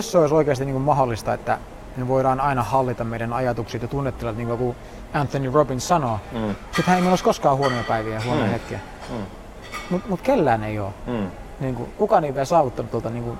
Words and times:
Jos 0.00 0.12
se 0.12 0.18
olisi 0.18 0.34
oikeasti 0.34 0.64
niin 0.64 0.72
kuin 0.72 0.82
mahdollista, 0.82 1.34
että 1.34 1.58
me 1.96 2.08
voidaan 2.08 2.40
aina 2.40 2.62
hallita 2.62 3.04
meidän 3.04 3.32
ajatukset 3.32 3.82
ja 3.82 3.88
tunnetilat, 3.88 4.36
niin 4.36 4.48
kuin 4.58 4.76
Anthony 5.12 5.50
Robbins 5.50 5.88
sanoo, 5.88 6.18
mm. 6.32 6.54
sittenhän 6.66 6.96
ei 6.96 7.00
meillä 7.00 7.12
olisi 7.12 7.24
koskaan 7.24 7.56
huonoja 7.56 7.84
päiviä 7.88 8.14
ja 8.14 8.20
huonoja 8.24 8.46
mm. 8.46 8.52
hetkiä. 8.52 8.78
Mm. 9.10 9.16
Mutta 9.90 10.08
mut 10.08 10.20
kellään 10.20 10.64
ei 10.64 10.78
ole. 10.78 10.90
Mm. 11.06 11.30
Niin 11.60 11.74
kuin, 11.74 11.92
kukaan 11.98 12.24
ei 12.24 12.34
vielä 12.34 12.44
saavuttanut 12.44 12.90
tuota 12.90 13.10
niin 13.10 13.24
kuin, 13.24 13.38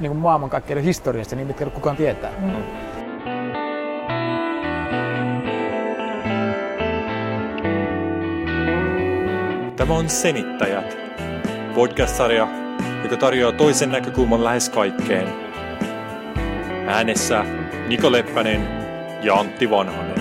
niin 0.00 0.10
kuin 0.10 0.18
maailmankaikkeuden 0.18 0.84
historiasta, 0.84 1.36
niin 1.36 1.46
mitkä 1.46 1.66
kukaan 1.66 1.96
tietää. 1.96 2.30
Mm. 2.38 2.52
Tämä 9.76 9.94
on 9.94 10.08
Senittäjät, 10.08 10.96
podcast-sarja, 11.74 12.48
joka 13.02 13.16
tarjoaa 13.16 13.52
toisen 13.52 13.92
näkökulman 13.92 14.44
lähes 14.44 14.70
kaikkeen. 14.70 15.45
Äänessä 16.88 17.44
Niko 17.88 18.12
Leppänen 18.12 18.68
ja 19.22 19.34
Antti 19.34 19.70
Vanhanen. 19.70 20.16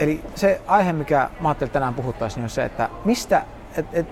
Eli 0.00 0.20
se 0.34 0.60
aihe, 0.66 0.92
mikä 0.92 1.30
mä 1.40 1.48
ajattelin 1.48 1.72
tänään 1.72 1.94
puhuttaisiin, 1.94 2.44
on 2.44 2.50
se, 2.50 2.64
että 2.64 2.88
mistä, 3.04 3.44
et, 3.76 3.86
et, 3.92 4.06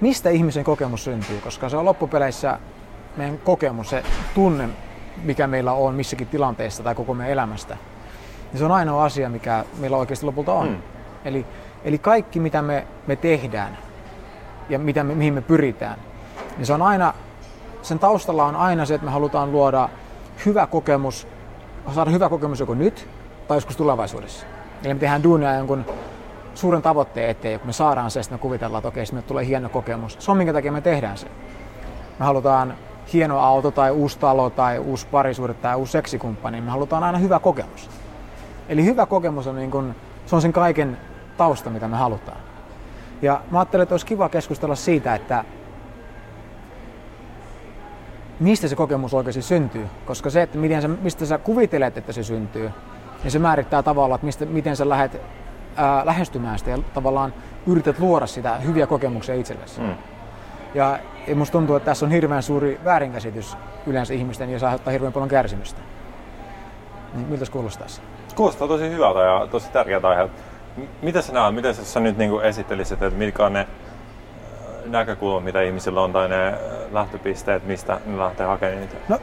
mistä 0.00 0.30
ihmisen 0.30 0.64
kokemus 0.64 1.04
syntyy, 1.04 1.40
koska 1.40 1.68
se 1.68 1.76
on 1.76 1.84
loppupeleissä 1.84 2.58
meidän 3.16 3.38
kokemus, 3.38 3.90
se 3.90 4.02
tunne, 4.34 4.68
mikä 5.22 5.46
meillä 5.46 5.72
on 5.72 5.94
missäkin 5.94 6.26
tilanteessa 6.26 6.82
tai 6.82 6.94
koko 6.94 7.14
meidän 7.14 7.32
elämästä. 7.32 7.76
Ja 8.52 8.58
se 8.58 8.64
on 8.64 8.72
ainoa 8.72 9.04
asia, 9.04 9.28
mikä 9.28 9.64
meillä 9.78 9.96
oikeasti 9.96 10.26
lopulta 10.26 10.52
on. 10.52 10.68
Mm. 10.68 10.82
Eli, 11.24 11.46
eli 11.84 11.98
kaikki, 11.98 12.40
mitä 12.40 12.62
me, 12.62 12.86
me 13.06 13.16
tehdään 13.16 13.78
ja 14.68 14.78
mitä 14.78 15.04
me, 15.04 15.14
mihin 15.14 15.34
me 15.34 15.40
pyritään, 15.40 15.98
niin 16.56 16.66
se 16.66 16.72
on 16.72 16.82
aina, 16.82 17.14
sen 17.82 17.98
taustalla 17.98 18.44
on 18.44 18.56
aina 18.56 18.86
se, 18.86 18.94
että 18.94 19.04
me 19.04 19.10
halutaan 19.10 19.52
luoda 19.52 19.88
hyvä 20.46 20.66
kokemus, 20.66 21.28
saada 21.94 22.10
hyvä 22.10 22.28
kokemus 22.28 22.60
joko 22.60 22.74
nyt 22.74 23.08
tai 23.48 23.56
joskus 23.56 23.76
tulevaisuudessa. 23.76 24.46
Eli 24.84 24.94
me 24.94 25.00
tehdään 25.00 25.22
duunia 25.22 25.54
jonkun 25.54 25.84
suuren 26.54 26.82
tavoitteen 26.82 27.30
eteen, 27.30 27.52
ja 27.52 27.58
kun 27.58 27.68
me 27.68 27.72
saadaan 27.72 28.10
se, 28.10 28.22
sitten 28.22 28.38
me 28.38 28.42
kuvitellaan, 28.42 28.78
että 28.80 28.88
okei, 28.88 29.06
sitten 29.06 29.22
tulee 29.22 29.46
hieno 29.46 29.68
kokemus. 29.68 30.16
Se 30.18 30.30
on 30.30 30.36
minkä 30.36 30.52
takia 30.52 30.72
me 30.72 30.80
tehdään 30.80 31.18
se. 31.18 31.26
Me 32.18 32.24
halutaan 32.24 32.74
hieno 33.12 33.38
auto 33.38 33.70
tai 33.70 33.90
uusi 33.90 34.18
talo 34.18 34.50
tai 34.50 34.78
uusi 34.78 35.06
parisuhde 35.06 35.54
tai 35.54 35.76
uusi 35.76 35.92
seksikumppani, 35.92 36.60
me 36.60 36.70
halutaan 36.70 37.04
aina 37.04 37.18
hyvä 37.18 37.38
kokemus. 37.38 37.90
Eli 38.68 38.84
hyvä 38.84 39.06
kokemus 39.06 39.46
on, 39.46 39.56
niin 39.56 39.70
kun, 39.70 39.94
se 40.26 40.36
on 40.36 40.42
sen 40.42 40.52
kaiken 40.52 40.98
tausta, 41.36 41.70
mitä 41.70 41.88
me 41.88 41.96
halutaan. 41.96 42.38
Ja 43.22 43.40
mä 43.50 43.58
ajattelin, 43.58 43.82
että 43.82 43.92
olisi 43.92 44.06
kiva 44.06 44.28
keskustella 44.28 44.74
siitä, 44.74 45.14
että 45.14 45.44
mistä 48.40 48.68
se 48.68 48.76
kokemus 48.76 49.14
oikeasti 49.14 49.42
syntyy. 49.42 49.86
Koska 50.06 50.30
se, 50.30 50.42
että 50.42 50.58
miten 50.58 50.82
sä, 50.82 50.88
mistä 50.88 51.26
sä 51.26 51.38
kuvittelet, 51.38 51.98
että 51.98 52.12
se 52.12 52.22
syntyy, 52.22 52.70
niin 53.22 53.30
se 53.30 53.38
määrittää 53.38 53.82
tavallaan, 53.82 54.16
että 54.16 54.26
mistä, 54.26 54.46
miten 54.46 54.76
sä 54.76 54.88
lähdet 54.88 55.20
ää, 55.76 56.06
lähestymään 56.06 56.58
sitä 56.58 56.70
ja 56.70 56.78
tavallaan 56.94 57.34
yrität 57.66 57.98
luoda 57.98 58.26
sitä 58.26 58.56
hyviä 58.56 58.86
kokemuksia 58.86 59.34
itsellesi. 59.34 59.80
Mm. 59.80 59.94
Ja, 60.74 60.98
ja 61.26 61.36
musta 61.36 61.52
tuntuu, 61.52 61.76
että 61.76 61.84
tässä 61.84 62.06
on 62.06 62.12
hirveän 62.12 62.42
suuri 62.42 62.80
väärinkäsitys 62.84 63.56
yleensä 63.86 64.14
ihmisten 64.14 64.50
ja 64.50 64.58
se 64.58 64.66
aiheuttaa 64.66 64.92
hirveän 64.92 65.12
paljon 65.12 65.28
kärsimystä. 65.28 65.80
Niin, 67.14 67.28
miltä 67.28 67.44
se 67.44 67.52
kuulostaa? 67.52 67.86
Kuulostaa 68.36 68.68
tosi 68.68 68.90
hyvältä 68.90 69.18
ja 69.20 69.46
tosi 69.50 69.72
tärkeältä 69.72 70.08
aiheelta. 70.08 70.34
Mitä 71.02 71.22
sä 71.22 71.32
näet, 71.32 71.54
miten 71.54 71.74
sä 71.74 72.00
nyt 72.00 72.18
niin 72.18 72.42
esittelisit, 72.42 73.02
että 73.02 73.18
mitkä 73.18 73.46
on 73.46 73.52
ne 73.52 73.60
äh, 73.60 73.66
näkökulmat, 74.86 75.44
mitä 75.44 75.62
ihmisillä 75.62 76.02
on, 76.02 76.12
tai 76.12 76.28
ne 76.28 76.48
äh, 76.48 76.54
lähtöpisteet, 76.92 77.66
mistä 77.66 78.00
ne 78.06 78.18
lähtee 78.18 78.46
hakemaan 78.46 78.80
niitä? 78.80 78.96
No, 79.08 79.18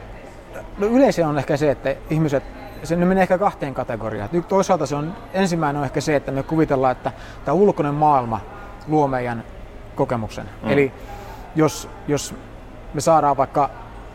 no 0.78 0.86
yleensä 0.86 1.28
on 1.28 1.38
ehkä 1.38 1.56
se, 1.56 1.70
että 1.70 1.94
ihmiset, 2.10 2.42
se 2.84 2.96
menee 2.96 3.22
ehkä 3.22 3.38
kahteen 3.38 3.74
kategoriaan. 3.74 4.28
Toisaalta 4.48 4.86
se 4.86 4.96
on, 4.96 5.12
ensimmäinen 5.32 5.80
on 5.80 5.84
ehkä 5.84 6.00
se, 6.00 6.16
että 6.16 6.32
me 6.32 6.42
kuvitellaan, 6.42 6.92
että 6.92 7.12
tämä 7.44 7.54
ulkoinen 7.54 7.94
maailma 7.94 8.40
luo 8.88 9.08
meidän 9.08 9.44
kokemuksen. 9.94 10.50
Mm. 10.62 10.70
Eli 10.70 10.92
jos, 11.56 11.88
jos 12.08 12.34
me 12.94 13.00
saadaan 13.00 13.36
vaikka 13.36 13.70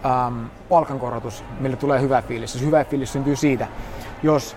ähm, 0.06 0.46
palkankorotus, 0.70 1.44
millä 1.60 1.78
tulee 1.78 2.02
hyvä 2.02 2.22
fiilis, 2.22 2.54
se 2.54 2.66
hyvä 2.66 2.84
fiilis 2.84 3.14
syntyy 3.14 3.36
siitä, 3.36 3.68
jos 4.24 4.56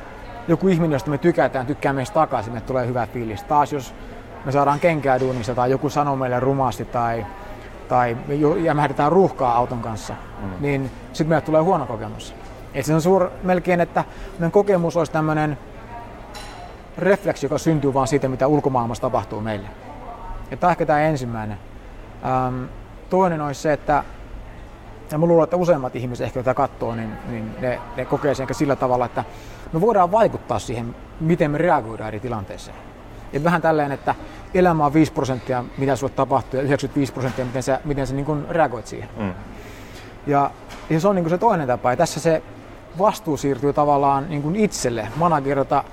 joku 0.48 0.68
ihminen, 0.68 0.92
josta 0.92 1.10
me 1.10 1.18
tykätään, 1.18 1.66
tykkää 1.66 1.92
meistä 1.92 2.14
takaisin, 2.14 2.52
me 2.52 2.60
tulee 2.60 2.86
hyvä 2.86 3.06
fiilis. 3.06 3.42
Taas 3.42 3.72
jos 3.72 3.94
me 4.44 4.52
saadaan 4.52 4.80
kenkää 4.80 5.20
duunissa 5.20 5.54
tai 5.54 5.70
joku 5.70 5.90
sanoo 5.90 6.16
meille 6.16 6.40
rumasti 6.40 6.84
tai, 6.84 7.26
tai 7.88 8.16
me 8.26 8.34
jämähdetään 8.34 9.12
ruuhkaa 9.12 9.56
auton 9.56 9.80
kanssa, 9.80 10.14
mm. 10.42 10.50
niin 10.60 10.90
sitten 11.06 11.28
meille 11.28 11.46
tulee 11.46 11.60
huono 11.60 11.86
kokemus. 11.86 12.34
Et 12.74 12.84
se 12.84 12.94
on 12.94 13.02
suur, 13.02 13.30
melkein, 13.42 13.80
että 13.80 14.04
meidän 14.38 14.52
kokemus 14.52 14.96
olisi 14.96 15.12
tämmöinen 15.12 15.58
refleksi, 16.98 17.46
joka 17.46 17.58
syntyy 17.58 17.94
vaan 17.94 18.08
siitä, 18.08 18.28
mitä 18.28 18.46
ulkomaailmassa 18.46 19.02
tapahtuu 19.02 19.40
meille. 19.40 19.68
Ja 20.50 20.56
tämä 20.56 20.70
ehkä 20.70 20.86
tämä 20.86 21.00
ensimmäinen. 21.00 21.58
Ähm, 22.24 22.64
toinen 23.10 23.40
olisi 23.40 23.60
se, 23.60 23.72
että 23.72 24.04
ja 25.12 25.18
mä 25.18 25.26
luulen, 25.26 25.44
että 25.44 25.56
useimmat 25.56 25.96
ihmiset 25.96 26.24
ehkä 26.24 26.40
tätä 26.40 26.54
katsoo, 26.54 26.94
niin, 26.94 27.12
niin 27.28 27.54
ne, 27.60 27.80
ne 27.96 28.04
kokee 28.04 28.34
sen 28.34 28.46
sillä 28.52 28.76
tavalla, 28.76 29.04
että 29.04 29.24
me 29.72 29.80
voidaan 29.80 30.12
vaikuttaa 30.12 30.58
siihen, 30.58 30.94
miten 31.20 31.50
me 31.50 31.58
reagoidaan 31.58 32.08
eri 32.08 32.20
tilanteeseen. 32.20 32.76
Et 33.32 33.44
vähän 33.44 33.62
tälleen, 33.62 33.92
että 33.92 34.14
elämä 34.54 34.86
on 34.86 34.94
5 34.94 35.12
prosenttia, 35.12 35.64
mitä 35.78 35.96
sulle 35.96 36.12
tapahtuu, 36.16 36.60
ja 36.60 36.64
95 36.64 37.12
prosenttia, 37.12 37.44
miten 37.44 37.62
sä, 37.62 37.80
miten 37.84 38.06
sä 38.06 38.14
niin 38.14 38.26
kuin 38.26 38.46
reagoit 38.50 38.86
siihen. 38.86 39.08
Mm. 39.16 39.34
Ja, 40.26 40.50
ja 40.90 41.00
se 41.00 41.08
on 41.08 41.14
niin 41.14 41.24
kuin 41.24 41.30
se 41.30 41.38
toinen 41.38 41.66
tapa. 41.66 41.90
Ja 41.90 41.96
tässä 41.96 42.20
se 42.20 42.42
vastuu 42.98 43.36
siirtyy 43.36 43.72
tavallaan 43.72 44.28
niin 44.28 44.42
kuin 44.42 44.56
itselle, 44.56 45.08
managerata 45.16 45.84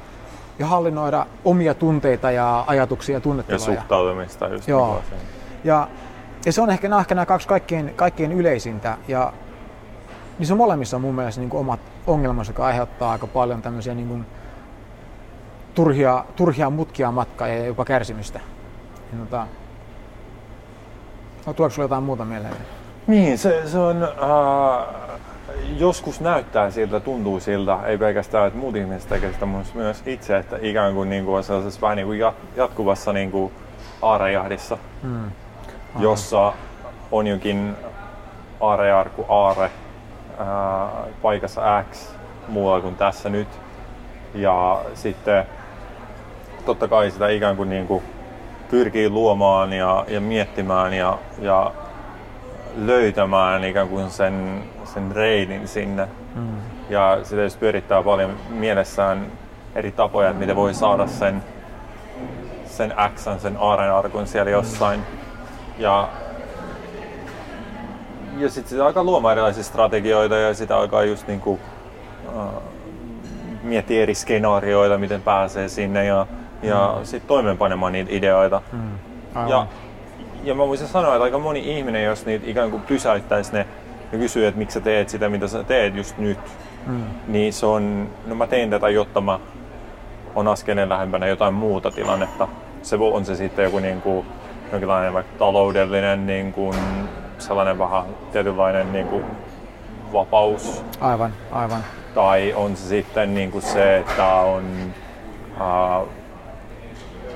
ja 0.59 0.66
hallinnoida 0.66 1.25
omia 1.45 1.73
tunteita 1.73 2.31
ja 2.31 2.63
ajatuksia 2.68 3.16
ja 3.16 3.22
tunnetiloja. 3.22 3.73
Ja 3.73 3.79
suhtautumista 3.79 4.47
just 4.47 4.68
Joo. 4.68 5.01
Niin 5.12 5.22
ja, 5.63 5.88
ja 6.45 6.53
se 6.53 6.62
on 6.62 6.69
ehkä, 6.69 6.89
nämä, 6.89 7.00
ehkä 7.00 7.16
nämä 7.16 7.25
kaksi 7.25 7.47
kaikkein, 7.47 7.94
kaikkein 7.95 8.31
yleisintä. 8.31 8.97
Ja 9.07 9.34
niissä 10.39 10.56
molemmissa 10.56 10.97
on 10.97 11.01
mun 11.01 11.16
mielestä 11.16 11.41
niin 11.41 11.50
kuin 11.50 11.62
omat 11.62 11.79
ongelmansa, 12.09 12.50
joka 12.50 12.66
aiheuttaa 12.66 13.12
aika 13.12 13.28
paljon 13.28 13.62
tämmöisiä 13.62 13.94
niin 13.94 14.08
kuin 14.08 14.25
turhia, 15.75 16.25
turhia 16.36 16.70
mutkia 16.70 17.12
matkaa 17.12 17.47
ja 17.47 17.66
jopa 17.66 17.86
kärsimystä. 17.86 18.40
Ja, 19.12 19.20
tota, 19.20 19.47
no, 21.46 21.53
tuoksi 21.53 21.81
jotain 21.81 22.03
muuta 22.03 22.25
mieleen? 22.25 22.53
Niin, 23.08 23.38
se, 23.38 23.62
se 23.66 23.78
on... 23.78 24.03
Uh, 24.03 25.00
joskus 25.78 26.22
näyttää 26.22 26.72
siltä, 26.72 27.00
tuntuu 27.00 27.40
siltä, 27.40 27.80
ei 27.86 27.98
pelkästään, 27.98 28.48
että 28.48 28.59
muut 28.59 28.75
ihmiset 28.75 29.09
tekevät 29.09 29.34
sitä, 29.34 29.46
mutta 29.46 29.69
myös 29.74 30.03
itse, 30.06 30.38
että 30.38 30.58
ikään 30.62 30.94
kuin, 30.94 31.09
niin 31.09 31.25
kuin 31.25 31.38
on 31.38 31.44
sellaisessa 31.44 31.81
vähän 31.81 31.96
niin 31.96 32.08
kuin 32.08 32.19
jatkuvassa 32.56 33.14
niin 33.14 33.31
kuin 33.31 33.53
aarejahdissa. 34.02 34.78
Hmm 35.02 35.31
jossa 36.00 36.53
on 37.12 37.28
jokin 37.28 37.75
aarearku 38.62 39.25
aare 39.30 39.72
ää, 40.39 40.89
paikassa 41.22 41.83
X 41.91 42.09
muualla 42.47 42.81
kuin 42.81 42.95
tässä 42.95 43.29
nyt. 43.29 43.47
Ja 44.33 44.81
sitten 44.94 45.45
totta 46.66 46.88
kai 46.88 47.11
sitä 47.11 47.29
ikään 47.29 47.57
kuin, 47.57 47.69
niin 47.69 47.88
kuin 47.88 48.03
pyrkii 48.72 49.09
luomaan 49.09 49.73
ja, 49.73 50.05
ja 50.07 50.22
miettimään 50.22 50.94
ja, 50.94 51.17
ja 51.39 51.72
löytämään 52.77 53.63
ikään 53.63 53.88
kuin 53.88 54.09
sen, 54.09 54.63
sen 54.85 55.11
reidin 55.11 55.67
sinne. 55.67 56.07
Mm. 56.35 56.57
Ja 56.89 57.19
sitä 57.23 57.41
just 57.41 57.59
pyörittää 57.59 58.03
paljon 58.03 58.31
mielessään 58.50 59.25
eri 59.75 59.91
tapoja, 59.91 60.29
että 60.29 60.39
miten 60.39 60.56
voi 60.56 60.74
saada 60.74 61.07
sen, 61.07 61.44
sen 62.65 62.94
X, 63.15 63.27
sen 63.38 63.57
aarenarkun 63.59 64.27
siellä 64.27 64.51
jossain. 64.51 65.00
Mm 65.00 65.19
ja, 65.80 66.07
ja 68.39 68.50
sitten 68.50 68.69
sitä 68.69 68.86
alkaa 68.86 69.03
luomaan 69.03 69.31
erilaisia 69.31 69.63
strategioita 69.63 70.36
ja 70.36 70.53
sitä 70.53 70.77
alkaa 70.77 71.03
just 71.03 71.27
niin 71.27 71.39
kuin, 71.39 71.59
uh, 72.36 72.63
miettiä 73.63 74.03
eri 74.03 74.15
skenaarioita, 74.15 74.97
miten 74.97 75.21
pääsee 75.21 75.68
sinne 75.68 76.06
ja, 76.06 76.27
ja 76.63 76.95
mm. 76.97 77.06
sitten 77.06 77.27
toimeenpanemaan 77.27 77.94
niitä 77.94 78.12
ideoita. 78.13 78.62
Mm. 78.71 78.89
Ja, 79.47 79.68
ja 80.44 80.56
mä 80.56 80.68
voisin 80.68 80.88
sanoa, 80.88 81.15
että 81.15 81.24
aika 81.24 81.39
moni 81.39 81.77
ihminen, 81.77 82.03
jos 82.03 82.25
niitä 82.25 82.45
ikään 82.47 82.71
kuin 82.71 82.81
pysäyttäisi 82.81 83.53
ne 83.53 83.65
ja 84.12 84.18
kysyy, 84.18 84.47
että 84.47 84.57
miksi 84.57 84.74
sä 84.74 84.80
teet 84.80 85.09
sitä, 85.09 85.30
mitä 85.30 85.47
sä 85.47 85.63
teet 85.63 85.95
just 85.95 86.18
nyt, 86.18 86.39
mm. 86.88 87.03
niin 87.27 87.53
se 87.53 87.65
on, 87.65 88.09
no 88.27 88.35
mä 88.35 88.47
teen 88.47 88.69
tätä, 88.69 88.89
jotta 88.89 89.21
mä 89.21 89.39
on 90.35 90.47
askeleen 90.47 90.89
lähempänä 90.89 91.27
jotain 91.27 91.53
muuta 91.53 91.92
tilannetta. 91.92 92.47
Se 92.81 92.95
on 92.95 93.25
se 93.25 93.35
sitten 93.35 93.65
joku 93.65 93.80
niin 93.80 94.01
kuin 94.01 94.25
jonkinlainen 94.71 95.13
vaikka 95.13 95.38
taloudellinen 95.39 96.27
niin 96.27 96.53
kuin, 96.53 96.75
sellainen 97.39 97.80
vähän 97.80 98.03
tietynlainen 98.31 98.94
niin 98.94 99.07
kuin, 99.07 99.25
vapaus. 100.13 100.83
Aivan, 101.01 101.33
aivan. 101.51 101.83
Tai 102.15 102.53
on 102.53 102.75
se 102.75 102.88
sitten 102.88 103.36
niin 103.36 103.51
kuin 103.51 103.62
se, 103.62 103.97
että 103.97 104.25
on 104.25 104.94
ää, 105.59 106.01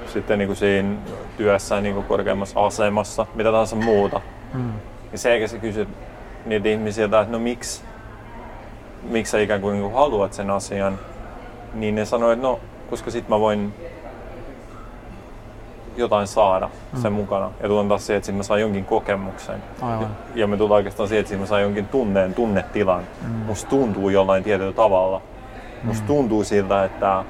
sitten 0.07 0.39
niin 0.39 0.47
kuin 0.47 0.57
siinä 0.57 0.95
työssä 1.37 1.81
niin 1.81 1.95
kuin 1.95 2.05
korkeammassa 2.05 2.65
asemassa, 2.65 3.25
mitä 3.35 3.51
tahansa 3.51 3.75
muuta. 3.75 4.21
Mm. 4.53 4.73
Ja 5.11 5.17
se 5.17 5.33
eikä 5.33 5.47
se 5.47 5.59
kysy 5.59 5.87
niitä 6.45 6.69
ihmisiltä, 6.69 7.21
että 7.21 7.31
no 7.31 7.39
miksi, 7.39 7.83
miksi 9.03 9.31
sä 9.31 9.39
ikään 9.39 9.61
kuin, 9.61 9.73
niin 9.73 9.83
kuin 9.83 9.93
haluat 9.93 10.33
sen 10.33 10.49
asian, 10.49 10.99
niin 11.73 11.95
ne 11.95 12.05
sanoo, 12.05 12.31
että 12.31 12.43
no 12.43 12.59
koska 12.89 13.11
sit 13.11 13.29
mä 13.29 13.39
voin 13.39 13.73
jotain 15.97 16.27
saada 16.27 16.69
mm. 16.93 17.01
sen 17.01 17.13
mukana. 17.13 17.51
Ja 17.61 17.67
tullaan 17.67 17.87
taas 17.87 18.05
siihen, 18.07 18.17
että 18.17 18.31
mä 18.31 18.43
saan 18.43 18.61
jonkin 18.61 18.85
kokemuksen. 18.85 19.63
Aivan. 19.81 20.01
Ja, 20.01 20.07
ja 20.35 20.47
me 20.47 20.57
tullaan 20.57 20.77
oikeastaan 20.77 21.09
siihen, 21.09 21.21
että 21.21 21.37
mä 21.37 21.45
saan 21.45 21.61
jonkin 21.61 21.87
tunneen, 21.87 22.33
tunnetilan. 22.33 23.03
Mm. 23.21 23.29
Musta 23.29 23.69
tuntuu 23.69 24.09
jollain 24.09 24.43
tietyllä 24.43 24.73
tavalla. 24.73 25.21
Mm. 25.83 25.87
Musta 25.87 26.07
tuntuu 26.07 26.43
siltä, 26.43 26.83
että, 26.83 27.23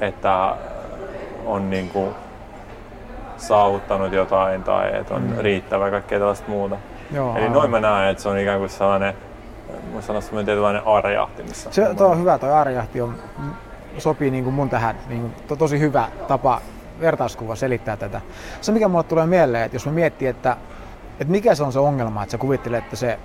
että 0.00 0.54
on 1.46 1.70
niinku 1.70 2.14
saavuttanut 3.36 4.12
jotain 4.12 4.62
tai 4.62 4.96
että 4.96 5.14
on 5.14 5.22
mm. 5.22 5.38
riittävä 5.38 5.90
kaikkea 5.90 6.18
tällaista 6.18 6.48
muuta. 6.48 6.76
Joo, 7.12 7.30
Eli 7.30 7.40
aivan. 7.40 7.52
noin 7.52 7.70
mä 7.70 7.80
näen, 7.80 8.10
että 8.10 8.22
se 8.22 8.28
on 8.28 8.38
ikään 8.38 8.58
kuin 8.58 8.70
sellainen, 8.70 9.14
mä 9.94 10.00
sanoisin 10.00 10.28
semmoinen 10.28 10.46
tietynlainen 10.46 10.86
arjahti. 10.86 11.42
Missä 11.42 11.70
se, 11.72 11.88
on 12.00 12.18
hyvä, 12.18 12.38
tuo 12.38 12.52
arjahti 12.52 13.00
on, 13.00 13.14
sopii 13.98 14.30
niin 14.30 14.44
kuin 14.44 14.54
mun 14.54 14.70
tähän, 14.70 14.96
niin 15.08 15.20
kuin, 15.20 15.34
to, 15.48 15.56
tosi 15.56 15.80
hyvä 15.80 16.08
tapa 16.28 16.60
vertauskuva 17.00 17.56
selittää 17.56 17.96
tätä. 17.96 18.20
Se 18.60 18.72
mikä 18.72 18.88
mulle 18.88 19.04
tulee 19.04 19.26
mieleen, 19.26 19.64
että 19.64 19.74
jos 19.74 19.86
mä 19.86 19.92
miettii, 19.92 20.28
että, 20.28 20.56
että 21.20 21.32
mikä 21.32 21.54
se 21.54 21.62
on 21.62 21.72
se 21.72 21.78
ongelma, 21.78 22.22
että 22.22 22.30
sä 22.30 22.38
kuvittelet, 22.38 22.84
että 22.84 22.96
se 22.96 23.18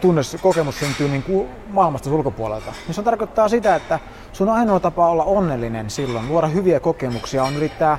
tunne, 0.00 0.20
kokemus 0.42 0.78
syntyy 0.78 1.08
niin 1.08 1.22
kuin 1.22 1.48
maailmasta 1.70 2.10
ulkopuolelta, 2.10 2.72
niin 2.86 2.94
se 2.94 3.02
tarkoittaa 3.02 3.48
sitä, 3.48 3.74
että 3.74 3.98
sun 4.32 4.48
ainoa 4.48 4.80
tapa 4.80 5.08
olla 5.08 5.24
onnellinen 5.24 5.90
silloin, 5.90 6.28
luoda 6.28 6.46
hyviä 6.46 6.80
kokemuksia, 6.80 7.44
on 7.44 7.56
yrittää 7.56 7.98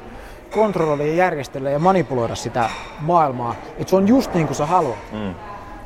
kontrolloida 0.54 1.06
ja 1.06 1.14
järjestellä 1.14 1.70
ja 1.70 1.80
manipuloida 1.80 2.36
sitä 2.36 2.70
maailmaa, 3.00 3.56
että 3.78 3.90
se 3.90 3.96
on 3.96 4.08
just 4.08 4.34
niin 4.34 4.48
kuin 4.48 4.58
sä 4.58 4.66
haluat. 4.66 4.98
Mm. 5.12 5.36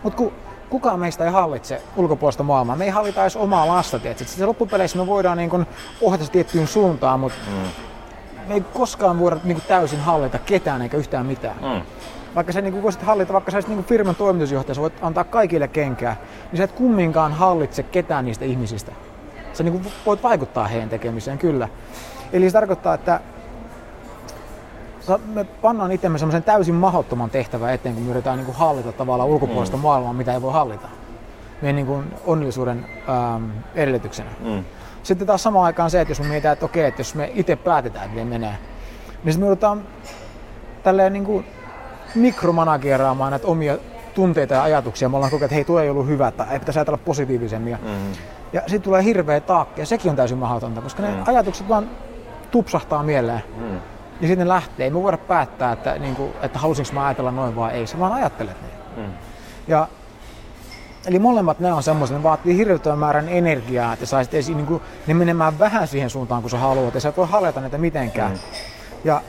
Mutta 0.04 0.18
kun 0.18 0.32
kukaan 0.70 1.00
meistä 1.00 1.26
ei 1.26 1.32
hallitse 1.32 1.82
ulkopuolista 1.96 2.44
maailmaa, 2.44 2.76
me 2.76 2.86
ei 2.86 2.90
hallita 2.90 3.22
edes 3.22 3.36
omaa 3.36 3.68
lasta, 3.68 4.00
tietysti. 4.00 4.32
Sitten 4.32 4.48
loppupeleissä 4.48 4.98
me 4.98 5.08
voidaan 5.08 5.38
niin 5.38 5.50
kuin 5.50 5.66
ohjata 6.02 6.26
tiettyyn 6.32 6.68
suuntaan, 6.68 7.20
mutta 7.20 7.40
mm. 7.48 7.70
Me 8.48 8.54
ei 8.54 8.62
koskaan 8.62 9.20
voida 9.20 9.38
niin 9.44 9.58
kuin 9.58 9.68
täysin 9.68 10.00
hallita 10.00 10.40
ketään 10.40 10.82
eikä 10.82 10.98
yhtään 10.98 11.26
mitään. 11.26 11.56
Mm. 11.62 11.82
Vaikka 12.36 12.54
sä 12.54 12.62
niin 12.62 12.84
voisit 12.84 13.02
hallita, 13.02 13.34
vaikka 13.34 13.52
sä 13.52 13.58
olisit 13.58 13.72
niin 13.72 13.84
firman 13.84 14.16
toimitusjohtaja, 14.16 14.76
sä 14.76 14.82
voit 14.82 14.94
antaa 15.02 15.24
kaikille 15.24 15.68
kenkää, 15.68 16.16
niin 16.52 16.58
sä 16.58 16.64
et 16.64 16.72
kumminkaan 16.72 17.34
hallitse 17.34 17.84
ketään 17.84 18.26
niistä 18.26 18.46
ihmisistä. 18.46 18.92
Sä 19.54 19.64
niin 19.64 19.86
voit 20.06 20.24
vaikuttaa 20.24 20.68
heidän 20.68 20.90
tekemiseen, 20.90 21.38
kyllä. 21.38 21.70
Eli 22.34 22.50
se 22.50 22.54
tarkoittaa, 22.54 22.94
että 22.94 23.20
me 25.34 25.44
pannaan 25.44 25.92
itsemme 25.92 26.18
semmoisen 26.18 26.44
täysin 26.44 26.76
mahdottoman 26.76 27.30
tehtävän 27.30 27.74
eteen, 27.74 27.96
kun 27.96 28.04
me 28.04 28.10
yritetään 28.10 28.38
niin 28.38 28.46
kuin 28.46 28.58
hallita 28.58 28.92
tavallaan 28.92 29.30
ulkopuolista 29.30 29.78
mm. 29.78 29.84
maailmaa, 29.84 30.14
mitä 30.14 30.34
ei 30.34 30.42
voi 30.42 30.54
hallita. 30.54 30.88
Meidän 31.62 31.76
niin 31.76 31.86
kuin 31.86 32.14
onnellisuuden 32.26 32.86
ähm, 33.10 33.50
edellytyksenä. 33.76 34.30
Mm. 34.40 34.64
Sitten 35.06 35.28
taas 35.28 35.44
samaan 35.44 35.66
aikaan 35.66 35.90
se, 35.90 36.02
että 36.02 36.12
jos 36.12 36.20
me 36.20 36.28
mietitään, 36.28 36.54
että 36.54 36.66
okei, 36.66 36.86
että 36.86 37.00
jos 37.00 37.16
me 37.16 37.32
itse 37.34 37.56
päätetään, 37.56 38.06
että 38.06 38.26
menee, 38.26 38.50
niin 38.50 39.34
sitten 39.34 39.40
me 39.40 39.46
joudutaan 39.46 39.84
tälleen 40.84 41.14
niin 41.14 41.26
kuin 41.26 41.46
mikromanageraamaan 42.16 43.32
näitä 43.32 43.48
omia 43.48 43.78
tunteita 44.14 44.54
ja 44.54 44.64
ajatuksia. 44.64 45.10
Me 45.10 45.16
ollaan 45.16 45.32
kokea, 45.32 45.46
että 45.46 45.56
hei, 45.56 45.66
tuo 45.66 45.80
ei 45.80 45.90
ollut 45.90 46.08
hyvä, 46.08 46.32
tai 46.32 46.48
ei 46.52 46.60
pitäisi 46.60 46.80
ajatella 46.80 47.00
positiivisemmin. 47.06 47.72
Ja, 47.72 47.78
mm-hmm. 47.78 48.12
ja 48.54 48.62
sitten 48.62 48.82
tulee 48.82 49.04
hirveä 49.04 49.40
taakka, 49.40 49.82
ja 49.82 49.86
sekin 49.86 50.10
on 50.10 50.16
täysin 50.16 50.38
mahdotonta, 50.38 50.82
koska 50.82 51.04
ne 51.04 51.10
mm. 51.10 51.24
ajatukset 51.26 51.70
vaan 51.70 51.90
tupsahtaa 52.52 53.04
mieleen. 53.04 53.44
Mm. 53.58 53.76
Ja 54.22 54.28
sitten 54.28 54.48
ne 54.48 54.48
lähtee. 54.48 54.84
Ei 54.84 54.90
me 54.90 55.04
voida 55.04 55.18
päättää, 55.18 55.72
että, 55.72 56.00
niin 56.00 56.16
kuin, 56.16 56.34
että 56.42 56.60
halusinko 56.60 56.94
mä 56.94 57.06
ajatella 57.06 57.32
noin 57.32 57.56
vai 57.56 57.72
ei. 57.72 57.88
Sä 57.88 58.00
vaan 58.00 58.14
ajattelet 58.14 58.58
niin. 58.62 59.06
Mm. 59.06 59.14
Ja, 59.68 59.88
eli 61.08 61.20
molemmat 61.20 61.60
ne 61.60 61.74
on 61.74 61.84
semmoisia, 61.84 62.18
ne 62.18 62.24
vaatii 62.24 62.58
hirvittävän 62.58 63.00
määrän 63.00 63.30
energiaa, 63.30 63.94
että 63.94 64.06
saisit 64.06 64.34
edes 64.34 64.50
niin 64.50 64.66
kuin, 64.66 64.82
ne 65.08 65.14
menemään 65.14 65.60
vähän 65.60 65.88
siihen 65.88 66.10
suuntaan, 66.10 66.42
kun 66.42 66.52
sä 66.52 66.58
haluat. 66.58 66.94
Ja 66.94 67.02
sä 67.02 67.10
et 67.10 67.18
voi 67.18 67.28
hallita 67.28 67.62
niitä 67.62 67.78
mitenkään. 67.78 68.32
Mm. 68.32 68.40
Ja 69.04 69.22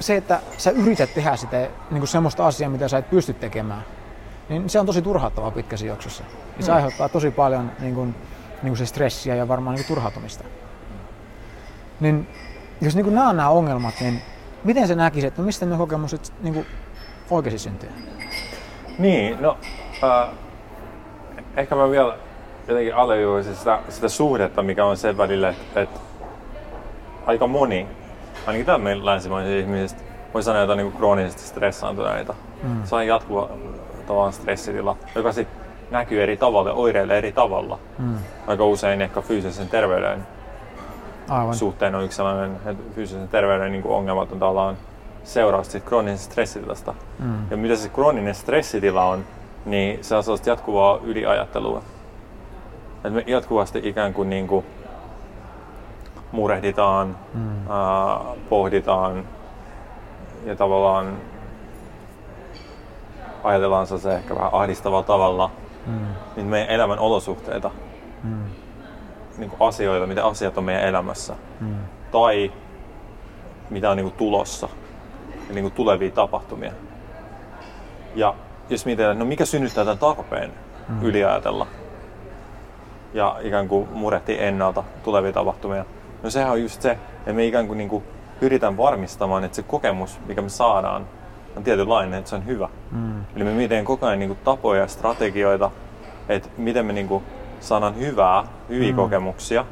se, 0.00 0.16
että 0.16 0.40
sä 0.58 0.70
yrität 0.70 1.14
tehdä 1.14 1.36
sitä 1.36 1.56
niin 1.56 2.00
kuin 2.00 2.08
semmoista 2.08 2.46
asiaa, 2.46 2.70
mitä 2.70 2.88
sä 2.88 2.98
et 2.98 3.10
pysty 3.10 3.34
tekemään, 3.34 3.84
niin 4.48 4.70
se 4.70 4.80
on 4.80 4.86
tosi 4.86 5.02
turhauttavaa 5.02 5.50
pitkässä 5.50 5.86
juoksussa. 5.86 6.24
Ja 6.56 6.64
se 6.64 6.70
mm. 6.70 6.76
aiheuttaa 6.76 7.08
tosi 7.08 7.30
paljon 7.30 7.70
niin 7.80 7.94
kuin, 7.94 8.14
niin 8.62 8.70
kuin 8.70 8.76
se 8.76 8.86
stressiä 8.86 9.34
ja 9.34 9.48
varmaan 9.48 9.76
niin 9.76 9.84
kuin 9.86 9.94
turhautumista. 9.94 10.44
Niin 12.00 12.28
jos 12.80 12.94
niin 12.94 13.04
kuin 13.04 13.14
nämä 13.14 13.28
on 13.28 13.36
nämä 13.36 13.48
ongelmat, 13.48 13.94
niin 14.00 14.22
miten 14.64 14.88
se 14.88 14.94
näkisi, 14.94 15.26
että 15.26 15.42
mistä 15.42 15.66
ne 15.66 15.76
kokemukset 15.76 16.32
niin 16.42 16.54
kuin 16.54 16.66
oikeasti 17.30 17.58
syntyy? 17.58 17.90
Niin, 18.98 19.42
no 19.42 19.58
äh, 20.04 20.28
ehkä 21.56 21.74
mä 21.74 21.90
vielä 21.90 22.16
jotenkin 22.68 22.94
alleviivaisin 22.94 23.56
sitä, 23.56 23.78
sitä 23.88 24.08
suhdetta, 24.08 24.62
mikä 24.62 24.84
on 24.84 24.96
sen 24.96 25.18
välillä, 25.18 25.48
että, 25.48 25.80
että 25.80 26.00
aika 27.26 27.46
moni, 27.46 27.86
ainakin 28.46 28.66
täällä 28.66 28.84
meillä 28.84 29.04
länsimaisista 29.04 29.58
ihmisistä, 29.58 30.02
voi 30.34 30.42
sanoa 30.42 30.60
jotain 30.60 30.76
niin 30.76 30.92
kroonisesti 30.92 31.42
stressaantuneita. 31.42 32.34
Mm. 32.62 32.84
Se 32.84 32.94
on 32.94 33.06
jatkuva 33.06 33.48
tavallaan 34.06 34.32
stressitila, 34.32 34.96
joka 35.14 35.32
sitten 35.32 35.62
näkyy 35.90 36.22
eri 36.22 36.36
tavalla 36.36 36.70
ja 36.70 36.74
oireilee 36.74 37.18
eri 37.18 37.32
tavalla. 37.32 37.78
Mm. 37.98 38.14
Aika 38.46 38.64
usein 38.64 39.00
ehkä 39.00 39.20
fyysisen 39.20 39.68
terveyden 39.68 40.26
Aivan. 41.28 41.54
suhteen 41.54 41.94
on 41.94 42.04
yksi 42.04 42.16
sellainen, 42.16 42.56
että 42.66 42.82
fyysisen 42.94 43.28
terveyden 43.28 43.72
niin 43.72 43.82
kuin 43.82 43.94
ongelmat 43.94 44.32
on 44.32 44.38
tavallaan 44.38 44.76
seurausta 45.24 45.72
siitä 45.72 45.88
kroonisesta 45.88 46.32
stressitilasta. 46.32 46.94
Mm. 47.18 47.34
Ja 47.50 47.56
mitä 47.56 47.76
se 47.76 47.88
krooninen 47.88 48.34
stressitila 48.34 49.04
on, 49.04 49.24
niin 49.64 50.04
se 50.04 50.16
on 50.16 50.22
sellaista 50.22 50.50
jatkuvaa 50.50 50.98
yliajattelua. 51.02 51.82
Että 52.96 53.10
me 53.10 53.24
jatkuvasti 53.26 53.80
ikään 53.84 54.14
kuin, 54.14 54.30
niin 54.30 54.46
kuin 54.48 54.66
murehditaan, 56.32 57.16
mm. 57.34 57.70
ää, 57.70 58.20
pohditaan 58.48 59.24
ja 60.44 60.56
tavallaan 60.56 61.16
ajatellaan 63.44 63.86
se 63.86 64.14
ehkä 64.14 64.34
vähän 64.34 64.54
ahdistavalla 64.54 65.04
tavalla 65.04 65.50
mm. 65.86 66.06
niin 66.36 66.46
meidän 66.46 66.70
elämän 66.70 66.98
olosuhteita. 66.98 67.70
Mm 68.24 68.44
niin 69.38 69.50
kuin 69.50 69.68
asioita, 69.68 70.06
mitä 70.06 70.26
asiat 70.26 70.58
on 70.58 70.64
meidän 70.64 70.84
elämässä. 70.84 71.34
Mm. 71.60 71.74
Tai 72.10 72.52
mitä 73.70 73.90
on 73.90 73.96
niin 73.96 74.04
kuin 74.04 74.16
tulossa. 74.16 74.68
Ja 75.48 75.54
niin 75.54 75.64
kuin 75.64 75.72
tulevia 75.72 76.10
tapahtumia. 76.10 76.72
Ja 78.14 78.34
jos 78.70 78.86
mietitään, 78.86 79.18
no 79.18 79.24
mikä 79.24 79.44
synnyttää 79.44 79.84
tämän 79.84 79.98
tarpeen 79.98 80.52
mm. 80.88 81.02
yliajatella 81.02 81.66
ja 83.14 83.36
ikään 83.42 83.68
kuin 83.68 83.88
murehtii 83.92 84.44
ennalta 84.44 84.84
tulevia 85.04 85.32
tapahtumia. 85.32 85.84
No 86.22 86.30
sehän 86.30 86.52
on 86.52 86.62
just 86.62 86.82
se, 86.82 86.90
että 86.90 87.32
me 87.32 87.46
ikään 87.46 87.66
kuin, 87.66 87.78
niin 87.78 87.88
kuin 87.88 88.04
pyritään 88.40 88.76
varmistamaan, 88.76 89.44
että 89.44 89.56
se 89.56 89.62
kokemus, 89.62 90.20
mikä 90.26 90.42
me 90.42 90.48
saadaan, 90.48 91.06
on 91.56 91.64
tietynlainen, 91.64 92.18
että 92.18 92.30
se 92.30 92.36
on 92.36 92.46
hyvä. 92.46 92.68
Mm. 92.90 93.24
Eli 93.36 93.44
me 93.44 93.50
mietitään 93.50 93.84
koko 93.84 94.06
ajan 94.06 94.18
niin 94.18 94.28
kuin 94.28 94.38
tapoja 94.44 94.80
ja 94.80 94.86
strategioita, 94.86 95.70
että 96.28 96.48
miten 96.56 96.86
me 96.86 96.92
niin 96.92 97.08
kuin 97.08 97.24
sanan 97.60 97.98
hyvää, 97.98 98.44
hyviä 98.68 98.90
mm. 98.90 98.96
kokemuksia. 98.96 99.64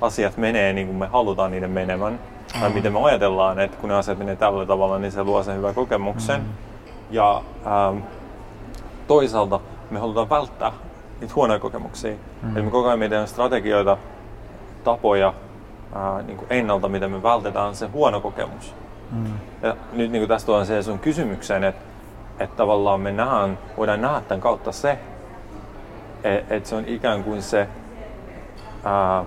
Asiat 0.00 0.36
menee 0.36 0.72
niin 0.72 0.86
kuin 0.86 0.96
me 0.96 1.06
halutaan 1.06 1.50
niiden 1.50 1.70
menevän. 1.70 2.12
Mm. 2.12 2.60
Tai 2.60 2.70
miten 2.70 2.92
me 2.92 3.02
ajatellaan, 3.02 3.60
että 3.60 3.76
kun 3.76 3.88
ne 3.88 3.94
asiat 3.94 4.18
menee 4.18 4.36
tällä 4.36 4.66
tavalla, 4.66 4.98
niin 4.98 5.12
se 5.12 5.24
luo 5.24 5.42
sen 5.42 5.56
hyvän 5.56 5.74
kokemuksen. 5.74 6.40
Mm. 6.40 6.46
Ja 7.10 7.42
ähm, 7.66 7.98
toisaalta 9.10 9.60
me 9.90 9.98
halutaan 9.98 10.30
välttää 10.30 10.72
niitä 11.20 11.34
huonoja 11.34 11.58
kokemuksia. 11.60 12.14
Mm. 12.42 12.56
Eli 12.56 12.64
me 12.64 12.70
koko 12.70 12.88
ajan 12.88 12.98
mietitään 12.98 13.28
strategioita, 13.28 13.96
tapoja 14.84 15.34
ää, 15.94 16.22
niin 16.22 16.36
kuin 16.36 16.46
ennalta, 16.50 16.88
miten 16.88 17.10
me 17.10 17.22
vältetään 17.22 17.74
se 17.74 17.86
huono 17.86 18.20
kokemus. 18.20 18.74
Mm. 19.10 19.32
Ja 19.62 19.76
nyt 19.92 20.10
niin 20.10 20.20
kuin 20.20 20.28
tästä 20.28 20.52
on 20.52 20.66
se 20.66 20.82
sun 20.82 20.98
kysymykseen, 20.98 21.64
että, 21.64 21.82
että 22.38 22.56
tavallaan 22.56 23.00
me 23.00 23.12
nähdään, 23.12 23.58
voidaan 23.76 24.00
nähdä 24.00 24.20
tämän 24.20 24.40
kautta 24.40 24.72
se, 24.72 24.98
että 26.24 26.54
et 26.54 26.66
se 26.66 26.74
on 26.74 26.84
ikään 26.86 27.24
kuin 27.24 27.42
se, 27.42 27.68
ää, 28.84 29.24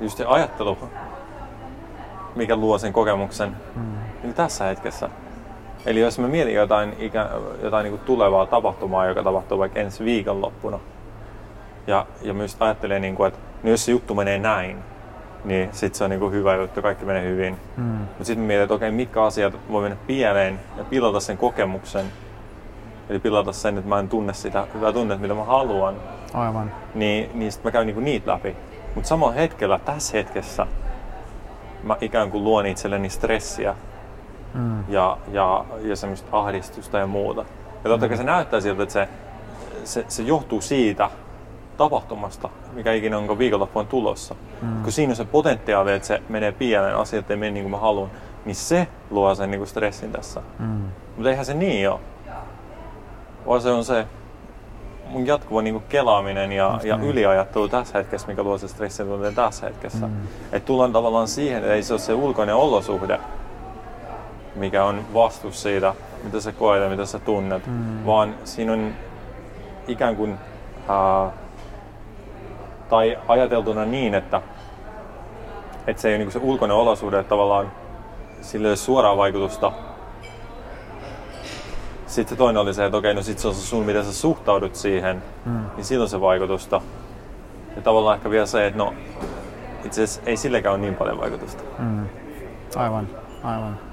just 0.00 0.18
se 0.18 0.24
ajattelu, 0.24 0.78
mikä 2.36 2.56
luo 2.56 2.78
sen 2.78 2.92
kokemuksen 2.92 3.56
mm. 3.76 3.82
niin 4.22 4.34
tässä 4.34 4.64
hetkessä. 4.64 5.10
Eli 5.86 6.00
jos 6.00 6.18
mä 6.18 6.28
mietin 6.28 6.54
jotain, 6.54 6.96
ikä, 6.98 7.28
jotain 7.62 7.84
niin 7.84 7.92
kuin 7.92 8.06
tulevaa 8.06 8.46
tapahtumaa, 8.46 9.06
joka 9.06 9.22
tapahtuu 9.22 9.58
vaikka 9.58 9.80
ensi 9.80 10.04
viikonloppuna, 10.04 10.80
ja, 11.86 12.06
ja 12.22 12.34
myös 12.34 12.56
ajattelee, 12.60 12.98
niin 13.00 13.14
kuin, 13.14 13.28
että 13.28 13.40
no 13.62 13.70
jos 13.70 13.84
se 13.84 13.92
juttu 13.92 14.14
menee 14.14 14.38
näin, 14.38 14.78
niin 15.44 15.68
sitten 15.72 15.98
se 15.98 16.04
on 16.04 16.10
niin 16.10 16.20
kuin 16.20 16.32
hyvä 16.32 16.54
juttu, 16.54 16.82
kaikki 16.82 17.04
menee 17.04 17.24
hyvin. 17.24 17.56
Mm. 17.76 17.84
Mutta 17.84 18.24
sitten 18.24 18.44
mietin, 18.44 18.62
että 18.62 18.74
okei, 18.74 18.90
mitkä 18.90 19.22
asiat 19.22 19.54
voi 19.72 19.82
mennä 19.82 19.96
pieleen 20.06 20.60
ja 20.76 20.84
pilata 20.84 21.20
sen 21.20 21.38
kokemuksen, 21.38 22.06
Eli 23.10 23.18
pilata 23.18 23.52
sen, 23.52 23.78
että 23.78 23.88
mä 23.88 23.98
en 23.98 24.08
tunne 24.08 24.32
sitä 24.34 24.66
hyvää 24.74 24.92
tunnetta, 24.92 25.22
mitä 25.22 25.34
mä 25.34 25.44
haluan. 25.44 25.94
Aivan. 26.34 26.72
Niin, 26.94 27.30
niin 27.34 27.52
sit 27.52 27.64
mä 27.64 27.70
käyn 27.70 27.86
niinku 27.86 28.00
niitä 28.00 28.32
läpi. 28.32 28.56
Mutta 28.94 29.08
samalla 29.08 29.32
hetkellä, 29.32 29.78
tässä 29.78 30.16
hetkessä, 30.16 30.66
mä 31.82 31.96
ikään 32.00 32.30
kuin 32.30 32.44
luon 32.44 32.66
itselleni 32.66 33.10
stressiä 33.10 33.74
mm. 34.54 34.84
ja, 34.88 35.18
ja, 35.32 35.64
ja 35.82 35.96
semmoista 35.96 36.28
ahdistusta 36.32 36.98
ja 36.98 37.06
muuta. 37.06 37.44
Ja 37.84 37.90
totta 37.90 38.08
kai 38.08 38.16
mm. 38.16 38.18
se 38.18 38.24
näyttää 38.24 38.60
siltä, 38.60 38.82
että 38.82 38.92
se, 38.92 39.08
se, 39.84 40.04
se 40.08 40.22
johtuu 40.22 40.60
siitä 40.60 41.10
tapahtumasta, 41.76 42.48
mikä 42.72 42.92
ikinä 42.92 43.18
onko 43.18 43.38
viikonloppuun 43.38 43.86
tulossa. 43.86 44.34
Mm. 44.62 44.82
Kun 44.82 44.92
siinä 44.92 45.10
on 45.10 45.16
se 45.16 45.24
potentiaali, 45.24 45.92
että 45.92 46.08
se 46.08 46.22
menee 46.28 46.52
pieleen, 46.52 46.96
asiat 46.96 47.30
ei 47.30 47.36
mene 47.36 47.50
niin 47.50 47.64
kuin 47.64 47.70
mä 47.70 47.78
haluan, 47.78 48.10
niin 48.44 48.54
se 48.54 48.88
luo 49.10 49.34
sen 49.34 49.50
niin 49.50 49.58
kuin 49.58 49.68
stressin 49.68 50.12
tässä. 50.12 50.42
Mm. 50.58 50.82
Mutta 51.16 51.30
eihän 51.30 51.44
se 51.44 51.54
niin 51.54 51.90
ole. 51.90 52.00
Vaan 53.46 53.60
se 53.60 53.70
on 53.70 53.84
se 53.84 54.06
mun 55.06 55.26
jatkuva 55.26 55.62
niin 55.62 55.74
kuin 55.74 55.84
kelaaminen 55.88 56.52
ja, 56.52 56.80
ja 56.82 56.96
niin. 56.96 57.10
yliajattelu 57.10 57.68
tässä 57.68 57.98
hetkessä, 57.98 58.28
mikä 58.28 58.42
luo 58.42 58.58
se 58.58 58.68
stressin 58.68 59.06
tunteen 59.06 59.34
tässä 59.34 59.66
hetkessä. 59.66 60.06
Mm. 60.06 60.12
Että 60.52 60.66
tullaan 60.66 60.92
tavallaan 60.92 61.28
siihen, 61.28 61.58
että 61.58 61.74
ei 61.74 61.82
se 61.82 61.92
ole 61.92 62.00
se 62.00 62.14
ulkoinen 62.14 62.54
olosuhde, 62.54 63.20
mikä 64.54 64.84
on 64.84 65.04
vastus 65.14 65.62
siitä, 65.62 65.94
mitä 66.24 66.40
sä 66.40 66.52
koet 66.52 66.82
ja 66.82 66.88
mitä 66.88 67.06
sä 67.06 67.18
tunnet, 67.18 67.66
mm. 67.66 68.06
vaan 68.06 68.34
siinä 68.44 68.72
on 68.72 68.92
ikään 69.88 70.16
kuin, 70.16 70.38
ää, 70.88 71.30
tai 72.88 73.18
ajateltuna 73.28 73.84
niin, 73.84 74.14
että, 74.14 74.42
että 75.86 76.02
se 76.02 76.08
ei 76.08 76.14
ole 76.14 76.24
niin 76.24 76.32
se 76.32 76.40
ulkoinen 76.42 76.76
olosuhde, 76.76 77.18
että 77.18 77.30
tavallaan 77.30 77.72
sillä 78.40 78.66
ei 78.66 78.70
ole 78.70 78.76
suoraa 78.76 79.16
vaikutusta. 79.16 79.72
Sitten 82.06 82.36
se 82.36 82.38
toinen 82.38 82.62
oli 82.62 82.74
se, 82.74 82.84
että 82.84 82.98
okei, 82.98 83.14
no 83.14 83.22
sit 83.22 83.38
se 83.38 83.48
on 83.48 83.54
se 83.54 83.60
sun, 83.60 83.84
miten 83.84 84.04
sä 84.04 84.12
suhtaudut 84.12 84.74
siihen, 84.74 85.22
mm. 85.44 85.60
niin 85.76 85.84
sillä 85.84 86.02
on 86.02 86.08
se 86.08 86.20
vaikutusta. 86.20 86.80
Ja 87.76 87.82
tavallaan 87.82 88.16
ehkä 88.16 88.30
vielä 88.30 88.46
se, 88.46 88.66
että 88.66 88.78
no 88.78 88.94
itse 89.84 90.02
asiassa 90.02 90.22
ei 90.26 90.36
silläkään 90.36 90.74
ole 90.74 90.80
niin 90.80 90.94
paljon 90.94 91.20
vaikutusta. 91.20 91.62
Mm. 91.78 92.06
Aivan, 92.76 93.08
aivan. 93.42 93.91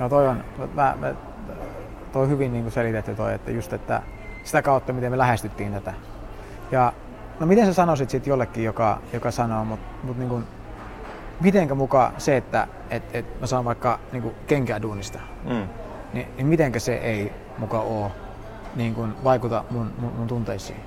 No 0.00 0.08
toi 0.08 0.28
on, 0.28 0.44
mä, 0.74 0.96
mä, 1.00 1.14
toi 2.12 2.28
hyvin 2.28 2.52
niin 2.52 2.70
selitetty 2.70 3.14
toi, 3.14 3.34
että 3.34 3.50
just 3.50 3.72
että 3.72 4.02
sitä 4.44 4.62
kautta, 4.62 4.92
miten 4.92 5.10
me 5.10 5.18
lähestyttiin 5.18 5.72
tätä. 5.72 5.94
Ja 6.70 6.92
no 7.40 7.46
miten 7.46 7.66
sä 7.66 7.72
sanoisit 7.72 8.10
sitten 8.10 8.30
jollekin, 8.30 8.64
joka, 8.64 8.98
joka 9.12 9.30
sanoo, 9.30 9.64
mutta 9.64 9.86
mut 10.02 10.18
niin 10.18 10.28
kuin, 10.28 10.44
mitenkä 11.40 11.74
mukaan 11.74 12.12
se, 12.18 12.36
että 12.36 12.68
et, 12.90 13.02
et 13.12 13.40
mä 13.40 13.46
saan 13.46 13.64
vaikka 13.64 13.98
niin 14.12 14.22
kuin 14.22 14.34
kenkää 14.46 14.82
duunista, 14.82 15.18
mm. 15.44 15.68
niin, 16.12 16.26
niin 16.36 16.46
mitenkä 16.46 16.78
se 16.78 16.94
ei 16.94 17.32
mukaan 17.58 17.86
ole 17.86 18.10
niin 18.76 18.94
kuin 18.94 19.14
vaikuta 19.24 19.64
mun, 19.70 19.92
mun, 19.98 20.12
mun 20.12 20.26
tunteisiin? 20.26 20.80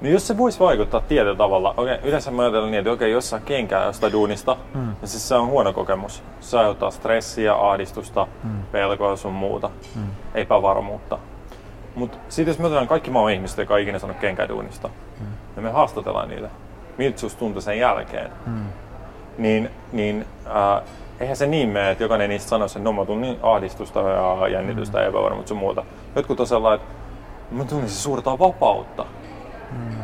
No 0.00 0.08
jos 0.08 0.26
se 0.26 0.36
voisi 0.36 0.60
vaikuttaa 0.60 1.00
tietyllä 1.00 1.36
tavalla, 1.36 1.74
okay, 1.76 1.98
yleensä 2.02 2.30
mä 2.30 2.42
ajattelen 2.42 2.70
niin, 2.70 2.78
että 2.78 2.90
okei, 2.90 3.06
okay, 3.06 3.14
jos 3.14 3.30
saa 3.30 3.40
kenkää 3.40 3.84
jostain 3.84 4.12
duunista, 4.12 4.56
mm. 4.74 4.80
niin 4.80 5.08
siis 5.08 5.28
se 5.28 5.34
on 5.34 5.46
huono 5.46 5.72
kokemus. 5.72 6.22
Se 6.40 6.58
aiheuttaa 6.58 6.90
stressiä, 6.90 7.54
ahdistusta, 7.54 8.26
mm. 8.44 8.62
pelkoa 8.72 9.16
sun 9.16 9.32
muuta, 9.32 9.70
mm. 9.94 10.02
epävarmuutta. 10.34 11.18
Mutta 11.94 12.18
sitten 12.28 12.50
jos 12.50 12.58
me 12.58 12.66
otetaan 12.66 12.88
kaikki 12.88 13.10
maan 13.10 13.32
ihmiset, 13.32 13.58
jotka 13.58 13.76
ikinä 13.76 13.98
saanut 13.98 14.18
kenkää 14.18 14.48
duunista, 14.48 14.88
mm. 14.88 15.26
ja 15.56 15.62
me 15.62 15.70
haastatellaan 15.70 16.28
niitä, 16.28 16.48
miltä 16.98 17.18
susta 17.18 17.38
tuntui 17.38 17.62
sen 17.62 17.78
jälkeen, 17.78 18.30
mm. 18.46 18.64
niin, 19.38 19.70
niin 19.92 20.26
äh, 20.46 20.82
eihän 21.20 21.36
se 21.36 21.46
niin 21.46 21.68
mene, 21.68 21.90
että 21.90 22.04
jokainen 22.04 22.30
niistä 22.30 22.48
sanoisi, 22.48 22.78
että 22.78 22.84
no 22.84 22.92
mä 22.92 23.04
tunnin 23.04 23.38
ahdistusta 23.42 24.00
ja 24.00 24.48
jännitystä 24.48 24.98
mm. 24.98 25.02
ja 25.02 25.08
epävarmuutta 25.08 25.48
sun 25.48 25.58
muuta. 25.58 25.84
Jotkut 26.16 26.40
on 26.40 26.46
sellainen, 26.46 26.80
että 26.80 26.94
mä 27.54 27.64
tunnin 27.64 27.88
se 27.88 27.94
suurta 27.94 28.38
vapautta. 28.38 29.06
Mm. 29.76 29.96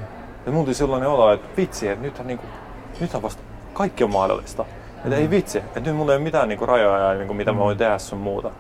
Ja 0.47 0.53
mun 0.53 0.65
tuli 0.65 0.75
sellainen 0.75 1.09
olo, 1.09 1.33
että 1.33 1.49
vitsi, 1.57 1.89
että 1.89 2.03
nythän, 2.03 2.27
niinku, 2.27 2.47
nythän 3.01 3.23
vasta 3.23 3.43
kaikki 3.73 4.05
on 4.05 4.13
mahdollista. 4.13 4.65
Että 4.97 5.09
mm. 5.09 5.23
ei 5.23 5.31
vitsi, 5.31 5.59
että 5.59 5.81
nyt 5.81 5.97
mulla 5.97 6.13
ei 6.13 6.17
ole 6.17 6.25
mitään 6.25 6.49
niinku 6.49 6.67
rajoja 6.67 7.13
ja 7.13 7.19
niinku, 7.19 7.35
mitä 7.35 7.53
mm. 7.53 7.59
mä 7.59 7.65
voin 7.65 7.79
tehdä 7.79 7.99
sun 7.99 8.19
muuta. 8.19 8.51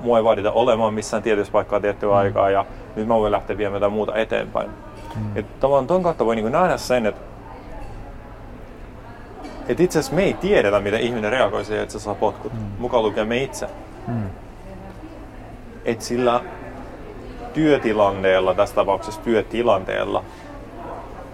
Mua 0.00 0.18
ei 0.18 0.24
vaadita 0.24 0.52
olemaan 0.52 0.94
missään 0.94 1.22
tietyssä 1.22 1.52
paikkaa 1.52 1.80
tiettyä 1.80 2.08
mm. 2.08 2.16
aikaa 2.16 2.50
ja 2.50 2.64
nyt 2.96 3.06
mä 3.06 3.14
voin 3.14 3.32
lähteä 3.32 3.58
viemään 3.58 3.76
jotain 3.76 3.92
muuta 3.92 4.14
eteenpäin. 4.14 4.70
Mm. 5.16 5.36
Et 5.36 5.60
tavallaan 5.60 5.86
ton 5.86 6.02
kautta 6.02 6.24
voi 6.26 6.36
niinku 6.36 6.50
nähdä 6.50 6.76
sen, 6.76 7.06
että 7.06 7.20
et 9.68 9.80
itse 9.80 9.98
asiassa 9.98 10.16
me 10.16 10.22
ei 10.22 10.34
tiedetä, 10.34 10.80
miten 10.80 11.00
ihminen 11.00 11.32
reagoi 11.32 11.64
siihen, 11.64 11.82
että 11.82 11.92
se 11.92 11.98
saa 11.98 12.14
potkut. 12.14 12.52
Mm. 12.52 12.58
Mukaan 12.78 13.02
lukee 13.02 13.24
me 13.24 13.42
itse. 13.42 13.68
Mm. 14.06 14.30
Et 15.84 16.02
sillä 16.02 16.40
työtilanteella, 17.58 18.54
tässä 18.54 18.74
tapauksessa 18.74 19.20
työtilanteella, 19.20 20.24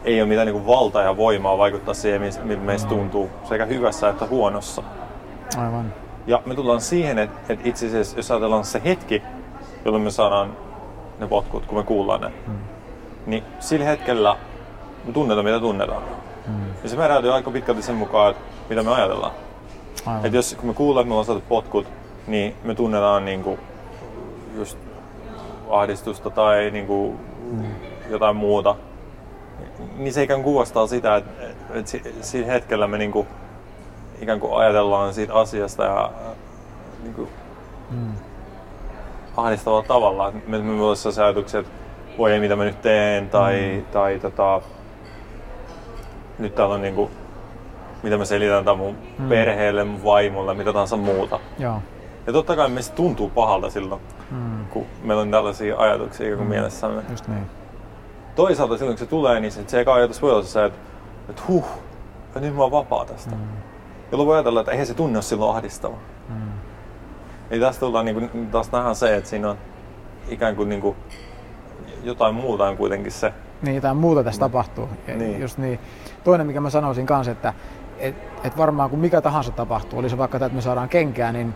ei 0.05 0.21
ole 0.21 0.29
mitään 0.29 0.47
niin 0.47 0.67
valtaa 0.67 1.03
ja 1.03 1.17
voimaa 1.17 1.59
vaikuttaa 1.59 1.95
siihen, 1.95 2.23
miltä 2.43 2.63
meistä 2.63 2.89
tuntuu, 2.89 3.31
sekä 3.49 3.65
hyvässä 3.65 4.09
että 4.09 4.27
huonossa. 4.27 4.83
Aivan. 5.57 5.95
Ja 6.27 6.43
me 6.47 6.55
tullaan 6.55 6.81
siihen, 6.81 7.19
että, 7.19 7.53
että 7.53 7.69
itse 7.69 7.87
asiassa, 7.87 8.17
jos 8.17 8.31
ajatellaan 8.31 8.65
se 8.65 8.83
hetki, 8.85 9.23
jolloin 9.85 10.05
me 10.05 10.11
saadaan 10.11 10.57
ne 11.19 11.27
potkut, 11.27 11.67
kun 11.67 11.79
me 11.79 11.85
kuullaan 11.85 12.21
ne, 12.21 12.33
mm. 12.47 12.55
niin 13.27 13.45
sillä 13.61 13.85
hetkellä 13.85 14.37
me 15.05 15.13
tunnetaan, 15.13 15.45
mitä 15.45 15.61
tunnetaan. 15.61 16.03
Mm. 16.47 16.55
Ja 16.83 16.89
se 16.89 16.97
määräytyy 16.97 17.35
aika 17.35 17.51
pitkälti 17.51 17.83
sen 17.83 17.95
mukaan, 17.95 18.31
että 18.31 18.43
mitä 18.69 18.83
me 18.83 18.95
ajatellaan. 18.95 19.33
Että 20.25 20.37
jos 20.37 20.57
kun 20.61 20.69
me 20.69 20.75
kuullaan, 20.75 21.03
että 21.03 21.09
me 21.09 21.15
ollaan 21.15 21.27
saatu 21.27 21.43
potkut, 21.49 21.87
niin 22.27 22.55
me 22.65 22.75
tunnetaan 22.75 23.25
niin 23.25 23.43
kuin 23.43 23.61
just 24.57 24.79
ahdistusta 25.71 26.31
tai 26.31 26.71
niin 26.71 26.87
kuin 26.87 27.19
jotain 28.11 28.37
muuta, 28.37 28.77
niin 29.97 30.13
se 30.13 30.23
ikään 30.23 30.43
kuin 30.43 30.53
kuvastaa 30.55 30.87
sitä, 30.87 31.17
että, 31.17 31.47
että 31.71 31.91
siinä 32.21 32.53
hetkellä 32.53 32.87
me 32.87 32.99
niin 32.99 33.13
kuin, 33.13 33.29
ikään 34.21 34.41
kuin 34.41 34.57
ajatellaan 34.57 35.15
siitä 35.15 35.35
asiasta 35.35 35.85
ja 35.85 36.11
niin 37.03 37.15
kuin, 37.15 37.29
mm. 37.91 38.13
ahdistavalla 39.37 39.89
tavalla. 39.89 40.33
Me, 40.47 40.59
me 40.59 40.63
myös 40.63 41.03
sellaisia 41.03 41.25
ajatuksia, 41.25 41.61
että 41.61 41.73
voi 42.19 42.33
ei 42.33 42.41
mitä 42.41 42.57
mä 42.57 42.65
nyt 42.65 42.83
teen 42.83 43.31
tai, 43.31 43.73
mm. 43.77 43.85
tai 43.85 44.19
tota, 44.19 44.61
nyt 46.39 46.55
täällä 46.55 46.75
on 46.75 46.83
niin 46.83 46.95
kuin, 46.95 47.11
mitä 48.03 48.19
mä 48.19 48.25
selitän 48.25 48.65
tämän 48.65 48.79
mun 48.79 48.97
mm. 49.19 49.29
perheelle, 49.29 49.85
mun 49.85 50.05
vaimolle, 50.05 50.55
mitä 50.55 50.73
tahansa 50.73 50.97
muuta. 50.97 51.41
Joo. 51.59 51.83
Ja 52.27 52.33
totta 52.33 52.57
kai 52.57 52.69
meistä 52.69 52.97
tuntuu 52.97 53.31
pahalta 53.31 53.71
silloin, 53.71 54.01
mm. 54.31 54.54
Kun 54.71 54.87
meillä 55.03 55.23
on 55.23 55.31
tällaisia 55.31 55.79
ajatuksia 55.79 56.37
mm. 56.37 56.43
mielessämme. 56.43 57.03
Just 57.11 57.29
niin. 57.29 57.47
Toisaalta 58.35 58.77
silloin 58.79 58.97
kun 58.97 59.07
se 59.07 59.11
tulee, 59.11 59.41
niin 59.41 59.53
se 59.53 59.81
eka 59.81 59.95
ajatus 59.95 60.23
voi 60.23 60.33
olla 60.33 60.43
se, 60.43 60.65
että, 60.65 60.79
että 61.29 61.43
huh, 61.49 61.65
ja 62.35 62.41
nyt 62.41 62.57
mä 62.57 62.63
oon 62.63 62.71
vapaa 62.71 63.05
tästä. 63.05 63.35
Mm. 63.35 63.43
Jolloin 64.13 64.27
voi 64.27 64.37
ajatella, 64.37 64.61
että 64.61 64.73
eihän 64.73 64.87
se 64.87 64.95
tunne 64.95 65.17
ole 65.17 65.23
silloin 65.23 65.57
ahdistava. 65.57 65.97
Mm. 66.29 66.35
Eli 67.51 67.61
tästä 67.61 67.81
tullaan 67.81 68.05
niin 68.05 68.31
kuin, 68.31 68.47
taas 68.47 68.73
nähdään 68.73 68.97
se, 68.97 69.17
että 69.17 69.31
siinä 69.31 69.51
on 69.51 69.59
ikään 70.29 70.57
kuin, 70.57 70.69
niin 70.69 70.81
kuin 70.81 70.97
jotain 72.03 72.35
muuta 72.35 72.65
on 72.65 72.77
kuitenkin 72.77 73.13
se. 73.13 73.33
Niin, 73.63 73.75
jotain 73.75 73.97
muuta 73.97 74.25
tässä 74.25 74.39
mm. 74.39 74.51
tapahtuu. 74.51 74.89
Niin. 75.07 75.41
Just 75.41 75.59
niin. 75.59 75.79
Toinen, 76.25 76.47
mikä 76.47 76.61
mä 76.61 76.71
sanoisin 76.71 77.07
kanssa, 77.07 77.33
että 77.33 77.55
et, 77.99 78.15
et 78.45 78.57
varmaan 78.57 78.91
kun 78.91 78.99
mikä 78.99 79.21
tahansa 79.21 79.51
tapahtuu, 79.51 79.99
oli 79.99 80.11
se 80.11 80.19
vaikka 80.19 80.39
tämä, 80.39 80.47
että 80.47 80.57
me 80.57 80.63
saadaan 80.63 80.89
kenkää, 80.89 81.33
niin 81.33 81.55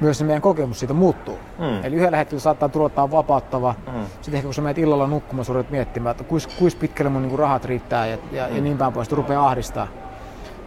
myös 0.00 0.18
se 0.18 0.24
meidän 0.24 0.42
kokemus 0.42 0.78
siitä 0.78 0.94
muuttuu. 0.94 1.38
Mm. 1.58 1.84
Eli 1.84 1.96
yhdellä 1.96 2.16
hetkellä 2.16 2.40
saattaa 2.40 2.68
tulla 2.68 3.10
vapauttava. 3.10 3.74
Mm. 3.92 4.04
Sitten 4.04 4.34
ehkä 4.34 4.46
kun 4.46 4.54
sä 4.54 4.62
menet 4.62 4.78
illalla 4.78 5.06
nukkumaan, 5.06 5.44
sä 5.44 5.52
miettimään, 5.70 6.10
että 6.10 6.24
kuis, 6.24 6.46
kuis 6.46 6.74
pitkälle 6.74 7.10
mun 7.10 7.22
niinku 7.22 7.36
rahat 7.36 7.64
riittää 7.64 8.06
ja, 8.06 8.18
ja, 8.32 8.48
mm. 8.48 8.56
ja 8.56 8.62
niin 8.62 8.78
päin 8.78 8.92
pois, 8.92 9.06
että 9.06 9.16
rupeaa 9.16 9.48
ahdistaa. 9.48 9.88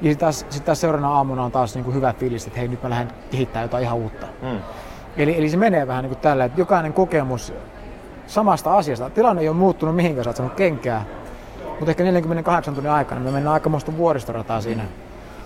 Ja 0.02 0.10
sitten 0.12 0.18
taas, 0.18 0.46
sit 0.50 0.66
taas 0.66 0.82
seuraavana 0.82 1.14
aamuna 1.14 1.44
on 1.44 1.52
taas 1.52 1.76
niinku 1.76 1.92
hyvä 1.92 2.14
fiilis, 2.14 2.48
että 2.48 2.60
hei 2.60 2.68
nyt 2.68 2.84
mä 2.84 2.90
lähden 2.90 3.08
kehittämään 3.32 3.66
jotain 3.66 3.84
ihan 3.84 3.98
uutta. 3.98 4.28
Mm. 4.42 4.60
Eli, 5.18 5.38
eli 5.38 5.50
se 5.50 5.58
menee 5.58 5.88
vähän 5.88 6.04
niin 6.04 6.10
kuin 6.10 6.22
tällä, 6.22 6.46
että 6.46 6.62
jokainen 6.62 6.94
kokemus 6.94 7.54
samasta 8.28 8.78
asiasta. 8.78 9.10
Tilanne 9.10 9.42
ei 9.42 9.50
ole 9.50 9.58
muuttunut 9.58 9.96
mihinkään, 9.96 10.24
sä 10.24 10.30
oot 10.30 10.38
saanut 10.38 10.56
kenkää. 10.56 11.06
Mutta 11.70 11.92
ehkä 11.92 12.04
48 12.04 12.74
tunnin 12.74 12.92
aikana 12.92 13.22
me 13.22 13.32
mennään 13.32 13.54
aika 13.54 13.70
muista 13.70 13.98
vuoristorataa 13.98 14.62
siinä. 14.62 14.84
Mm 14.84 14.90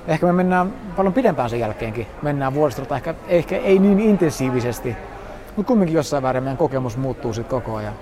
Ehkä 0.07 0.25
me 0.25 0.31
mennään 0.31 0.73
paljon 0.95 1.13
pidempään 1.13 1.49
sen 1.49 1.59
jälkeenkin. 1.59 2.07
Mennään 2.21 2.53
vuodesta 2.53 2.95
ehkä, 2.95 3.15
ehkä 3.27 3.57
ei 3.57 3.79
niin 3.79 3.99
intensiivisesti, 3.99 4.95
mutta 5.55 5.67
kumminkin 5.67 5.95
jossain 5.95 6.23
väärin 6.23 6.43
meidän 6.43 6.57
kokemus 6.57 6.97
muuttuu 6.97 7.33
sitten 7.33 7.61
koko 7.61 7.75
ajan. 7.75 7.93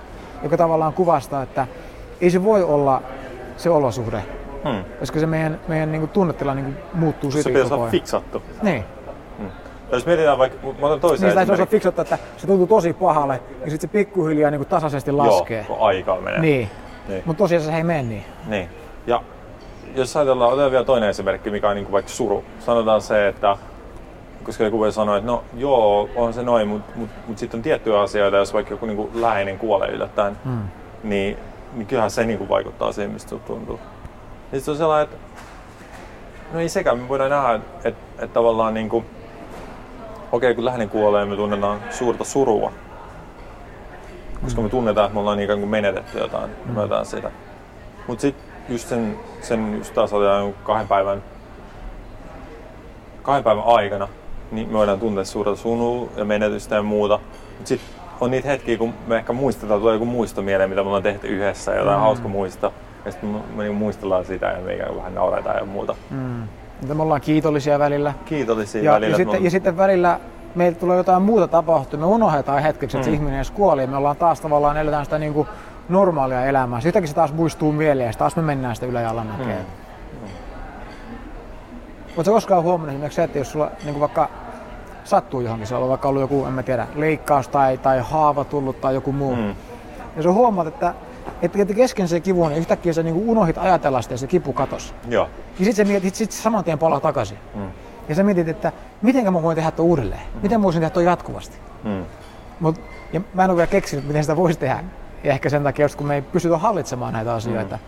Joka 0.43 0.57
tavallaan 0.57 0.93
kuvastaa, 0.93 1.43
että 1.43 1.67
ei 2.21 2.29
se 2.29 2.43
voi 2.43 2.63
olla 2.63 3.01
se 3.57 3.69
olosuhde, 3.69 4.23
hmm. 4.63 4.83
koska 4.99 5.19
se 5.19 5.25
meidän, 5.25 5.59
meidän 5.67 5.91
niin 5.91 6.07
tunnetila 6.07 6.53
niin 6.53 6.77
muuttuu 6.93 7.31
siitä 7.31 7.43
Se 7.43 7.49
pitäisi 7.49 7.73
olla 7.73 7.87
fiksattu. 7.87 8.43
Niin. 8.61 8.85
Hmm. 9.37 9.49
Jos 9.91 10.05
mietitään 10.05 10.37
vaikka, 10.37 10.67
mä 10.79 10.85
otan 10.87 10.99
toisen 10.99 11.29
niin, 11.29 11.39
esimerkiksi. 11.39 11.71
fiksattu, 11.71 12.01
että 12.01 12.17
se 12.37 12.47
tuntuu 12.47 12.67
tosi 12.67 12.93
pahalle, 12.93 13.41
ja 13.65 13.71
sitten 13.71 13.89
se 13.89 13.93
pikkuhiljaa 13.93 14.51
niin 14.51 14.65
tasaisesti 14.65 15.11
laskee. 15.11 15.65
Joo, 15.67 15.77
kun 15.77 15.87
aikaa 15.87 16.21
menee. 16.21 16.39
Niin. 16.39 16.69
niin. 17.07 17.23
Mutta 17.25 17.43
tosiaan 17.43 17.63
se 17.63 17.75
ei 17.75 17.83
mene 17.83 18.03
niin. 18.03 18.25
Niin. 18.47 18.69
Ja 19.07 19.21
jos 19.95 20.17
ajatellaan, 20.17 20.51
otetaan 20.51 20.71
vielä 20.71 20.85
toinen 20.85 21.09
esimerkki, 21.09 21.49
mikä 21.49 21.69
on 21.69 21.75
niin 21.75 21.85
kuin 21.85 21.93
vaikka 21.93 22.11
suru. 22.11 22.43
Sanotaan 22.59 23.01
se, 23.01 23.27
että 23.27 23.57
koska 24.43 24.63
joku 24.63 24.79
voi 24.79 24.91
sanoa, 24.91 25.17
että 25.17 25.27
no 25.27 25.43
joo, 25.57 26.09
on 26.15 26.33
se 26.33 26.43
noin, 26.43 26.67
mutta 26.67 26.91
mut, 26.95 27.09
mut 27.27 27.37
sitten 27.37 27.57
on 27.57 27.61
tiettyjä 27.61 28.01
asioita, 28.01 28.37
jos 28.37 28.53
vaikka 28.53 28.73
joku 28.73 28.85
niin 28.85 28.97
kuin 28.97 29.21
läheinen 29.21 29.59
kuolee 29.59 29.89
yllättäen, 29.89 30.37
mm. 30.45 30.61
niin 31.03 31.37
niin 31.73 31.87
kyllähän 31.87 32.11
se 32.11 32.25
niin 32.25 32.37
kuin 32.37 32.49
vaikuttaa 32.49 32.91
siihen, 32.91 33.11
mistä 33.11 33.35
tuntuu. 33.35 33.79
Ja 34.51 34.59
se 34.59 34.71
on 34.71 34.77
sellainen, 34.77 35.03
että 35.03 35.17
no 36.53 36.59
ei 36.59 36.69
sekään, 36.69 36.99
me 36.99 37.09
voidaan 37.09 37.29
nähdä, 37.29 37.53
että, 37.53 37.89
että, 37.89 38.23
että 38.23 38.33
tavallaan 38.33 38.73
niin 38.73 38.89
kuin, 38.89 39.05
okei, 40.31 40.55
kun 40.55 40.65
läheinen 40.65 40.89
kuolee, 40.89 41.25
me 41.25 41.35
tunnetaan 41.35 41.79
suurta 41.89 42.23
surua. 42.23 42.71
Koska 44.43 44.61
me 44.61 44.69
tunnetaan, 44.69 45.05
että 45.05 45.13
me 45.13 45.19
ollaan 45.19 45.39
ikään 45.39 45.59
kuin 45.59 45.69
menetetty 45.69 46.17
jotain, 46.17 46.51
mm. 46.65 46.71
me 46.71 46.81
jotain 46.81 47.05
sitä. 47.05 47.31
Mutta 48.07 48.21
sitten 48.21 48.46
just 48.69 48.89
sen, 48.89 49.19
sen 49.41 49.73
just 49.77 49.93
taas 49.93 50.13
oli 50.13 50.53
kahden 50.63 50.87
päivän, 50.87 51.23
kahden 53.21 53.43
päivän 53.43 53.63
aikana, 53.65 54.07
niin 54.51 54.67
me 54.67 54.73
voidaan 54.73 54.99
tuntea 54.99 55.23
suurta 55.23 55.55
sunua 55.55 56.09
ja 56.17 56.25
menetystä 56.25 56.75
ja 56.75 56.83
muuta. 56.83 57.19
Mutta 57.57 57.67
sitten 57.67 57.89
on 58.21 58.31
niitä 58.31 58.47
hetkiä, 58.47 58.77
kun 58.77 58.93
me 59.07 59.17
ehkä 59.17 59.33
muistetaan, 59.33 59.79
tulee 59.79 59.93
joku 59.93 60.05
muisto 60.05 60.41
mieleen, 60.41 60.69
mitä 60.69 60.81
me 60.81 60.87
ollaan 60.87 61.03
tehty 61.03 61.27
yhdessä, 61.27 61.75
jotain 61.75 61.97
mm. 61.97 62.01
hauska 62.01 62.27
muista. 62.27 62.71
Ja 63.05 63.11
sitten 63.11 63.29
me, 63.29 63.39
me 63.55 63.63
niinku 63.63 63.79
muistellaan 63.79 64.25
sitä 64.25 64.45
ja 64.45 64.61
me 64.61 64.73
ikään 64.73 64.89
kuin 64.89 64.97
vähän 64.97 65.15
nauretaan 65.15 65.57
ja 65.57 65.65
muuta. 65.65 65.95
Mm. 66.09 66.47
Me 66.93 67.03
ollaan 67.03 67.21
kiitollisia 67.21 67.79
välillä. 67.79 68.13
Kiitollisia 68.25 68.83
ja, 68.83 68.91
välillä. 68.91 69.13
Ja 69.13 69.17
sitten, 69.17 69.43
ja 69.43 69.51
sitten 69.51 69.77
välillä 69.77 70.19
meillä 70.55 70.79
tulee 70.79 70.97
jotain 70.97 71.21
muuta 71.21 71.47
tapahtua, 71.47 71.99
me 71.99 72.05
unohdetaan 72.05 72.61
hetkeksi, 72.61 72.97
että 72.97 73.09
mm. 73.09 73.11
se 73.11 73.15
ihminen 73.15 73.35
edes 73.35 73.51
kuoli 73.51 73.81
ja 73.81 73.87
me 73.87 73.97
ollaan 73.97 74.15
taas 74.15 74.41
tavallaan 74.41 74.77
eletään 74.77 75.05
sitä 75.05 75.19
niin 75.19 75.33
kuin 75.33 75.47
normaalia 75.89 76.45
elämää. 76.45 76.81
Sitten 76.81 77.07
se 77.07 77.15
taas 77.15 77.33
muistuu 77.33 77.71
mieleen 77.71 78.07
ja 78.07 78.13
taas 78.13 78.35
me 78.35 78.41
mennään 78.41 78.75
sitä 78.75 78.87
ylä- 78.87 79.01
ja 79.01 79.09
alamäkeen. 79.09 79.59
Mm. 79.59 80.27
Oletko 82.17 82.33
koskaan 82.33 82.63
huomannut 82.63 82.89
esimerkiksi 82.89 83.15
se, 83.15 83.23
että 83.23 83.37
jos 83.37 83.51
sulla 83.51 83.71
niin 83.83 83.99
vaikka 83.99 84.29
sattuu 85.03 85.41
johonkin, 85.41 85.67
se 85.67 85.75
on 85.75 85.89
vaikka 85.89 86.07
ollut 86.07 86.21
joku, 86.21 86.45
en 86.45 86.53
mä 86.53 86.63
tiedä, 86.63 86.87
leikkaus 86.95 87.47
tai, 87.47 87.77
tai 87.77 87.99
haava 87.99 88.43
tullut 88.43 88.81
tai 88.81 88.93
joku 88.93 89.11
muu. 89.11 89.35
Mm. 89.35 89.55
Ja 90.15 90.23
sä 90.23 90.31
huomaat, 90.31 90.67
että, 90.67 90.93
että 91.41 91.73
kesken 91.75 92.07
se 92.07 92.19
kivu, 92.19 92.47
niin 92.47 92.59
yhtäkkiä 92.59 92.93
sä 92.93 93.03
niin 93.03 93.15
unohit 93.15 93.57
ajatella 93.57 94.01
sitä 94.01 94.13
ja 94.13 94.17
se 94.17 94.27
kipu 94.27 94.53
katos. 94.53 94.93
Joo. 95.07 95.29
Ja 95.59 95.65
sit 95.65 95.75
sä 95.75 95.83
mietit, 95.83 96.15
sit 96.15 96.31
saman 96.31 96.63
tien 96.63 96.79
palaa 96.79 96.99
takaisin. 96.99 97.37
Mm. 97.55 97.67
Ja 98.09 98.15
sä 98.15 98.23
mietit, 98.23 98.47
että 98.47 98.71
miten 99.01 99.33
mä 99.33 99.43
voin 99.43 99.55
tehdä 99.55 99.71
tuon 99.71 99.87
uudelleen? 99.87 100.21
Mm. 100.33 100.39
Miten 100.41 100.59
mä 100.59 100.63
voisin 100.63 100.81
tehdä 100.81 100.93
tuon 100.93 101.05
jatkuvasti? 101.05 101.57
Mm. 101.83 102.05
Mut, 102.59 102.81
ja 103.13 103.21
mä 103.33 103.43
en 103.43 103.49
ole 103.49 103.57
vielä 103.57 103.67
keksinyt, 103.67 104.07
miten 104.07 104.23
sitä 104.23 104.35
voisi 104.35 104.59
tehdä. 104.59 104.83
Ja 105.23 105.31
ehkä 105.31 105.49
sen 105.49 105.63
takia, 105.63 105.87
kun 105.97 106.07
me 106.07 106.15
ei 106.15 106.21
pystytä 106.21 106.57
hallitsemaan 106.57 107.13
näitä 107.13 107.33
asioita. 107.33 107.75
Mm. 107.75 107.81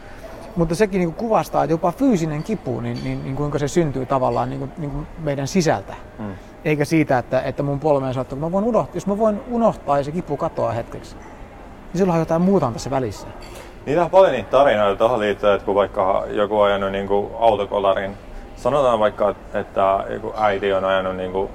Mutta 0.55 0.75
sekin 0.75 0.99
niin 0.99 1.13
kuin 1.13 1.27
kuvastaa, 1.27 1.63
että 1.63 1.73
jopa 1.73 1.91
fyysinen 1.91 2.43
kipu, 2.43 2.79
niin, 2.79 2.99
niin, 3.03 3.23
niin 3.23 3.35
kuinka 3.35 3.59
se 3.59 3.67
syntyy 3.67 4.05
tavallaan 4.05 4.49
niin 4.49 4.59
kuin, 4.59 4.71
niin 4.77 4.91
kuin 4.91 5.07
meidän 5.19 5.47
sisältä. 5.47 5.93
Mm. 6.19 6.33
Eikä 6.65 6.85
siitä, 6.85 7.17
että, 7.17 7.41
että 7.41 7.63
mun 7.63 7.79
polveen 7.79 8.13
sattuu. 8.13 8.39
Mä 8.39 8.51
voin 8.51 8.65
unohtaa, 8.65 8.95
jos 8.95 9.07
mä 9.07 9.17
voin 9.17 9.41
unohtaa 9.51 9.97
ja 9.97 10.03
se 10.03 10.11
kipu 10.11 10.37
katoaa 10.37 10.71
hetkeksi, 10.71 11.15
niin 11.15 11.97
silloin 11.97 12.15
on 12.15 12.21
jotain 12.21 12.41
muuta 12.41 12.67
on 12.67 12.73
tässä 12.73 12.89
välissä. 12.89 13.27
Niitä 13.85 14.03
on 14.03 14.09
paljon 14.09 14.31
niitä 14.31 14.49
tarinoita 14.49 14.97
tuohon 14.97 15.19
liittyen, 15.19 15.53
että 15.53 15.65
kun 15.65 15.75
vaikka 15.75 16.23
joku 16.29 16.59
on 16.59 16.67
ajanut 16.67 16.91
niin 16.91 17.07
kuin 17.07 17.31
autokolarin, 17.39 18.17
sanotaan 18.55 18.99
vaikka, 18.99 19.35
että 19.53 20.05
joku 20.09 20.33
äiti 20.37 20.73
on 20.73 20.85
ajanut 20.85 21.15
niin 21.15 21.31
kuin 21.31 21.49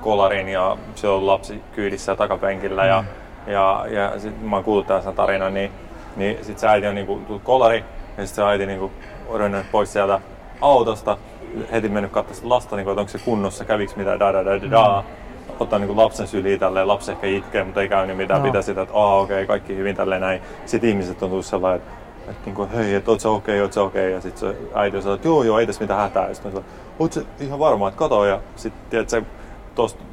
kolarin 0.00 0.48
ja 0.48 0.76
se 0.94 1.08
on 1.08 1.26
lapsi 1.26 1.62
kyydissä 1.72 2.16
takapenkillä 2.16 2.82
mm. 2.82 2.88
ja, 2.88 3.04
ja, 3.46 3.84
ja 3.90 4.20
sit 4.20 4.42
mä 4.42 4.56
oon 4.56 4.64
kuullut 4.64 4.86
tämän 4.86 5.14
tarinan, 5.14 5.54
niin, 5.54 5.70
niin 6.16 6.44
sit 6.44 6.58
se 6.58 6.68
äiti 6.68 6.86
on 6.86 6.94
niin 6.94 7.06
kuin, 7.06 7.24
tullut 7.24 7.42
kolari 7.42 7.84
ja 8.18 8.26
sitten 8.26 8.44
se 8.44 8.50
äiti 8.50 8.66
niin 8.66 8.78
kuin, 8.78 8.92
pois 9.72 9.92
sieltä 9.92 10.20
autosta 10.60 11.18
heti 11.72 11.88
mennyt 11.88 12.12
katsoa 12.12 12.48
lasta, 12.48 12.76
niin 12.76 12.84
kuin, 12.84 12.92
että 12.92 13.00
onko 13.00 13.10
se 13.10 13.18
kunnossa, 13.18 13.64
käviks 13.64 13.96
mitä, 13.96 14.18
da 14.18 14.32
da 14.32 14.44
da 14.44 14.60
da, 14.60 14.70
da. 14.70 15.02
Mm. 15.02 15.54
Ottaa 15.60 15.78
niin 15.78 15.86
kuin 15.86 15.96
lapsen 15.96 16.26
syliin 16.26 16.60
tälleen, 16.60 16.88
lapsi 16.88 17.12
ehkä 17.12 17.26
itkee, 17.26 17.64
mutta 17.64 17.82
ei 17.82 17.88
käynyt 17.88 18.16
mitään, 18.16 18.40
no. 18.40 18.46
pitää 18.46 18.62
sitä, 18.62 18.82
että 18.82 18.94
aa 18.94 19.18
okei, 19.18 19.36
okay, 19.36 19.46
kaikki 19.46 19.76
hyvin 19.76 19.96
tälleen 19.96 20.20
näin. 20.20 20.42
Sitten 20.66 20.90
ihmiset 20.90 21.22
on 21.22 21.28
tullut 21.28 21.46
sellainen, 21.46 21.80
että, 21.80 21.92
että 22.30 22.42
niin 22.44 22.54
kuin, 22.54 22.70
hei, 22.70 22.94
että 22.94 23.10
oot 23.10 23.20
sä 23.20 23.28
okei, 23.28 23.54
okay, 23.54 23.62
oot 23.62 23.72
sä 23.72 23.82
okei, 23.82 24.02
okay. 24.02 24.14
ja 24.14 24.20
sitten 24.20 24.50
se 24.50 24.56
äiti 24.74 25.02
sanoo, 25.02 25.14
että 25.14 25.28
joo 25.28 25.42
joo, 25.42 25.58
ei 25.58 25.66
tässä 25.66 25.80
mitään 25.80 26.00
hätää. 26.00 26.28
Ja 26.28 26.34
sitten 26.34 26.56
on 26.56 26.64
oot 26.98 27.12
sä 27.12 27.20
ihan 27.40 27.58
varma, 27.58 27.88
että 27.88 27.98
kato, 27.98 28.24
ja 28.24 28.40
sitten 28.56 28.82
tiedät, 28.90 29.08
se 29.08 29.22
tosta 29.74 30.04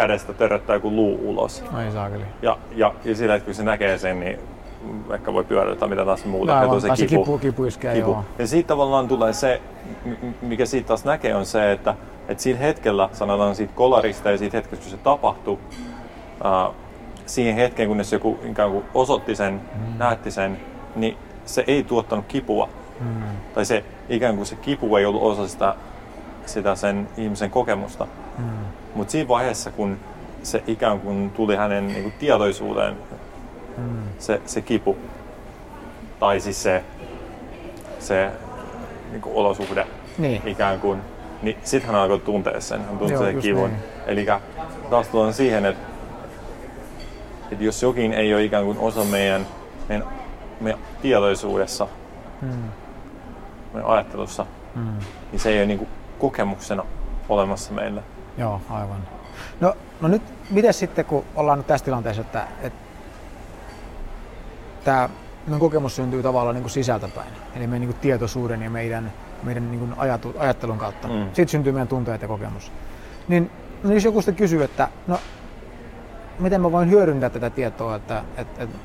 kädestä 0.00 0.32
törröttää 0.32 0.76
joku 0.76 0.90
luu 0.90 1.20
ulos. 1.24 1.64
Ai 1.72 1.92
saakeli. 1.92 2.24
Ja, 2.42 2.58
ja, 2.76 2.94
ja 3.04 3.14
sillä, 3.14 3.34
että 3.34 3.44
kun 3.44 3.54
se 3.54 3.62
näkee 3.62 3.98
sen, 3.98 4.20
niin 4.20 4.38
ehkä 5.14 5.32
voi 5.32 5.44
pyörätä 5.44 5.86
mitä 5.86 6.04
taas 6.04 6.24
muuta. 6.24 6.58
Aivan, 6.58 6.80
se 6.80 6.88
kipu, 7.06 7.24
kipu, 7.24 7.38
kipu, 7.38 7.64
iskee, 7.64 7.94
kipu. 7.94 8.10
Joo. 8.10 8.24
Ja 8.38 8.46
siitä 8.46 8.68
tavallaan 8.68 9.08
tulee 9.08 9.32
se, 9.32 9.60
mikä 10.42 10.66
siitä 10.66 10.88
taas 10.88 11.04
näkee, 11.04 11.34
on 11.34 11.46
se, 11.46 11.72
että, 11.72 11.94
että 12.28 12.42
siinä 12.42 12.58
hetkellä, 12.58 13.08
sanotaan 13.12 13.54
siitä 13.54 13.72
kolarista 13.76 14.30
ja 14.30 14.38
siitä 14.38 14.56
hetkestä, 14.56 14.84
kun 14.84 14.90
se 14.90 14.96
tapahtui, 14.96 15.52
uh, 15.54 16.74
siihen 17.26 17.54
hetkeen, 17.54 17.88
kunnes 17.88 18.12
joku 18.12 18.38
ikään 18.50 18.70
kuin 18.70 18.84
osoitti 18.94 19.36
sen, 19.36 19.52
mm. 19.54 19.98
näytti 19.98 20.30
sen, 20.30 20.60
niin 20.96 21.16
se 21.44 21.64
ei 21.66 21.84
tuottanut 21.84 22.24
kipua. 22.28 22.68
Mm. 23.00 23.22
Tai 23.54 23.64
se 23.64 23.84
ikään 24.08 24.36
kuin 24.36 24.46
se 24.46 24.56
kipu 24.56 24.96
ei 24.96 25.06
ollut 25.06 25.22
osa 25.22 25.48
sitä, 25.48 25.74
sitä 26.46 26.74
sen 26.74 27.08
ihmisen 27.16 27.50
kokemusta. 27.50 28.06
Mm. 28.38 28.44
Mutta 28.94 29.12
siinä 29.12 29.28
vaiheessa, 29.28 29.70
kun 29.70 29.98
se 30.42 30.62
ikään 30.66 31.00
kuin 31.00 31.30
tuli 31.30 31.56
hänen 31.56 31.88
niin 31.88 32.02
kuin, 32.02 32.14
tietoisuuteen, 32.18 32.96
mm. 33.76 34.02
se, 34.18 34.42
se 34.46 34.60
kipu, 34.60 34.96
tai 36.20 36.40
siis 36.40 36.62
se, 36.62 36.84
se 37.98 38.30
niin 39.10 39.22
kuin 39.22 39.36
olosuhde 39.36 39.86
niin. 40.18 40.42
ikään 40.46 40.80
kuin, 40.80 41.00
niin 41.42 41.56
sitten 41.64 41.90
hän 41.90 42.00
alkoi 42.00 42.18
tuntea 42.18 42.60
sen, 42.60 42.84
hän 42.84 42.98
tuntee 42.98 43.18
sen 43.18 43.38
kivun. 43.38 43.70
Niin. 43.70 43.82
Eli 44.06 44.26
taas 44.90 45.08
tullaan 45.08 45.34
siihen, 45.34 45.66
että, 45.66 45.86
että 47.52 47.64
jos 47.64 47.82
jokin 47.82 48.12
ei 48.12 48.34
ole 48.34 48.44
ikään 48.44 48.64
kuin 48.64 48.78
osa 48.78 49.04
meidän, 49.04 49.46
meidän, 49.88 50.08
meidän 50.60 50.80
tietoisuudessa, 51.02 51.88
mm. 52.42 52.48
meidän 53.72 53.90
ajattelussa, 53.90 54.46
mm. 54.74 54.92
niin 55.32 55.40
se 55.40 55.50
ei 55.50 55.58
ole 55.58 55.66
niin 55.66 55.78
kuin 55.78 55.89
kokemuksena 56.20 56.84
olemassa 57.28 57.72
meille. 57.72 58.02
Joo, 58.38 58.60
aivan. 58.70 59.08
No, 59.60 59.74
no 60.00 60.08
nyt, 60.08 60.22
miten 60.50 60.74
sitten, 60.74 61.04
kun 61.04 61.24
ollaan 61.34 61.58
nyt 61.58 61.66
tässä 61.66 61.84
tilanteessa, 61.84 62.22
että, 62.22 62.46
että 62.62 62.78
tämä 64.84 65.08
kokemus 65.58 65.96
syntyy 65.96 66.22
tavallaan 66.22 66.54
niin 66.54 66.62
kuin 66.62 66.70
sisältäpäin, 66.70 67.32
eli 67.56 67.66
meidän 67.66 67.80
niin 67.80 67.92
kuin 67.92 68.00
tietoisuuden 68.00 68.62
ja 68.62 68.70
meidän, 68.70 69.12
meidän 69.42 69.70
niin 69.70 69.78
kuin 69.78 69.94
ajatu, 69.96 70.34
ajattelun 70.38 70.78
kautta. 70.78 71.08
Mm. 71.08 71.30
Siitä 71.32 71.50
syntyy 71.50 71.72
meidän 71.72 71.88
tunteet 71.88 72.22
ja 72.22 72.28
kokemus. 72.28 72.72
Niin 73.28 73.50
no 73.82 73.92
jos 73.92 74.04
joku 74.04 74.20
sitten 74.20 74.36
kysyy, 74.36 74.64
että 74.64 74.88
no, 75.06 75.18
miten 76.38 76.60
mä 76.60 76.72
voin 76.72 76.90
hyödyntää 76.90 77.30
tätä 77.30 77.50
tietoa, 77.50 77.96
että, 77.96 78.24
että, 78.36 78.62
että, 78.62 78.78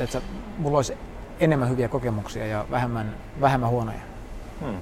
että 0.00 0.20
mulla 0.58 0.78
olisi 0.78 0.96
enemmän 1.40 1.70
hyviä 1.70 1.88
kokemuksia 1.88 2.46
ja 2.46 2.64
vähemmän, 2.70 3.16
vähemmän 3.40 3.70
huonoja. 3.70 4.00
Hmm. 4.60 4.76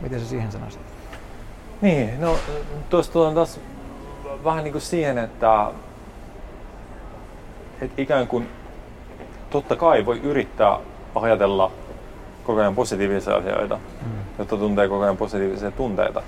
Miten 0.00 0.20
sä 0.20 0.26
siihen 0.26 0.52
sanoisit? 0.52 0.95
Niin, 1.80 2.20
no 2.20 2.36
tuosta 2.90 3.18
on 3.18 3.34
taas 3.34 3.60
vähän 4.44 4.64
niin 4.64 4.72
kuin 4.72 4.82
siihen, 4.82 5.18
että, 5.18 5.70
että 7.80 8.02
ikään 8.02 8.26
kuin 8.26 8.48
totta 9.50 9.76
kai 9.76 10.06
voi 10.06 10.18
yrittää 10.18 10.78
ajatella 11.14 11.70
koko 12.44 12.60
ajan 12.60 12.74
positiivisia 12.74 13.34
asioita, 13.34 13.76
mm. 13.76 14.12
jotta 14.38 14.56
tuntee 14.56 14.88
koko 14.88 15.02
ajan 15.04 15.16
positiivisia 15.16 15.70
tunteita. 15.70 16.22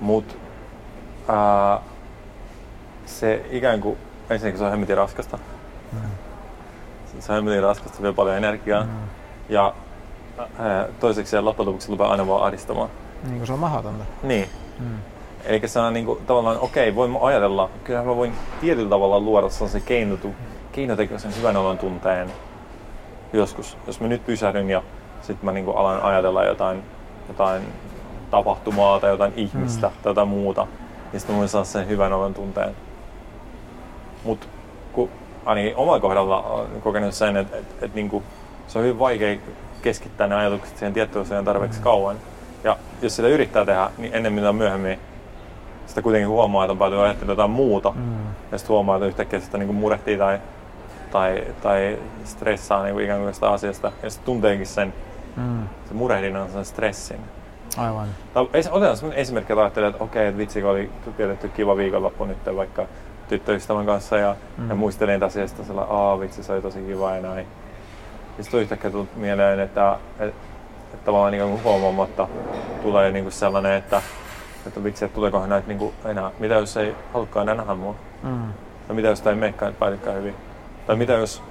Mutta 0.00 0.34
se 3.06 3.46
ikään 3.50 3.80
kuin, 3.80 3.98
ensinnäkin 4.30 4.58
se 4.58 4.64
on 4.64 4.70
hemmetin 4.70 4.96
raskasta. 4.96 5.38
Mm. 5.92 5.98
Se 7.20 7.32
on 7.32 7.36
hemmetin 7.36 7.62
raskasta, 7.62 8.02
vie 8.02 8.12
paljon 8.12 8.36
energiaa. 8.36 8.82
Mm. 8.82 8.90
Ja 9.48 9.74
ää, 10.58 10.88
toiseksi 11.00 11.30
se 11.30 11.40
loppujen 11.40 11.68
lopuksi 11.68 11.90
lupaa 11.90 12.10
aina 12.10 12.26
vaan 12.26 12.44
ahdistamaan. 12.44 12.90
Niin 13.22 13.36
kuin 13.36 13.46
se 13.46 13.52
on 13.52 13.58
mahdotonta. 13.58 14.04
Niin. 14.22 14.48
Mm. 14.78 14.98
Eli 15.44 15.68
se 15.68 15.78
on 15.78 15.92
niin 15.92 16.06
kuin, 16.06 16.18
tavallaan, 16.26 16.58
okei, 16.58 16.88
okay, 16.88 16.96
voin 16.96 17.18
ajatella, 17.20 17.70
kyllä 17.84 18.02
mä 18.02 18.16
voin 18.16 18.32
tietyllä 18.60 18.90
tavalla 18.90 19.20
luoda 19.20 19.48
sellaisen 19.48 19.82
keinotu, 19.82 20.34
keinotekoisen 20.72 21.36
hyvän 21.36 21.56
olon 21.56 21.78
tunteen 21.78 22.32
joskus. 23.32 23.78
Jos 23.86 24.00
mä 24.00 24.08
nyt 24.08 24.26
pysähdyn 24.26 24.70
ja 24.70 24.82
sitten 25.20 25.44
mä 25.44 25.52
niin 25.52 25.64
kuin 25.64 25.76
alan 25.76 26.02
ajatella 26.02 26.44
jotain, 26.44 26.82
jotain 27.28 27.62
tapahtumaa 28.30 29.00
tai 29.00 29.10
jotain 29.10 29.32
ihmistä 29.36 29.86
mm. 29.86 29.94
tai 30.02 30.10
jotain 30.10 30.28
muuta, 30.28 30.66
niin 31.12 31.20
sitten 31.20 31.34
mä 31.34 31.38
voin 31.38 31.48
saada 31.48 31.64
sen 31.64 31.88
hyvän 31.88 32.12
olon 32.12 32.34
tunteen. 32.34 32.76
Mutta 34.24 34.46
kun 34.92 35.10
ainakin 35.44 35.76
omalla 35.76 36.00
kohdalla 36.00 36.42
olen 36.42 36.82
kokenut 36.82 37.14
sen, 37.14 37.36
että 37.36 37.56
et, 37.56 37.64
et, 37.82 37.94
niin 37.94 38.22
se 38.66 38.78
on 38.78 38.84
hyvin 38.84 38.98
vaikea 38.98 39.38
keskittää 39.82 40.26
ne 40.26 40.34
ajatukset 40.34 40.78
siihen 40.78 40.92
tiettyyn 40.92 41.44
tarpeeksi 41.44 41.78
mm. 41.78 41.84
kauan. 41.84 42.16
Ja 42.64 42.76
jos 43.02 43.16
sitä 43.16 43.28
yrittää 43.28 43.64
tehdä, 43.64 43.90
niin 43.98 44.14
ennemmin 44.14 44.44
tai 44.44 44.52
myöhemmin 44.52 44.98
sitä 45.86 46.02
kuitenkin 46.02 46.28
huomaa, 46.28 46.64
että 46.64 46.72
on 46.72 46.78
paljon 46.78 47.02
ajattelut 47.02 47.32
jotain 47.32 47.50
muuta. 47.50 47.90
Mm. 47.90 48.26
Ja 48.52 48.58
sitten 48.58 48.74
huomaa, 48.74 48.96
että 48.96 49.06
yhtäkkiä 49.06 49.40
sitä 49.40 49.58
niin 49.58 49.74
murehtii 49.74 50.18
tai, 50.18 50.40
tai, 51.10 51.44
tai 51.62 51.98
stressaa 52.24 52.82
niin 52.82 52.94
kuin 52.94 53.04
ikään 53.04 53.20
kuin 53.20 53.34
sitä 53.34 53.50
asiasta. 53.50 53.92
Ja 54.02 54.10
sitten 54.10 54.26
tunteekin 54.26 54.66
sen, 54.66 54.94
mm. 55.36 55.68
se 55.88 55.94
murehdinnan 55.94 56.50
sen 56.50 56.64
stressin. 56.64 57.20
Aivan. 57.76 58.08
Tai, 58.34 58.44
otetaan 58.70 58.96
sellainen 58.96 59.22
esimerkki, 59.22 59.52
että 59.52 59.62
ajattelee, 59.62 59.88
että 59.88 60.04
okei, 60.04 60.26
että 60.26 60.38
vitsi, 60.38 60.60
kun 60.60 60.70
oli 60.70 60.90
vietetty 61.18 61.48
kiva 61.48 61.76
viikonloppu 61.76 62.24
nyt 62.24 62.38
vaikka 62.56 62.86
tyttöystävän 63.28 63.86
kanssa 63.86 64.18
ja, 64.18 64.36
mm. 64.58 64.68
ja 64.68 64.74
muistelin 64.74 65.20
tästä 65.20 65.40
asiasta, 65.40 65.62
että 65.62 65.82
aa 65.82 66.20
vitsi, 66.20 66.42
se 66.42 66.52
oli 66.52 66.62
tosi 66.62 66.78
kiva 66.78 67.14
ja 67.14 67.22
näin. 67.22 67.46
Ja 68.38 68.44
sitten 68.44 68.60
yhtäkkiä 68.60 68.90
tullut 68.90 69.16
mieleen, 69.16 69.60
että, 69.60 69.98
että, 70.18 70.40
että 70.94 71.04
tavallaan 71.04 71.32
niin 71.32 71.62
huomaamatta 71.62 72.28
tulee 72.82 73.12
niin 73.12 73.24
kuin 73.24 73.32
sellainen, 73.32 73.72
että, 73.72 74.02
että 74.66 74.84
vitsi, 74.84 75.04
että 75.04 75.14
tuleekohan 75.14 75.48
näitä 75.48 75.68
niin 75.68 75.78
kuin 75.78 75.94
enää, 76.04 76.30
mitä 76.38 76.54
jos 76.54 76.76
ei 76.76 76.94
halukkaan 77.12 77.48
enää 77.48 77.54
nähdä 77.54 77.74
mua? 77.74 77.94
Mm. 78.22 78.52
Tai 78.86 78.96
mitä 78.96 79.08
jos 79.08 79.20
tämä 79.20 79.34
ei 79.34 79.40
meikään 79.40 79.74
päällikään 79.74 80.16
hyvin? 80.16 80.34
Tai 80.86 80.96
mitä 80.96 81.12
jos, 81.12 81.42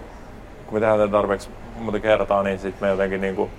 kun 0.65 0.73
me 0.73 0.79
tehdään 0.79 0.99
tätä 0.99 1.11
tarpeeksi 1.11 1.49
monta 1.79 1.99
kertaa, 1.99 2.43
niin 2.43 2.59
sitten 2.59 2.87
me 2.87 2.91
jotenkin 2.91 3.21
niin 3.21 3.35
kuin 3.35 3.51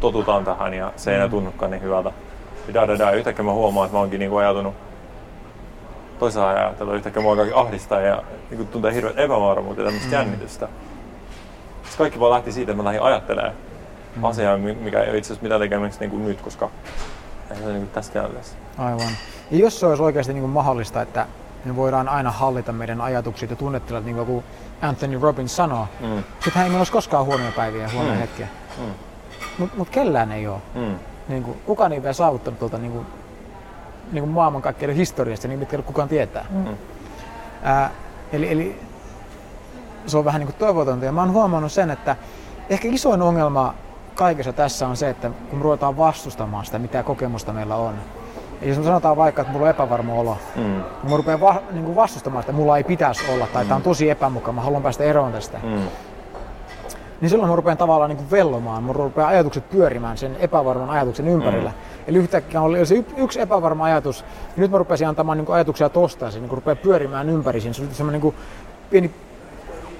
totutaan 0.00 0.44
tähän 0.44 0.74
ja 0.74 0.92
se 0.96 1.10
ei 1.10 1.14
enää 1.14 1.26
mm. 1.26 1.30
tunnukaan 1.30 1.70
niin 1.70 1.82
hyvältä. 1.82 2.12
Ja 2.68 2.74
da, 2.74 2.88
da, 2.88 2.98
da. 2.98 3.10
Yhtäkkiä 3.10 3.44
mä 3.44 3.52
huomaan, 3.52 3.86
että 3.86 3.96
mä 3.96 4.00
oonkin 4.00 4.18
niin 4.18 4.30
kuin 4.30 4.44
ajatunut 4.44 4.74
toisella 6.18 6.50
ajattelua. 6.50 6.94
Yhtäkkiä 6.94 7.22
mua 7.22 7.36
kaikki 7.36 7.54
ahdistaa 7.54 8.00
ja 8.00 8.22
niin 8.50 8.56
kuin 8.56 8.68
tuntee 8.68 8.94
hirveät 8.94 9.18
epävarmuutta 9.18 9.82
ja 9.82 9.84
tämmöistä 9.84 10.08
mm. 10.08 10.12
jännitystä. 10.12 10.68
Sitten 11.82 11.98
kaikki 11.98 12.20
vaan 12.20 12.32
lähti 12.32 12.52
siitä, 12.52 12.72
että 12.72 12.82
mä 12.82 12.84
lähdin 12.84 13.02
ajattelemaan 13.02 13.54
mm. 14.16 14.24
asiaa, 14.24 14.58
mikä 14.58 15.02
ei 15.02 15.10
ole 15.10 15.18
itse 15.18 15.26
asiassa 15.26 15.42
mitään 15.42 15.60
tekemistä 15.60 16.00
niin 16.00 16.10
kuin 16.10 16.24
nyt, 16.24 16.40
koska 16.40 16.70
ei 17.50 17.56
se 17.56 17.64
niin 17.64 17.76
kuin 17.76 17.88
tässä 17.88 18.12
tilanteessa. 18.12 18.56
Aivan. 18.78 19.10
Ja 19.50 19.58
jos 19.58 19.80
se 19.80 19.86
olisi 19.86 20.02
oikeasti 20.02 20.32
niin 20.32 20.42
kuin 20.42 20.52
mahdollista, 20.52 21.02
että 21.02 21.26
me 21.64 21.76
voidaan 21.76 22.08
aina 22.08 22.30
hallita 22.30 22.72
meidän 22.72 23.00
ajatukset 23.00 23.50
ja 23.50 23.56
tunnetilat, 23.56 24.04
niin 24.04 24.26
kuin 24.26 24.44
Anthony 24.82 25.18
Robbins 25.18 25.56
sanoo, 25.56 25.88
mm. 26.00 26.24
sittenhän 26.34 26.64
ei 26.64 26.70
meillä 26.70 26.80
olisi 26.80 26.92
koskaan 26.92 27.26
huonoja 27.26 27.52
päiviä 27.52 27.82
ja 27.82 27.90
huonoja 27.92 28.14
mm. 28.14 28.20
hetkiä. 28.20 28.48
Mm. 28.78 28.84
Mutta 29.58 29.76
mut 29.76 29.88
kellään 29.88 30.32
ei 30.32 30.48
ole. 30.48 30.58
Mm. 30.74 30.94
Niin 31.28 31.42
kuin, 31.42 31.60
kukaan 31.66 31.92
ei 31.92 32.02
vielä 32.02 32.12
saavuttanut 32.12 32.58
tuolta 32.58 32.78
niin 32.78 32.92
kuin, 32.92 33.06
niin 34.12 34.22
kuin 34.22 34.32
maailmankaikkeuden 34.32 34.96
historiasta, 34.96 35.48
niin 35.48 35.58
mitkä 35.58 35.82
kukaan 35.82 36.08
tietää. 36.08 36.46
Mm. 36.50 36.76
Ää, 37.62 37.90
eli, 38.32 38.52
eli 38.52 38.80
se 40.06 40.18
on 40.18 40.24
vähän 40.24 40.38
niin 40.38 40.46
kuin 40.46 40.56
toivotonta. 40.58 41.04
Ja 41.04 41.12
mä 41.12 41.20
oon 41.20 41.32
huomannut 41.32 41.72
sen, 41.72 41.90
että 41.90 42.16
ehkä 42.70 42.88
isoin 42.88 43.22
ongelma 43.22 43.74
kaikessa 44.14 44.52
tässä 44.52 44.88
on 44.88 44.96
se, 44.96 45.08
että 45.10 45.30
kun 45.50 45.58
me 45.58 45.62
ruvetaan 45.62 45.96
vastustamaan 45.96 46.64
sitä, 46.64 46.78
mitä 46.78 47.02
kokemusta 47.02 47.52
meillä 47.52 47.76
on. 47.76 47.94
Ja 48.60 48.68
jos 48.68 48.78
me 48.78 48.84
sanotaan 48.84 49.16
vaikka, 49.16 49.42
että 49.42 49.52
mulla 49.52 49.66
on 49.66 49.70
epävarma 49.70 50.14
olo, 50.14 50.38
mm. 50.56 50.62
niin 50.62 51.10
mä 51.10 51.16
rupean 51.16 51.40
va- 51.40 51.62
niin 51.72 51.84
kuin 51.84 51.96
vastustamaan, 51.96 52.40
että 52.40 52.52
mulla 52.52 52.76
ei 52.76 52.84
pitäisi 52.84 53.32
olla, 53.32 53.46
tai 53.46 53.64
mm. 53.64 53.68
tämä 53.68 53.76
on 53.76 53.82
tosi 53.82 54.10
epämukava, 54.10 54.52
mä 54.52 54.60
haluan 54.60 54.82
päästä 54.82 55.04
eroon 55.04 55.32
tästä. 55.32 55.58
Mm 55.62 55.82
niin 57.20 57.30
silloin 57.30 57.50
mä 57.50 57.56
rupean 57.56 57.76
tavallaan 57.76 58.08
niin 58.08 58.16
kuin 58.16 58.30
vellomaan, 58.30 58.84
mä 58.84 58.92
rupean 58.92 59.28
ajatukset 59.28 59.70
pyörimään 59.70 60.18
sen 60.18 60.36
epävarman 60.38 60.90
ajatuksen 60.90 61.28
ympärillä. 61.28 61.70
Mm. 61.70 61.76
Eli 62.06 62.18
yhtäkkiä 62.18 62.60
oli 62.60 62.86
se 62.86 63.04
yksi 63.16 63.40
epävarma 63.40 63.84
ajatus, 63.84 64.20
ja 64.56 64.60
nyt 64.60 64.70
mä 64.70 64.78
rupesin 64.78 65.08
antamaan 65.08 65.38
niin 65.38 65.46
kuin 65.46 65.56
ajatuksia 65.56 65.88
tosta, 65.88 66.24
ja 66.24 66.30
se 66.30 66.40
niin 66.40 66.50
rupeaa 66.50 66.76
pyörimään 66.76 67.30
ympäri. 67.30 67.60
Siinä 67.60 67.72
se 67.72 67.82
semmoinen 67.92 68.20
niin 68.20 68.34
pieni 68.90 69.10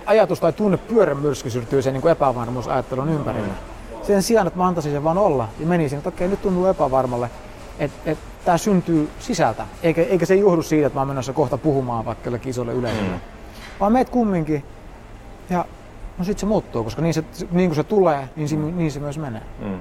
ajatus 0.06 0.40
tai 0.40 0.52
tunne 0.52 0.76
pyörämyrsky 0.76 1.50
syttyy 1.50 1.82
sen 1.82 1.92
niin 1.92 2.02
kuin 2.02 2.12
epävarmuusajattelun 2.12 3.08
ympärillä. 3.08 3.46
Mm. 3.46 3.69
Sen 4.02 4.22
sijaan, 4.22 4.46
että 4.46 4.58
mä 4.58 4.66
antaisin 4.66 4.92
sen 4.92 5.04
vaan 5.04 5.18
olla, 5.18 5.48
ja 5.58 5.66
menisin, 5.66 5.98
että 5.98 6.08
okei, 6.08 6.28
nyt 6.28 6.42
tuntuu 6.42 6.66
epävarmalle, 6.66 7.30
että 7.78 8.10
et, 8.10 8.18
tämä 8.44 8.58
syntyy 8.58 9.10
sisältä, 9.18 9.66
eikä, 9.82 10.02
eikä 10.02 10.26
se 10.26 10.34
johdu 10.34 10.62
siitä, 10.62 10.86
että 10.86 10.96
mä 10.96 11.00
oon 11.00 11.08
menossa 11.08 11.32
kohta 11.32 11.58
puhumaan 11.58 12.04
vaikka 12.04 12.30
isolle 12.44 12.72
yleisölle. 12.72 13.10
Mm. 13.10 13.20
Vaan 13.80 13.92
meet 13.92 14.10
kumminkin, 14.10 14.64
ja 15.50 15.64
no 16.18 16.24
sitten 16.24 16.40
se 16.40 16.46
muuttuu, 16.46 16.84
koska 16.84 17.02
niin, 17.02 17.14
se, 17.14 17.24
niin 17.50 17.70
kuin 17.70 17.76
se 17.76 17.84
tulee, 17.84 18.28
niin, 18.36 18.48
se, 18.48 18.56
mm. 18.56 18.76
niin 18.76 18.92
se 18.92 19.00
myös 19.00 19.18
menee. 19.18 19.42
Mm. 19.58 19.80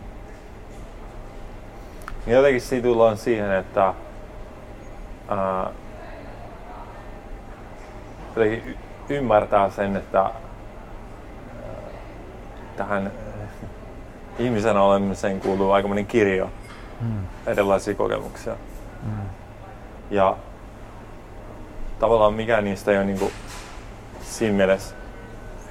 Ja 2.27 2.36
jotenkin 2.36 2.62
siitä 2.62 2.88
tullaan 2.88 3.17
siihen, 3.17 3.51
että 3.51 3.93
ää, 5.27 5.71
jotenkin 8.36 8.77
ymmärtää 9.10 9.69
sen, 9.69 9.95
että 9.95 10.21
ää, 10.21 10.32
tähän 12.77 13.12
ihmisenä 14.39 14.82
olemiseen 14.82 15.39
kuuluu 15.39 15.72
aika 15.72 15.88
monen 15.88 16.06
kirjo 16.06 16.50
mm. 17.02 17.28
erilaisia 17.48 17.96
kokemuksia. 17.96 18.56
Mm. 19.04 19.12
Ja 20.12 20.38
tavallaan 22.00 22.34
mikään 22.34 22.63
niistä 22.63 22.92
ei 22.92 22.98
ole 22.98 23.06
niin 23.06 23.20
kuin 23.20 23.32
siinä 24.22 24.58
mielessä 24.58 24.96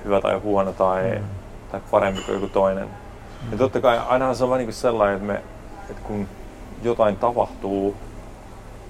hyvä 0.05 0.21
tai 0.21 0.39
huono 0.39 0.73
tai, 0.73 1.19
mm. 1.19 1.25
tai 1.71 1.81
parempi 1.91 2.21
kuin 2.23 2.35
joku 2.35 2.49
toinen. 2.49 2.85
Mm. 2.85 3.53
Ja 3.53 3.59
totta 3.59 3.81
kai 3.81 4.01
aina 4.09 4.35
se 4.35 4.45
on 4.45 4.51
vaan 4.51 4.61
niin 4.61 4.73
sellainen, 4.73 5.17
että, 5.17 5.27
me, 5.27 5.43
että 5.91 6.03
kun 6.03 6.29
jotain 6.83 7.17
tapahtuu, 7.17 7.97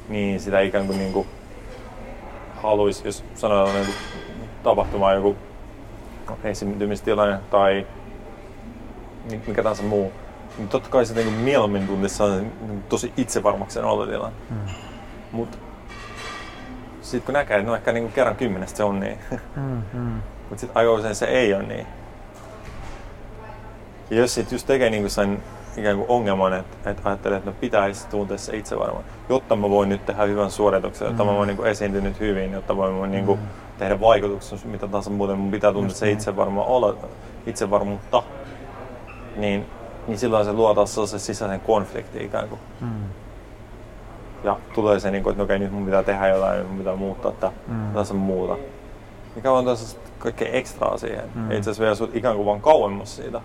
niin 0.08 0.40
sitä 0.40 0.60
ikään 0.60 0.86
kuin, 0.86 0.98
niin 0.98 1.12
kuin 1.12 1.28
haluaisi, 2.62 3.02
jos 3.08 3.24
sanotaan 3.34 3.74
niin 3.74 3.94
tapahtumaan 4.62 5.14
joku 5.14 5.36
esiintymistilanne 6.44 7.38
tai 7.50 7.86
mikä 9.46 9.62
tahansa 9.62 9.82
muu, 9.82 10.12
niin 10.58 10.68
totta 10.68 10.88
kai 10.90 11.06
se 11.06 11.14
niin 11.14 11.32
mieluummin 11.32 11.86
tuntisi 11.86 12.22
niin 12.22 12.82
tosi 12.88 13.12
itsevarmaksen 13.16 13.84
olotilan. 13.84 14.32
Mm. 14.50 14.56
Mutta 15.32 15.58
sitten 17.02 17.26
kun 17.26 17.32
näkee, 17.32 17.56
että 17.56 17.70
no 17.70 17.76
ehkä 17.76 17.92
niin 17.92 18.12
kerran 18.12 18.36
kymmenestä 18.36 18.76
se 18.76 18.84
on 18.84 19.00
niin, 19.00 19.18
mm, 19.56 19.82
mm. 19.92 20.22
Mutta 20.48 20.60
sitten 20.60 20.76
aika 20.76 20.92
usein 20.92 21.14
se 21.14 21.26
ei 21.26 21.54
ole 21.54 21.62
niin. 21.62 21.86
Ja 24.10 24.16
jos 24.16 24.34
sitten 24.34 24.56
just 24.56 24.66
tekee 24.66 24.90
niin 24.90 25.10
sen 25.10 25.42
ikään 25.76 25.96
kuin 25.96 26.08
ongelman, 26.08 26.52
että, 26.52 26.90
että 26.90 27.02
ajattelee, 27.04 27.38
että 27.38 27.50
no 27.50 27.56
pitäisi 27.60 28.08
tuntea 28.08 28.38
se 28.38 28.56
itse 28.56 28.78
varmaan, 28.78 29.04
jotta 29.28 29.56
mä 29.56 29.70
voin 29.70 29.88
nyt 29.88 30.06
tehdä 30.06 30.24
hyvän 30.24 30.50
suorituksen, 30.50 31.06
jotta 31.06 31.24
mm. 31.24 31.30
mä 31.30 31.36
voin 31.36 31.46
niin 31.46 31.66
esiintyä 31.66 32.00
nyt 32.00 32.20
hyvin, 32.20 32.52
jotta 32.52 32.76
voin 32.76 33.10
niin 33.10 33.26
kuin 33.26 33.40
mm. 33.40 33.46
tehdä 33.78 34.00
vaikutuksen, 34.00 34.58
mitä 34.64 34.86
tahansa 34.86 35.10
muuten 35.10 35.38
mun 35.38 35.50
pitää 35.50 35.72
tuntea 35.72 35.94
se 35.94 36.06
niin. 36.06 36.12
itsevarma 36.12 36.64
olla, 36.64 36.96
itsevarmuutta, 37.46 38.22
niin, 39.40 39.66
niin 40.06 40.18
silloin 40.18 40.44
se 40.44 40.52
luo 40.52 40.74
taas 40.74 40.94
sellaisen 40.94 41.20
sisäisen 41.20 41.60
konfliktin 41.60 42.22
ikään 42.22 42.48
kuin. 42.48 42.60
Mm. 42.80 42.88
Ja 44.44 44.56
tulee 44.74 45.00
se, 45.00 45.10
niin 45.10 45.22
kuin, 45.22 45.32
että 45.32 45.40
no 45.40 45.44
okei, 45.44 45.58
nyt 45.58 45.72
mun 45.72 45.84
pitää 45.84 46.02
tehdä 46.02 46.28
jotain, 46.28 46.66
mun 46.66 46.78
pitää 46.78 46.96
muuttaa 46.96 47.32
tätä, 47.32 47.52
mm. 47.66 48.16
muuta. 48.16 48.56
Mikä 49.36 49.52
on 49.52 49.64
tässä 49.64 49.98
kaikkea 50.18 50.52
ekstraa 50.52 50.98
siihen. 50.98 51.24
Mm. 51.34 51.50
Itse 51.50 51.58
asiassa 51.60 51.82
vielä 51.82 51.94
sut 51.94 52.16
ikään 52.16 52.36
kuin 52.36 52.46
vaan 52.46 52.60
kauemmas 52.60 53.16
siitä. 53.16 53.40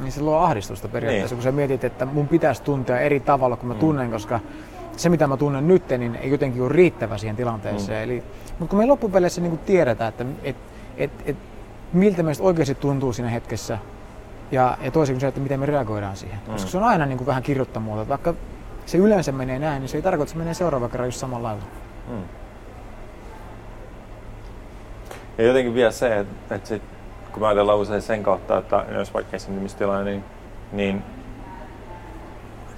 Niin 0.00 0.12
se 0.12 0.20
luo 0.20 0.36
ahdistusta 0.36 0.88
periaatteessa, 0.88 1.34
niin. 1.34 1.38
kun 1.38 1.42
sä 1.42 1.52
mietit, 1.52 1.84
että 1.84 2.06
mun 2.06 2.28
pitäisi 2.28 2.62
tuntea 2.62 3.00
eri 3.00 3.20
tavalla 3.20 3.56
kuin 3.56 3.68
mä 3.68 3.74
mm. 3.74 3.80
tunnen, 3.80 4.10
koska 4.10 4.40
se 4.96 5.08
mitä 5.08 5.26
mä 5.26 5.36
tunnen 5.36 5.68
nyt, 5.68 5.88
niin 5.88 6.14
ei 6.14 6.30
jotenkin 6.30 6.62
ole 6.62 6.72
riittävä 6.72 7.18
siihen 7.18 7.36
tilanteeseen. 7.36 8.08
Mm. 8.08 8.12
Eli, 8.12 8.22
mutta 8.58 8.70
kun 8.70 8.78
me 8.78 8.86
loppupeleissä 8.86 9.40
niin 9.40 9.58
tiedetään, 9.58 10.08
että 10.08 10.24
et, 10.42 10.56
et, 10.96 11.10
et, 11.26 11.36
miltä 11.92 12.22
meistä 12.22 12.44
oikeasti 12.44 12.74
tuntuu 12.74 13.12
siinä 13.12 13.30
hetkessä, 13.30 13.78
ja, 14.50 14.78
ja 14.80 14.90
toisin 14.90 15.14
kuin 15.14 15.20
se, 15.20 15.26
että 15.26 15.40
miten 15.40 15.60
me 15.60 15.66
reagoidaan 15.66 16.16
siihen. 16.16 16.38
Mm. 16.46 16.52
Koska 16.52 16.70
se 16.70 16.76
on 16.76 16.84
aina 16.84 17.06
niin 17.06 17.18
kuin 17.18 17.26
vähän 17.26 17.42
kirjoittamuuta. 17.42 18.08
Vaikka 18.08 18.34
se 18.86 18.98
yleensä 18.98 19.32
menee 19.32 19.58
näin, 19.58 19.80
niin 19.80 19.88
se 19.88 19.98
ei 19.98 20.02
tarkoita, 20.02 20.22
että 20.22 20.32
se 20.32 20.38
menee 20.38 20.54
seuraava 20.54 20.88
kerran 20.88 21.08
just 21.08 21.18
samalla 21.18 21.48
lailla. 21.48 21.64
Mm. 22.08 22.22
Ja 25.38 25.44
jotenkin 25.44 25.74
vielä 25.74 25.90
se, 25.90 26.18
että, 26.18 26.54
että 26.54 26.68
sit, 26.68 26.82
kun 27.32 27.40
mä 27.40 27.48
ajatellaan 27.48 27.78
usein 27.78 28.02
sen 28.02 28.22
kautta, 28.22 28.58
että 28.58 28.84
jos 28.92 29.14
vaikka 29.14 29.36
esiintymistilanne, 29.36 30.10
niin, 30.10 30.24
niin 30.72 31.02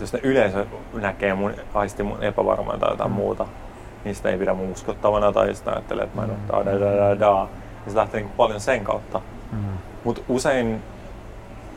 jos 0.00 0.12
ne 0.12 0.20
yleensä 0.22 0.66
näkee 0.92 1.35
mun, 1.35 1.55
aisti 1.74 2.02
mun 2.02 2.22
epävarmaa 2.22 2.79
tai 2.79 2.92
jotain 2.92 3.11
mm. 3.11 3.16
muuta, 3.16 3.46
niin 4.05 4.14
sitä 4.14 4.29
ei 4.29 4.38
pidä 4.38 4.55
mun 4.55 4.72
uskottavana 4.72 5.33
tai 5.33 5.55
sitä 5.55 5.70
ajattelee, 5.70 6.05
että 6.05 6.16
mä 6.16 6.24
en 6.24 6.31
mm. 6.31 6.37
da, 6.48 6.64
da, 6.64 6.81
da, 6.81 7.20
da. 7.20 7.48
Ja 7.87 7.92
se 7.92 7.96
lähtee 7.96 8.20
niin 8.20 8.33
paljon 8.37 8.61
sen 8.61 8.85
kautta. 8.85 9.20
Mm. 9.52 9.59
Mutta 10.05 10.22
usein 10.29 10.83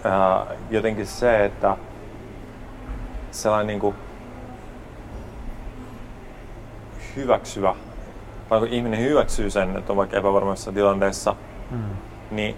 ää, 0.03 0.45
jotenkin 0.69 1.07
se, 1.07 1.45
että 1.45 1.77
sellainen 3.31 3.67
niin 3.67 3.79
kuin 3.79 3.95
hyväksyvä 7.15 7.75
vai 8.49 8.59
kun 8.59 8.67
ihminen 8.67 8.99
hyväksyy 8.99 9.49
sen, 9.49 9.77
että 9.77 9.93
on 9.93 9.97
vaikka 9.97 10.17
epävarmassa 10.17 10.71
tilanteessa, 10.71 11.35
mm. 11.71 11.77
niin, 12.31 12.55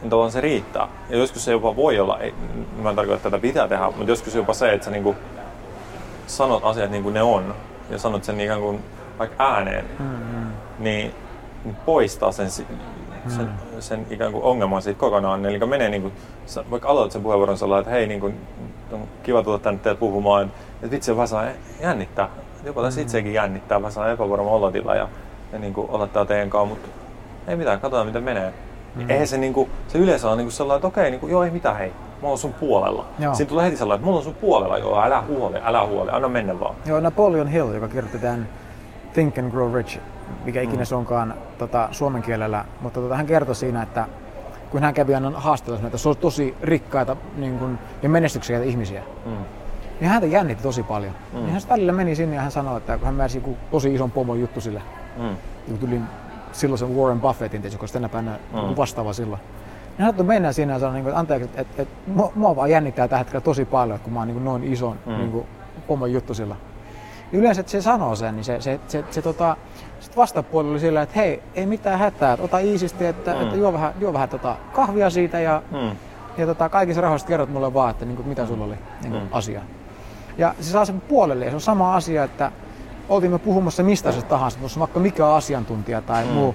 niin 0.00 0.10
tavallaan 0.10 0.32
se 0.32 0.40
riittää. 0.40 0.88
Ja 1.10 1.18
joskus 1.18 1.44
se 1.44 1.52
jopa 1.52 1.76
voi 1.76 2.00
olla, 2.00 2.18
ei, 2.18 2.34
mä 2.82 2.90
en 2.90 2.96
tarkoita, 2.96 3.16
että 3.16 3.30
tätä 3.30 3.42
pitää 3.42 3.68
tehdä, 3.68 3.86
mutta 3.86 4.12
joskus 4.12 4.34
jopa 4.34 4.54
se, 4.54 4.72
että 4.72 4.84
sä 4.84 4.90
niinku 4.90 5.16
sanot 6.26 6.64
asiat 6.64 6.90
niin 6.90 7.02
kuin 7.02 7.14
ne 7.14 7.22
on 7.22 7.54
ja 7.90 7.98
sanot 7.98 8.24
sen 8.24 8.40
ikään 8.40 8.60
kuin 8.60 8.84
vaikka 9.18 9.44
ääneen, 9.44 9.84
mm-hmm. 9.98 10.46
niin, 10.78 11.14
niin 11.64 11.76
poistaa 11.76 12.32
sen, 12.32 12.48
sen, 13.30 13.44
mm. 13.44 13.80
sen 13.80 14.06
ikään 14.10 14.32
kuin 14.32 14.44
ongelman 14.44 14.82
siitä 14.82 15.00
kokonaan. 15.00 15.46
Eli 15.46 15.58
menee 15.58 15.88
niin 15.88 16.02
kuin, 16.02 16.12
vaikka 16.70 16.88
aloitat 16.88 17.12
sen 17.12 17.22
puheenvuoron 17.22 17.58
sellainen, 17.58 17.80
että 17.80 17.90
hei, 17.90 18.06
niin 18.06 18.20
kuin, 18.20 18.34
on 18.92 19.00
kiva 19.22 19.42
tulla 19.42 19.58
tänne 19.58 19.80
teille 19.82 19.98
puhumaan, 19.98 20.52
että 20.74 20.90
vitsi 20.90 21.16
vähän 21.16 21.28
saa 21.28 21.44
jännittää. 21.80 22.28
Jopa 22.64 22.82
tässä 22.82 23.00
mm. 23.00 23.02
itsekin 23.02 23.34
jännittää, 23.34 23.78
vähän 23.78 23.92
saa 23.92 24.10
epävarma 24.10 24.50
olotila 24.50 24.94
ja 24.94 25.08
ja 25.54 25.60
niin 25.60 25.74
kuin 25.74 25.90
olettaa 25.90 26.24
teidän 26.24 26.50
kanssa, 26.50 26.74
mutta 26.74 26.88
ei 27.48 27.56
mitään, 27.56 27.80
katsotaan 27.80 28.06
miten 28.06 28.22
menee. 28.22 28.52
Mm. 28.94 29.10
Eihän 29.10 29.26
se, 29.26 29.38
niin 29.38 29.52
kuin, 29.52 29.70
se 29.88 29.98
yleensä 29.98 30.30
on 30.30 30.38
niin 30.38 30.46
kuin 30.46 30.52
sellainen, 30.52 30.78
että 30.78 30.86
okei, 30.86 31.10
niin 31.10 31.20
kuin, 31.20 31.32
joo 31.32 31.44
ei 31.44 31.50
mitään, 31.50 31.76
hei, 31.76 31.92
mä 32.22 32.28
oon 32.28 32.38
sun 32.38 32.54
puolella. 32.54 33.04
Joo. 33.18 33.34
Siinä 33.34 33.48
tulee 33.48 33.64
heti 33.64 33.76
sellainen, 33.76 34.00
että 34.00 34.06
mulla 34.06 34.18
on 34.18 34.24
sun 34.24 34.34
puolella, 34.34 34.78
joo, 34.78 35.02
älä 35.02 35.22
huoli, 35.22 35.58
älä 35.64 35.86
huoli, 35.86 36.10
anna 36.10 36.28
mennä 36.28 36.60
vaan. 36.60 36.74
Joo, 36.86 37.00
Napoleon 37.00 37.48
Hill, 37.48 37.72
joka 37.72 37.88
kirjoitti 37.88 38.18
tämän 38.18 38.48
Think 39.12 39.38
and 39.38 39.50
Grow 39.50 39.74
Rich, 39.74 39.98
mikä 40.44 40.60
ikinä 40.60 40.82
mm. 40.82 40.86
se 40.86 40.94
onkaan 40.94 41.34
tota, 41.58 41.88
suomen 41.90 42.22
kielellä, 42.22 42.64
mutta 42.80 43.00
tota, 43.00 43.16
hän 43.16 43.26
kertoi 43.26 43.54
siinä, 43.54 43.82
että 43.82 44.06
kun 44.70 44.82
hän 44.82 44.94
kävi 44.94 45.14
aina 45.14 45.30
haastattelussa 45.34 45.82
näitä 45.82 45.98
so- 45.98 46.14
tosi 46.14 46.54
rikkaita 46.62 47.16
niin 47.36 47.58
kuin, 47.58 47.78
ja 48.02 48.08
menestyksekkäitä 48.08 48.70
ihmisiä. 48.70 49.02
Mm. 49.26 49.32
Niin 50.00 50.10
häntä 50.10 50.26
jännitti 50.26 50.62
tosi 50.62 50.82
paljon. 50.82 51.12
Mm. 51.32 51.38
Niin 51.38 51.52
hän 51.52 51.62
välillä 51.68 51.92
meni 51.92 52.14
sinne 52.16 52.36
ja 52.36 52.42
hän 52.42 52.50
sanoi, 52.50 52.76
että 52.76 52.98
kun 52.98 53.06
hän 53.06 53.14
märsi 53.14 53.38
joku 53.38 53.56
tosi 53.70 53.94
ison 53.94 54.10
pomon 54.10 54.40
juttu 54.40 54.60
sille, 54.60 54.82
mm. 55.16 55.36
niin 55.66 55.78
tuli 55.78 56.00
silloisen 56.52 56.96
Warren 56.96 57.20
Buffettin, 57.20 57.62
tietysti, 57.62 57.80
koska 57.80 57.92
tänä 57.92 58.08
päivänä 58.08 58.38
mm. 58.52 58.76
vastaava 58.76 59.12
silloin. 59.12 59.40
Niin 59.98 60.04
hän 60.04 60.26
mennä 60.26 60.52
siinä 60.52 60.72
ja 60.72 60.78
sanoi, 60.78 61.00
että 61.00 61.18
anteeksi, 61.18 61.44
että, 61.44 61.60
että, 61.60 61.82
että 61.82 61.94
mua, 62.06 62.32
mua 62.34 62.56
vaan 62.56 62.70
jännittää 62.70 63.08
tällä 63.08 63.18
hetkellä 63.18 63.40
tosi 63.40 63.64
paljon, 63.64 64.00
kun 64.00 64.12
mä 64.12 64.18
oon 64.18 64.28
niin 64.28 64.44
noin 64.44 64.64
ison 64.64 64.98
mm. 65.06 65.12
niin 65.12 65.30
kuin, 65.30 65.46
pomon 65.86 66.12
juttu 66.12 66.34
sillä. 66.34 66.56
Yleensä 67.32 67.60
että 67.60 67.72
se 67.72 67.82
sanoo 67.82 68.16
sen, 68.16 68.36
niin 68.36 68.44
se, 68.44 68.60
se, 68.60 68.80
se, 68.88 68.98
se, 68.98 69.04
se 69.10 69.22
tota, 69.22 69.56
sitten 70.00 70.16
vastapuoli 70.16 70.70
oli 70.70 70.80
sillä, 70.80 71.02
että 71.02 71.14
hei, 71.16 71.42
ei 71.54 71.66
mitään 71.66 71.98
hätää, 71.98 72.32
että 72.32 72.44
ota 72.44 72.58
iisisti, 72.58 73.06
että, 73.06 73.34
mm. 73.34 73.42
että 73.42 73.56
juo 73.56 73.72
vähän, 73.72 73.92
juo 74.00 74.12
vähän 74.12 74.28
tota, 74.28 74.56
kahvia 74.72 75.10
siitä 75.10 75.40
ja, 75.40 75.62
mm. 75.70 75.96
ja 76.36 76.46
tota, 76.46 76.68
kaikissa 76.68 77.00
rahoista 77.00 77.28
kerrot 77.28 77.50
mulle 77.50 77.74
vaan, 77.74 77.90
että 77.90 78.04
niin 78.04 78.16
kuin, 78.16 78.28
mitä 78.28 78.46
sulla 78.46 78.64
oli 78.64 78.74
niin 79.02 79.12
kuin, 79.12 79.22
mm. 79.22 79.28
asia. 79.32 79.60
Ja 80.38 80.54
se 80.60 80.70
saa 80.70 80.84
sen 80.84 81.00
puolelle 81.00 81.44
ja 81.44 81.50
se 81.50 81.54
on 81.54 81.60
sama 81.60 81.94
asia, 81.94 82.24
että 82.24 82.52
oltiin 83.08 83.32
me 83.32 83.38
puhumassa 83.38 83.82
mistä 83.82 84.12
se 84.12 84.22
tahansa, 84.22 84.58
tuossa 84.58 84.80
vaikka 84.80 85.00
mikä 85.00 85.26
asiantuntija 85.26 86.00
tai 86.00 86.24
mm. 86.24 86.30
muu, 86.30 86.54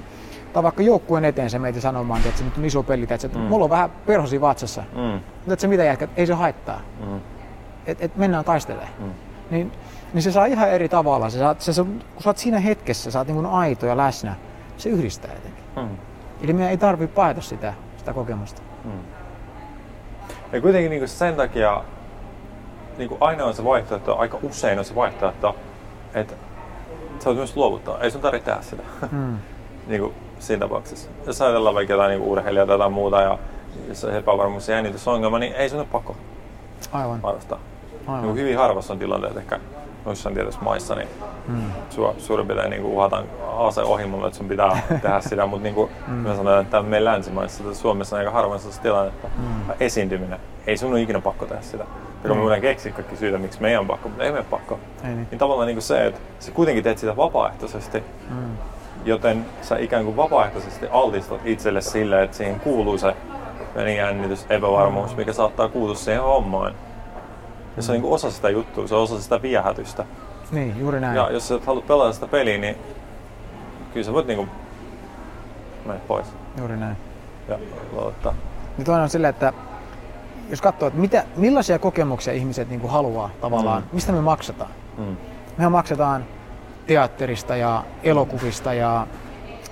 tai 0.53 0.63
vaikka 0.63 0.83
joukkueen 0.83 1.25
eteen 1.25 1.49
se 1.49 1.59
meitä 1.59 1.81
sanomaan, 1.81 2.21
että 2.25 2.37
se 2.37 2.43
nyt 2.43 2.57
on 2.57 2.65
iso 2.65 2.83
peli, 2.83 3.07
että 3.09 3.27
mm. 3.27 3.39
mulla 3.39 3.63
on 3.63 3.69
vähän 3.69 3.89
perhosi 4.05 4.41
vatsassa, 4.41 4.83
mm. 4.95 5.01
mutta 5.01 5.53
että 5.53 5.61
se 5.61 5.67
mitä 5.67 5.83
jätkä, 5.83 6.07
ei 6.15 6.27
se 6.27 6.33
haittaa. 6.33 6.81
Mm. 7.05 7.19
Et, 7.85 8.01
et 8.01 8.15
mennään 8.15 8.45
taistelemaan. 8.45 8.89
Mm. 8.99 9.11
Niin 9.51 9.71
niin 10.13 10.21
se 10.21 10.31
saa 10.31 10.45
ihan 10.45 10.69
eri 10.69 10.89
tavalla. 10.89 11.29
Se 11.29 11.39
saa, 11.39 11.55
se, 11.59 11.73
se, 11.73 11.83
kun 11.83 12.23
sä 12.23 12.29
oot 12.29 12.37
siinä 12.37 12.59
hetkessä, 12.59 13.11
sä 13.11 13.19
oot 13.19 13.27
niin 13.27 13.45
aito 13.45 13.85
ja 13.85 13.97
läsnä, 13.97 14.35
se 14.77 14.89
yhdistää 14.89 15.33
jotenkin. 15.33 15.63
Mm. 15.75 15.97
Eli 16.41 16.53
meidän 16.53 16.71
ei 16.71 16.77
tarvitse 16.77 17.15
paeta 17.15 17.41
sitä, 17.41 17.73
sitä 17.97 18.13
kokemusta. 18.13 18.61
Mm. 18.83 18.91
Ja 20.51 20.61
kuitenkin 20.61 20.91
niin 20.91 21.07
sen 21.07 21.35
takia 21.35 21.83
niin 22.97 23.17
aina 23.19 23.45
on 23.45 23.53
se 23.53 23.63
vaihtoehto, 23.63 24.17
aika 24.17 24.39
usein 24.43 24.79
on 24.79 24.85
se 24.85 24.95
vaihtoehto, 24.95 25.55
että 26.13 26.35
sä 27.19 27.25
voit 27.25 27.37
myös 27.37 27.55
luovuttaa. 27.55 27.99
Ei 27.99 28.11
sun 28.11 28.21
tarvitse 28.21 28.45
tehdä 28.45 28.61
sitä. 28.61 28.83
Mm. 29.11 29.37
niin 29.87 30.01
kuin 30.01 30.13
siinä 30.39 30.59
tapauksessa. 30.59 31.09
Jos 31.27 31.41
ajatellaan 31.41 31.75
vaikka 31.75 31.93
jotain 31.93 32.09
niin 32.09 32.21
urheilijaa 32.21 32.65
tai 32.65 32.73
jotain 32.73 32.93
muuta 32.93 33.21
ja 33.21 33.37
jos 33.87 34.03
on 34.03 34.15
epävarmuus 34.15 34.67
ja 34.67 34.75
jännitysongelma, 34.75 35.39
niin 35.39 35.53
ei 35.53 35.69
sun 35.69 35.79
ole 35.79 35.87
pakko 35.91 36.15
Aivan. 36.91 37.19
harrastaa. 37.23 37.59
Aivan. 38.07 38.21
Niin 38.21 38.35
hyvin 38.35 38.57
harvassa 38.57 38.93
on 38.93 38.99
tilanteet 38.99 39.37
ehkä 39.37 39.59
noissa 40.05 40.31
tietyissä 40.31 40.61
maissa, 40.61 40.95
niin 40.95 41.07
mm. 41.47 41.61
sua, 41.89 42.15
suurin 42.17 42.47
piirtein 42.47 42.69
niin 42.69 42.83
uhataan 42.83 43.25
ase 43.57 43.81
ohimolla, 43.81 44.27
että 44.27 44.37
sun 44.37 44.47
pitää 44.47 44.81
tehdä 45.01 45.21
sitä, 45.21 45.45
mutta 45.45 45.63
niin 45.63 45.75
kuin 45.75 45.91
mm. 46.07 46.13
mä 46.13 46.35
sanoin, 46.35 46.61
että 46.61 46.81
meidän 46.81 47.05
länsimaissa, 47.05 47.63
että 47.63 47.75
Suomessa 47.75 48.15
on 48.15 48.19
aika 48.19 48.31
harvoin 48.31 48.59
sellaista 48.59 48.83
tilannetta, 48.83 49.27
mm. 49.37 49.73
esiintyminen, 49.79 50.39
ei 50.67 50.77
sun 50.77 50.91
ole 50.91 51.01
ikinä 51.01 51.21
pakko 51.21 51.45
tehdä 51.45 51.61
sitä. 51.61 51.85
Ja 52.23 52.33
mm. 52.33 52.41
me 52.41 52.61
keksiä 52.61 52.91
kaikki 52.91 53.15
syitä, 53.15 53.37
miksi 53.37 53.61
meidän 53.61 53.79
on 53.79 53.87
pakko, 53.87 54.09
mutta 54.09 54.23
ei 54.23 54.31
meidän 54.31 54.49
pakko. 54.49 54.79
Ei 55.03 55.09
niin. 55.09 55.27
niin 55.31 55.39
tavallaan 55.39 55.67
niin 55.67 55.75
kuin 55.75 55.83
se, 55.83 56.05
että 56.05 56.19
sä 56.39 56.51
kuitenkin 56.51 56.83
teet 56.83 56.97
sitä 56.97 57.15
vapaaehtoisesti, 57.15 58.03
mm. 58.29 58.57
joten 59.05 59.45
sä 59.61 59.77
ikään 59.77 60.05
kuin 60.05 60.17
vapaaehtoisesti 60.17 60.87
altistat 60.91 61.41
itselle 61.45 61.81
sille, 61.81 62.23
että 62.23 62.37
siihen 62.37 62.59
kuuluu 62.59 62.97
se 62.97 63.15
jännitys, 63.97 64.45
epävarmuus, 64.49 65.15
mikä 65.15 65.33
saattaa 65.33 65.69
kuulua 65.69 65.95
siihen 65.95 66.23
hommaan. 66.23 66.75
Ja 67.79 67.83
se 67.83 67.91
on 67.91 68.01
niin 68.01 68.13
osa 68.13 68.31
sitä 68.31 68.49
juttua, 68.49 68.87
se 68.87 68.95
on 68.95 69.01
osa 69.01 69.21
sitä 69.21 69.41
viehätystä. 69.41 70.05
Niin, 70.51 70.79
juuri 70.79 70.99
näin. 70.99 71.15
Ja 71.15 71.31
jos 71.31 71.47
sä 71.47 71.59
haluat 71.65 71.87
pelata 71.87 72.13
sitä 72.13 72.27
peliä, 72.27 72.57
niin 72.57 72.75
kyllä 73.93 74.05
sä 74.05 74.13
voit 74.13 74.27
niinku 74.27 74.47
mennä 75.85 76.01
pois. 76.07 76.25
Juuri 76.57 76.77
näin. 76.77 76.97
Ja 77.47 77.59
luottaa. 77.91 78.33
Niin 78.77 78.85
toinen 78.85 79.03
on 79.03 79.09
silleen, 79.09 79.29
että 79.29 79.53
jos 80.49 80.61
katsoo, 80.61 80.87
että 80.87 80.99
mitä, 80.99 81.23
millaisia 81.35 81.79
kokemuksia 81.79 82.33
ihmiset 82.33 82.69
niin 82.69 82.81
kuin 82.81 82.91
haluaa 82.91 83.29
tavallaan, 83.41 83.81
mm. 83.81 83.87
mistä 83.91 84.11
me 84.11 84.21
maksetaan. 84.21 84.71
Mm. 84.97 85.17
Mehän 85.57 85.71
maksetaan 85.71 86.25
teatterista 86.87 87.55
ja 87.55 87.83
elokuvista 88.03 88.73
ja, 88.73 89.07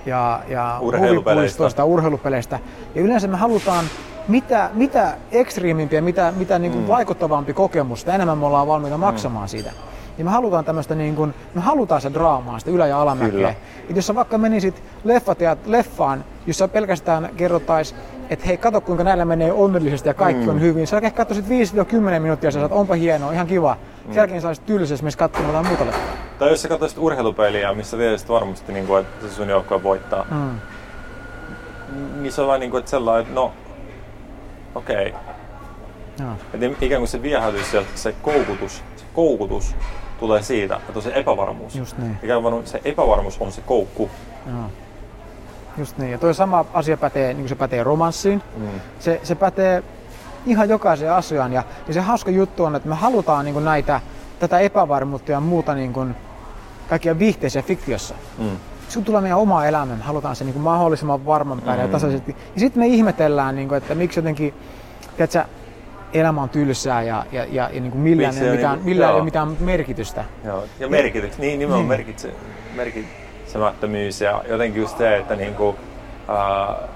ja, 0.06 0.40
ja 0.48 0.78
urheilupeleistä. 0.80 1.84
urheilupeleistä. 1.84 2.58
Ja 2.94 3.02
yleensä 3.02 3.28
me 3.28 3.36
halutaan 3.36 3.84
mitä, 4.28 4.70
mitä 4.74 5.14
ekstriimimpiä, 5.32 6.00
mitä, 6.00 6.32
mitä 6.36 6.58
niin 6.58 6.72
kuin 6.72 6.84
mm. 6.84 6.88
vaikuttavampi 6.88 7.54
kokemus, 7.54 8.00
sitä 8.00 8.14
enemmän 8.14 8.38
me 8.38 8.46
ollaan 8.46 8.66
valmiita 8.66 8.96
mm. 8.96 9.00
maksamaan 9.00 9.48
siitä. 9.48 9.70
Ja 10.18 10.24
me 10.24 10.30
halutaan 10.30 10.64
tämmöistä, 10.64 10.94
niin 10.94 11.16
kuin, 11.16 11.34
me 11.54 11.60
halutaan 11.60 12.00
se 12.00 12.12
draamaa, 12.12 12.58
sitä 12.58 12.70
ylä- 12.70 12.86
ja 12.86 13.02
alamäkeä. 13.02 13.54
Et 13.90 13.96
jos 13.96 14.06
sä 14.06 14.14
vaikka 14.14 14.38
menisit 14.38 14.82
leffateat, 15.04 15.66
leffaan, 15.66 16.24
jossa 16.46 16.68
pelkästään 16.68 17.30
kerrottaisiin, 17.36 18.00
että 18.30 18.46
hei, 18.46 18.56
kato 18.56 18.80
kuinka 18.80 19.04
näillä 19.04 19.24
menee 19.24 19.52
onnellisesti 19.52 20.08
ja 20.08 20.14
kaikki 20.14 20.44
mm. 20.44 20.50
on 20.50 20.60
hyvin. 20.60 20.86
Sä 20.86 20.96
ehkä 20.96 21.10
katsoisit 21.10 21.46
5-10 21.46 21.48
minuuttia 22.20 22.48
ja 22.48 22.52
sä 22.52 22.58
saat, 22.60 22.72
onpa 22.72 22.94
hienoa, 22.94 23.32
ihan 23.32 23.46
kiva. 23.46 23.74
Mm. 23.74 24.06
Sen 24.12 24.16
jälkeen 24.16 24.40
sä 24.40 24.48
olisit 24.48 24.66
tylsä 24.66 24.94
myös 25.02 25.16
katsomaan 25.16 25.48
jotain 25.48 25.66
muuta 25.66 25.86
leffaa. 25.86 26.16
Tai 26.38 26.50
jos 26.50 26.62
sä 26.62 26.68
katsoisit 26.68 26.98
urheilupeliä, 26.98 27.74
missä 27.74 27.96
tietysti 27.96 28.28
varmasti, 28.28 28.72
niin 28.72 28.86
kuin, 28.86 29.00
että 29.00 29.28
sun 29.28 29.48
joukkue 29.48 29.82
voittaa, 29.82 30.26
mm. 30.30 30.50
niin 32.22 32.32
se 32.32 32.40
on 32.40 32.48
vain 32.48 32.60
niin 32.60 32.70
kuin, 32.70 32.78
että 32.78 32.90
sellainen, 32.90 33.22
että 33.22 33.34
no 33.34 33.52
Okei. 34.78 35.14
Okay. 36.20 36.70
Et 36.70 36.82
ikään 36.82 37.00
kuin 37.00 37.08
se 37.08 37.22
viehätys 37.22 37.74
ja 37.74 37.82
se 37.94 38.14
koukutus, 38.22 38.82
se 38.96 39.04
koukutus 39.14 39.74
tulee 40.20 40.42
siitä, 40.42 40.76
että 40.76 40.92
on 40.94 41.02
se 41.02 41.12
epävarmuus. 41.14 41.76
Just 41.76 41.98
niin. 41.98 42.18
Ikään 42.22 42.42
kuin 42.42 42.66
se 42.66 42.80
epävarmuus 42.84 43.38
on 43.40 43.52
se 43.52 43.60
koukku. 43.60 44.10
Joo. 44.46 44.64
Just 45.78 45.98
niin. 45.98 46.12
Ja 46.12 46.18
toi 46.18 46.34
sama 46.34 46.64
asia 46.72 46.96
pätee, 46.96 47.28
niin 47.28 47.36
kuin 47.36 47.48
se 47.48 47.54
pätee 47.54 47.84
romanssiin. 47.84 48.42
Mm. 48.56 48.68
Se, 48.98 49.20
se 49.22 49.34
pätee 49.34 49.82
ihan 50.46 50.68
jokaiseen 50.68 51.12
asiaan. 51.12 51.52
Ja, 51.52 51.62
ja 51.88 51.94
se 51.94 52.00
hauska 52.00 52.30
juttu 52.30 52.64
on, 52.64 52.76
että 52.76 52.88
me 52.88 52.94
halutaan 52.94 53.44
niin 53.44 53.52
kuin 53.52 53.64
näitä, 53.64 54.00
tätä 54.38 54.58
epävarmuutta 54.58 55.32
ja 55.32 55.40
muuta 55.40 55.74
niin 55.74 55.92
kuin, 55.92 56.16
kaikkia 56.88 57.18
viihteisiä 57.18 57.62
fiktiossa. 57.62 58.14
Mm 58.38 58.56
sun 58.88 59.04
tulee 59.04 59.20
meidän 59.20 59.38
oma 59.38 59.66
elämä, 59.66 59.96
me 59.96 60.02
halutaan 60.02 60.36
se 60.36 60.44
niin 60.44 60.52
kuin 60.52 60.62
mahdollisimman 60.62 61.26
varman 61.26 61.60
päälle 61.60 61.82
mm. 61.82 61.88
ja 61.88 61.92
tasaisesti. 61.92 62.36
Ja 62.54 62.60
sitten 62.60 62.82
me 62.82 62.86
ihmetellään, 62.86 63.56
niin 63.56 63.68
kuin, 63.68 63.78
että 63.78 63.94
miksi 63.94 64.18
jotenkin, 64.18 64.54
tiedätkö, 65.16 65.44
elämä 66.12 66.42
on 66.42 66.48
tylsää 66.48 67.02
ja, 67.02 67.26
ja, 67.32 67.44
ja, 67.44 67.70
ja 67.72 67.80
niin 67.80 67.90
kuin 67.90 68.00
millään, 68.00 68.38
ei, 68.38 68.50
mitään, 68.50 68.78
niin, 68.78 68.84
millään 68.84 69.10
ei 69.10 69.16
ole 69.16 69.24
mitään 69.24 69.56
merkitystä. 69.60 70.24
Joo. 70.44 70.64
Ja 70.80 70.88
merkitys, 70.88 71.38
niin 71.38 71.58
nimenomaan 71.58 71.88
niin. 71.88 71.98
merkitse, 71.98 72.34
merkitsemättömyys 72.74 74.20
ja 74.20 74.44
jotenkin 74.48 74.82
just 74.82 74.98
se, 74.98 75.16
että 75.16 75.36
niin 75.36 75.54
kuin, 75.54 75.76
äh, 76.28 76.88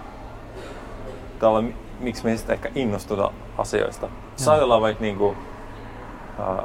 miksi 2.01 2.25
me 2.25 2.31
ei 2.31 2.37
sitten 2.37 2.55
ehkä 2.55 2.69
innostuta 2.75 3.33
asioista. 3.59 4.09
Jos 4.39 4.49
ajatellaan 4.49 4.83
vaikka 4.83 5.03
niin 5.03 5.19
kuin, 5.19 5.37
äh, 6.41 6.65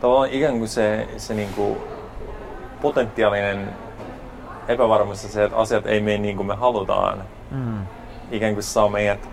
tavallaan 0.00 0.30
ikään 0.30 0.58
kuin 0.58 0.68
se, 0.68 1.08
se 1.16 1.34
niin 1.34 1.48
kuin, 1.56 1.76
potentiaalinen 2.82 3.68
epävarmuus 4.68 5.32
se, 5.32 5.44
että 5.44 5.56
asiat 5.56 5.86
ei 5.86 6.00
mene 6.00 6.18
niin 6.18 6.36
kuin 6.36 6.46
me 6.46 6.54
halutaan. 6.54 7.24
Mm. 7.50 7.86
Ikään 8.30 8.54
kuin 8.54 8.62
saa 8.62 8.88
meidät 8.88 9.28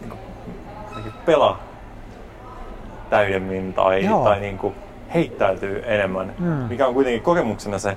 niin 0.00 0.10
kuin, 0.10 0.20
pelaa 1.26 1.60
täydemmin 3.10 3.74
tai, 3.74 4.08
tai 4.24 4.40
niin 4.40 4.58
kuin 4.58 4.74
heittäytyy 5.14 5.82
enemmän. 5.86 6.34
Mm. 6.38 6.46
Mikä 6.46 6.86
on 6.86 6.94
kuitenkin 6.94 7.22
kokemuksena 7.22 7.78
se, 7.78 7.96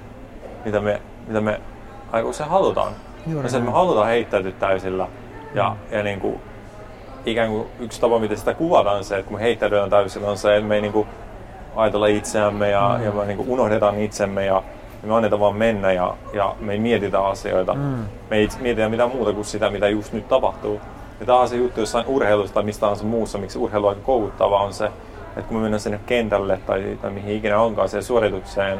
mitä 0.65 0.79
me, 0.79 1.01
mitä 1.27 1.41
me 1.41 1.61
aika 2.11 2.29
usein 2.29 2.49
halutaan. 2.49 2.93
Juuri 3.27 3.49
se, 3.49 3.57
että 3.57 3.69
me 3.69 3.73
halutaan 3.73 4.07
heittäytyä 4.07 4.51
täysillä. 4.51 5.07
Ja, 5.53 5.69
mm. 5.69 5.97
ja 5.97 6.03
niin 6.03 6.19
kuin, 6.19 6.41
ikään 7.25 7.49
kuin 7.49 7.67
yksi 7.79 8.01
tapa, 8.01 8.19
miten 8.19 8.37
sitä 8.37 8.53
kuvataan 8.53 9.03
se, 9.03 9.17
että 9.17 9.27
kun 9.29 9.37
me 9.37 9.43
heittäydytään 9.43 9.89
täysillä, 9.89 10.29
on 10.29 10.37
se, 10.37 10.55
että 10.55 10.67
me 10.67 10.75
ei 10.75 10.81
niin 10.81 10.93
kuin, 10.93 11.07
ajatella 11.75 12.07
itseämme 12.07 12.69
ja, 12.69 12.95
mm. 12.97 13.05
ja 13.05 13.11
me 13.11 13.25
niin 13.25 13.37
kuin 13.37 13.49
unohdetaan 13.49 13.99
itsemme 13.99 14.45
ja, 14.45 14.63
ja 15.01 15.07
me 15.07 15.15
annetaan 15.15 15.39
vaan 15.39 15.55
mennä 15.55 15.91
ja, 15.91 16.13
ja 16.33 16.55
me 16.59 16.73
ei 16.73 16.79
mietitä 16.79 17.19
asioita. 17.19 17.73
Mm. 17.73 18.05
Me 18.29 18.37
ei 18.37 18.49
mietitä 18.59 18.89
mitään 18.89 19.11
muuta 19.11 19.33
kuin 19.33 19.45
sitä, 19.45 19.69
mitä 19.69 19.87
just 19.87 20.13
nyt 20.13 20.27
tapahtuu. 20.27 20.81
Ja 21.19 21.25
tämä 21.25 21.39
on 21.39 21.49
se 21.49 21.55
juttu 21.55 21.79
jossain 21.79 22.05
urheilussa 22.05 22.53
tai 22.53 22.63
mistä 22.63 22.87
on 22.87 22.97
se 22.97 23.05
muussa, 23.05 23.37
miksi 23.37 23.59
urheilu 23.59 23.85
on 23.85 23.89
aika 23.89 24.05
koukuttavaa, 24.05 24.63
on 24.63 24.73
se, 24.73 24.85
että 25.27 25.41
kun 25.41 25.57
me 25.57 25.61
mennään 25.61 25.79
sinne 25.79 25.99
kentälle 26.05 26.59
tai, 26.65 26.97
tai 27.01 27.11
mihin 27.11 27.35
ikinä 27.35 27.59
onkaan 27.59 27.89
siihen 27.89 28.03
suoritukseen, 28.03 28.79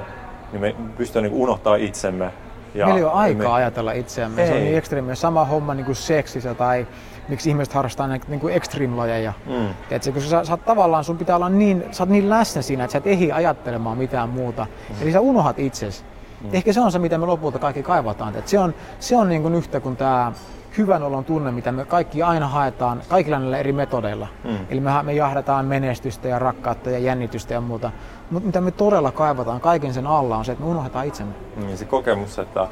niin 0.51 0.61
me 0.61 0.75
pystyy 0.97 1.21
niin 1.21 1.33
unohtaa 1.33 1.75
itsemme. 1.75 2.31
Ja 2.75 2.85
Meillä 2.85 2.99
ei 2.99 3.03
ole 3.03 3.13
aikaa 3.13 3.47
me... 3.47 3.53
ajatella 3.53 3.91
itseämme. 3.91 4.41
Ei. 4.41 4.47
Se 4.47 4.53
on 4.53 4.59
niin 4.59 4.77
ekstriimi. 4.77 5.15
Sama 5.15 5.45
homma 5.45 5.73
niin 5.73 5.85
kuin 5.85 5.95
seksissä 5.95 6.53
tai 6.53 6.87
miksi 7.27 7.49
ihmiset 7.49 7.73
harrastaa 7.73 8.07
näitä 8.07 8.25
niin 8.29 8.49
extreme-lajeja. 8.49 9.33
Mm. 9.45 9.73
Tiedätkö, 9.89 10.11
koska 10.11 10.29
sä, 10.29 10.45
sä 10.45 10.57
tavallaan, 10.57 11.03
sun 11.03 11.17
pitää 11.17 11.35
olla 11.35 11.49
niin, 11.49 11.83
sä 11.91 12.03
oot 12.03 12.09
niin 12.09 12.29
läsnä 12.29 12.61
siinä, 12.61 12.83
että 12.83 12.91
sä 12.91 12.97
et 12.97 13.07
ehdi 13.07 13.31
ajattelemaan 13.31 13.97
mitään 13.97 14.29
muuta. 14.29 14.67
Mm. 14.89 14.95
Eli 15.01 15.11
sä 15.11 15.19
unohat 15.19 15.59
itsesi. 15.59 16.03
Mm. 16.41 16.49
Ehkä 16.53 16.73
se 16.73 16.81
on 16.81 16.91
se, 16.91 16.99
mitä 16.99 17.17
me 17.17 17.25
lopulta 17.25 17.59
kaikki 17.59 17.83
kaivataan. 17.83 18.35
Et 18.35 18.47
se 18.47 18.59
on, 18.59 18.73
se 18.99 19.17
on 19.17 19.29
niin 19.29 19.41
kuin 19.41 19.55
yhtä 19.55 19.79
kuin 19.79 19.97
tämä 19.97 20.31
hyvän 20.77 21.03
olon 21.03 21.25
tunne, 21.25 21.51
mitä 21.51 21.71
me 21.71 21.85
kaikki 21.85 22.23
aina 22.23 22.47
haetaan 22.47 23.01
kaikilla 23.09 23.39
näillä 23.39 23.57
eri 23.57 23.73
metodeilla. 23.73 24.27
Mm. 24.43 24.57
Eli 24.69 24.79
me, 24.79 25.03
me 25.03 25.13
jahdataan 25.13 25.65
menestystä 25.65 26.27
ja 26.27 26.39
rakkautta 26.39 26.89
ja 26.89 26.99
jännitystä 26.99 27.53
ja 27.53 27.61
muuta. 27.61 27.91
Mutta 28.31 28.45
mitä 28.45 28.61
me 28.61 28.71
todella 28.71 29.11
kaivataan 29.11 29.61
kaiken 29.61 29.93
sen 29.93 30.07
alla 30.07 30.37
on 30.37 30.45
se, 30.45 30.51
että 30.51 30.63
me 30.63 30.69
unohdetaan 30.69 31.07
itsemme. 31.07 31.33
Mm, 31.55 31.75
se 31.75 31.85
kokemus, 31.85 32.39
että, 32.39 32.67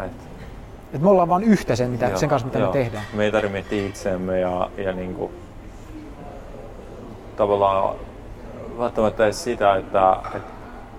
että 0.00 0.24
Et 0.94 1.00
me 1.00 1.08
ollaan 1.08 1.28
vain 1.28 1.44
yhtä 1.44 1.76
sen, 1.76 1.90
mitä, 1.90 2.16
sen 2.16 2.28
kanssa, 2.28 2.46
mitä 2.46 2.58
joo. 2.58 2.68
me 2.68 2.72
tehdään. 2.72 3.04
Me 3.12 3.24
ei 3.24 3.32
tarvitse 3.32 3.52
miettiä 3.52 3.86
itseämme 3.86 4.40
ja, 4.40 4.70
ja 4.76 4.92
niin 4.92 5.14
kuin, 5.14 5.32
tavallaan 7.36 7.94
välttämättä 8.78 9.24
edes 9.24 9.44
sitä, 9.44 9.76
että, 9.76 10.16
että 10.34 10.52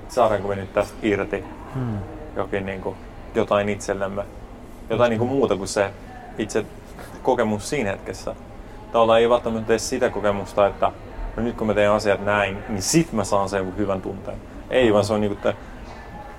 saadaanko 0.07 0.47
me 0.47 0.55
nyt 0.55 0.73
tästä 0.73 0.97
irti 1.03 1.43
hmm. 1.73 1.97
jokin, 2.35 2.65
niin 2.65 2.81
kuin, 2.81 2.95
jotain 3.35 3.69
itsellemme, 3.69 4.23
jotain 4.89 5.09
niin 5.09 5.19
kuin 5.19 5.29
muuta 5.29 5.55
kuin 5.55 5.67
se 5.67 5.91
itse 6.37 6.65
kokemus 7.23 7.69
siinä 7.69 7.91
hetkessä. 7.91 8.35
Tavallaan 8.91 9.19
ei 9.19 9.29
välttämättä 9.29 9.67
tee 9.67 9.79
sitä 9.79 10.09
kokemusta, 10.09 10.67
että 10.67 10.91
no 11.37 11.43
nyt 11.43 11.55
kun 11.55 11.67
mä 11.67 11.73
teen 11.73 11.91
asiat 11.91 12.25
näin, 12.25 12.57
niin 12.69 12.81
sit 12.81 13.11
mä 13.11 13.23
saan 13.23 13.49
sen 13.49 13.77
hyvän 13.77 14.01
tunteen. 14.01 14.37
Ei, 14.69 14.93
vaan 14.93 15.05
se 15.05 15.13
on 15.13 15.21
niinku 15.21 15.49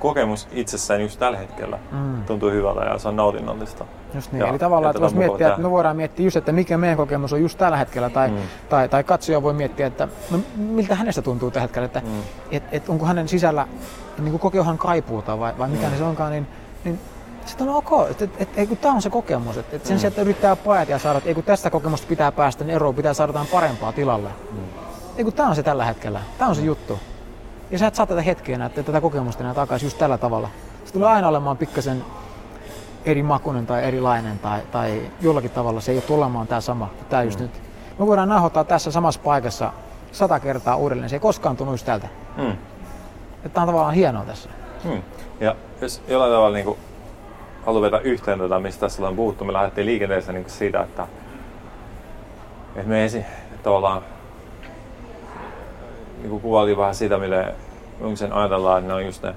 kokemus 0.06 0.48
itsessään 0.52 1.00
just 1.02 1.18
tällä 1.18 1.38
hetkellä 1.38 1.78
mm. 1.92 2.24
tuntuu 2.24 2.50
hyvältä 2.50 2.84
ja 2.84 2.98
se 2.98 3.08
on 3.08 3.16
nautinnollista. 3.16 3.84
Just 4.14 4.32
niin, 4.32 4.40
ja, 4.40 4.48
eli 4.48 4.58
tavallaan, 4.58 4.90
että 4.90 5.00
voisi 5.00 5.16
miettiä, 5.16 5.48
että 5.48 5.60
me 5.60 5.70
voidaan 5.70 5.96
miettiä 5.96 6.24
just, 6.24 6.36
että 6.36 6.52
mikä 6.52 6.78
meidän 6.78 6.96
kokemus 6.96 7.32
on 7.32 7.40
just 7.40 7.58
tällä 7.58 7.76
hetkellä, 7.76 8.10
tai, 8.10 8.28
mm. 8.28 8.36
tai, 8.68 8.88
tai 8.88 9.04
katsoja 9.04 9.42
voi 9.42 9.52
miettiä, 9.52 9.86
että 9.86 10.08
no, 10.30 10.38
miltä 10.56 10.94
hänestä 10.94 11.22
tuntuu 11.22 11.50
tällä 11.50 11.62
hetkellä, 11.62 11.86
että 11.86 12.00
mm. 12.00 12.22
et, 12.50 12.62
et, 12.72 12.88
onko 12.88 13.06
hänen 13.06 13.28
sisällä, 13.28 13.68
niin 14.18 14.30
kuin 14.30 14.40
kokeehan 14.40 14.78
kaipuuta 14.78 15.38
vai, 15.38 15.52
vai 15.58 15.68
mikä 15.68 15.88
mm. 15.88 15.96
se 15.96 16.04
onkaan, 16.04 16.32
niin, 16.32 16.46
niin 16.84 17.00
sitten 17.46 17.68
on 17.68 17.76
ok, 17.76 18.10
että 18.10 18.24
et, 18.24 18.30
et, 18.38 18.72
et, 18.72 18.80
tämä 18.80 18.94
on 18.94 19.02
se 19.02 19.10
kokemus, 19.10 19.56
että 19.56 19.76
et 19.76 19.86
sen 19.86 19.96
mm. 19.96 20.00
sijaan, 20.00 20.10
että 20.10 20.22
yrittää 20.22 20.56
pajat 20.56 20.88
ja 20.88 20.98
saada, 20.98 21.18
että 21.18 21.34
kun 21.34 21.44
tästä 21.44 21.70
kokemusta 21.70 22.06
pitää 22.06 22.32
päästä, 22.32 22.64
niin 22.64 22.74
eroon 22.74 22.94
pitää 22.94 23.14
saada 23.14 23.30
jotain 23.30 23.46
parempaa 23.46 23.92
tilalle. 23.92 24.28
Mm. 24.52 24.58
Ei 25.16 25.24
kun 25.24 25.32
tämä 25.32 25.48
on 25.48 25.56
se 25.56 25.62
tällä 25.62 25.84
hetkellä, 25.84 26.20
tämä 26.38 26.50
on 26.50 26.56
se 26.56 26.62
juttu. 26.62 26.98
Ja 27.70 27.78
sä 27.78 27.86
et 27.86 27.94
saa 27.94 28.06
tätä 28.06 28.22
hetkeä 28.22 28.58
näitä, 28.58 28.82
tätä 28.82 29.00
kokemusta 29.00 29.42
enää 29.42 29.54
takaisin 29.54 29.86
just 29.86 29.98
tällä 29.98 30.18
tavalla. 30.18 30.48
Se 30.84 30.92
tulee 30.92 31.08
aina 31.08 31.28
olemaan 31.28 31.56
pikkasen 31.56 32.04
eri 33.04 33.22
makunen 33.22 33.66
tai 33.66 33.84
erilainen 33.84 34.38
tai, 34.38 34.60
tai 34.72 35.02
jollakin 35.20 35.50
tavalla 35.50 35.80
se 35.80 35.92
ei 35.92 36.02
ole 36.08 36.18
olemaan 36.18 36.46
tämä 36.46 36.60
sama. 36.60 36.90
Tämä 37.08 37.22
just 37.22 37.38
mm. 37.38 37.42
nyt. 37.42 37.62
Me 37.98 38.06
voidaan 38.06 38.28
nauhoittaa 38.28 38.64
tässä 38.64 38.90
samassa 38.90 39.20
paikassa 39.24 39.72
sata 40.12 40.40
kertaa 40.40 40.76
uudelleen. 40.76 41.10
Se 41.10 41.16
ei 41.16 41.20
koskaan 41.20 41.56
tunnu 41.56 41.72
just 41.72 41.86
tältä. 41.86 42.08
Mm. 42.36 42.56
Tämä 43.52 43.62
on 43.62 43.68
tavallaan 43.68 43.94
hienoa 43.94 44.24
tässä. 44.24 44.50
Mm. 44.84 45.02
Ja 45.40 45.56
jos 45.80 46.02
jollain 46.08 46.32
tavalla 46.32 46.56
niin 46.56 46.64
kuin 46.64 46.78
haluan 47.66 47.82
vetää 47.82 48.00
yhteen 48.00 48.38
tätä, 48.38 48.58
mistä 48.58 48.80
tässä 48.80 49.08
on 49.08 49.16
puhuttu, 49.16 49.44
me 49.44 49.52
lähdettiin 49.52 49.86
liikenteessä 49.86 50.32
niin 50.32 50.50
siitä, 50.50 50.82
että, 50.82 51.06
että 52.76 52.88
me 52.88 53.04
esi- 53.04 53.24
tavallaan 53.62 54.02
niin 56.26 56.30
kuin 56.30 56.42
kuvailtiin 56.42 56.78
vähän 56.78 56.94
sitä, 56.94 57.18
miten 57.18 57.54
sen 58.14 58.32
ajatellaan, 58.32 58.78
että 58.78 58.88
ne 58.88 58.94
on 58.94 59.04
just 59.04 59.22
ne, 59.22 59.34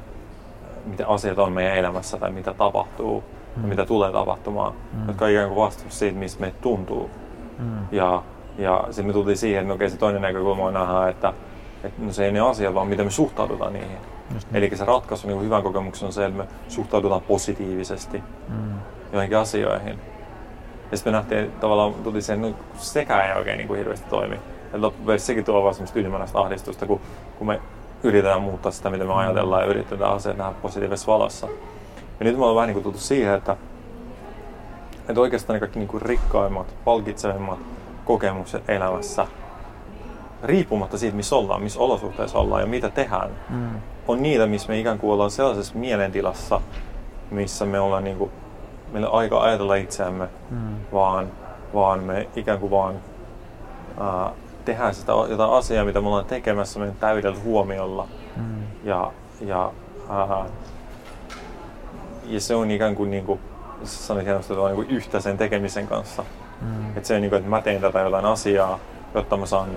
mitä 0.85 1.07
asiat 1.07 1.39
on 1.39 1.53
meidän 1.53 1.77
elämässä 1.77 2.17
tai 2.17 2.31
mitä 2.31 2.53
tapahtuu 2.53 3.23
mm. 3.55 3.63
ja 3.63 3.67
mitä 3.67 3.85
tulee 3.85 4.11
tapahtumaan, 4.11 4.73
mm. 4.93 5.07
jotka 5.07 5.25
on 5.25 5.31
ikään 5.31 5.47
kuin 5.47 5.65
vastaus 5.65 5.99
siitä, 5.99 6.17
mistä 6.17 6.41
meitä 6.41 6.57
tuntuu. 6.61 7.09
Mm. 7.59 7.77
Ja, 7.91 8.23
ja 8.57 8.83
sitten 8.85 9.05
me 9.05 9.13
tultiin 9.13 9.37
siihen, 9.37 9.61
että 9.61 9.73
okei, 9.73 9.89
se 9.89 9.97
toinen 9.97 10.21
näkökulma 10.21 10.65
on 10.65 10.73
nähdä, 10.73 11.07
että, 11.09 11.33
että 11.83 12.01
no 12.01 12.11
se 12.11 12.25
ei 12.25 12.31
ne 12.31 12.39
asiat, 12.39 12.73
vaan 12.73 12.87
miten 12.87 13.05
me 13.05 13.11
suhtaudutaan 13.11 13.73
niihin. 13.73 13.97
Niin. 14.29 14.41
Eli 14.53 14.77
se 14.77 14.85
ratkaisu 14.85 15.27
niin 15.27 15.41
hyvän 15.41 15.63
kokemuksen 15.63 16.05
on 16.05 16.13
se, 16.13 16.25
että 16.25 16.37
me 16.37 16.47
suhtaudutaan 16.67 17.21
positiivisesti 17.21 18.23
mm. 18.47 18.73
joihinkin 19.13 19.37
asioihin. 19.37 19.99
Ja 20.91 20.97
sitten 20.97 21.13
me 21.13 21.17
nähtiin 21.17 21.51
tavallaan, 21.51 21.93
tuli 21.93 22.21
sen, 22.21 22.45
että 22.45 22.63
sekä 22.77 23.23
ei 23.23 23.37
oikein 23.37 23.57
niin 23.57 23.67
kuin 23.67 23.77
hirveästi 23.77 24.09
toimi. 24.09 24.39
Loppupeleissä 24.73 25.27
sekin 25.27 25.45
tuo 25.45 25.63
vaan 25.63 25.73
semmoista 25.73 25.99
ylimääräistä 25.99 26.39
ahdistusta, 26.39 26.85
kun, 26.85 27.01
kun 27.37 27.47
me 27.47 27.61
yritetään 28.03 28.41
muuttaa 28.41 28.71
sitä, 28.71 28.89
mitä 28.89 29.03
me 29.03 29.13
mm. 29.13 29.17
ajatellaan 29.17 29.61
ja 29.61 29.67
yritetään 29.67 30.13
asiat 30.13 30.37
nähdä 30.37 30.53
positiivisessa 30.61 31.11
valossa. 31.11 31.47
Ja 32.19 32.23
nyt 32.23 32.37
me 32.37 32.41
ollaan 32.41 32.55
vähän 32.55 32.67
niin 32.67 32.73
kuin 32.73 32.83
tultu 32.83 32.97
siihen, 32.97 33.33
että, 33.33 33.57
että 35.09 35.21
oikeastaan 35.21 35.55
ne 35.55 35.59
kaikki 35.59 35.79
niin 35.79 35.87
kuin 35.87 36.01
rikkaimmat, 36.01 36.75
palkitsevimmat 36.85 37.59
kokemukset 38.05 38.69
elämässä, 38.69 39.27
riippumatta 40.43 40.97
siitä, 40.97 41.15
missä 41.15 41.35
ollaan, 41.35 41.63
missä 41.63 41.79
olosuhteissa 41.79 42.39
ollaan 42.39 42.61
ja 42.61 42.67
mitä 42.67 42.89
tehdään, 42.89 43.29
mm. 43.49 43.81
on 44.07 44.21
niitä, 44.21 44.45
missä 44.45 44.69
me 44.69 44.79
ikään 44.79 44.99
kuin 44.99 45.13
ollaan 45.13 45.31
sellaisessa 45.31 45.77
mielentilassa, 45.77 46.61
missä 47.31 47.65
me 47.65 47.79
ollaan 47.79 48.03
niin 48.03 48.17
kuin, 48.17 48.31
meillä 48.91 49.09
on 49.09 49.19
aika 49.19 49.41
ajatella 49.41 49.75
itseämme, 49.75 50.27
mm. 50.49 50.75
vaan, 50.93 51.27
vaan 51.73 52.03
me 52.03 52.27
ikään 52.35 52.59
kuin 52.59 52.71
vaan 52.71 52.95
ää, 53.99 54.31
tehdään 54.65 54.95
sitä 54.95 55.11
jotain 55.29 55.51
asiaa, 55.51 55.85
mitä 55.85 56.01
me 56.01 56.07
ollaan 56.07 56.25
tekemässä 56.25 56.79
meidän 56.79 56.97
täydellä 56.99 57.39
huomiolla. 57.43 58.07
Mm. 58.35 58.63
Ja, 58.83 59.11
ja, 59.41 59.71
ää, 60.09 60.45
ja 62.25 62.41
se 62.41 62.55
on 62.55 62.71
ikään 62.71 62.95
kuin, 62.95 63.11
niin 63.11 63.25
kuin 63.25 63.39
sanoit 63.83 64.25
hienosti, 64.25 64.53
että 64.53 64.63
on 64.63 64.75
niin 64.75 64.89
yhtä 64.89 65.19
sen 65.19 65.37
tekemisen 65.37 65.87
kanssa. 65.87 66.23
Mm. 66.61 66.89
Että 66.89 67.07
se 67.07 67.15
on 67.15 67.21
niin 67.21 67.29
kuin, 67.29 67.37
että 67.37 67.49
mä 67.49 67.61
teen 67.61 67.81
tätä 67.81 67.99
jotain 67.99 68.25
asiaa, 68.25 68.79
jotta 69.15 69.37
mä 69.37 69.45
saan 69.45 69.69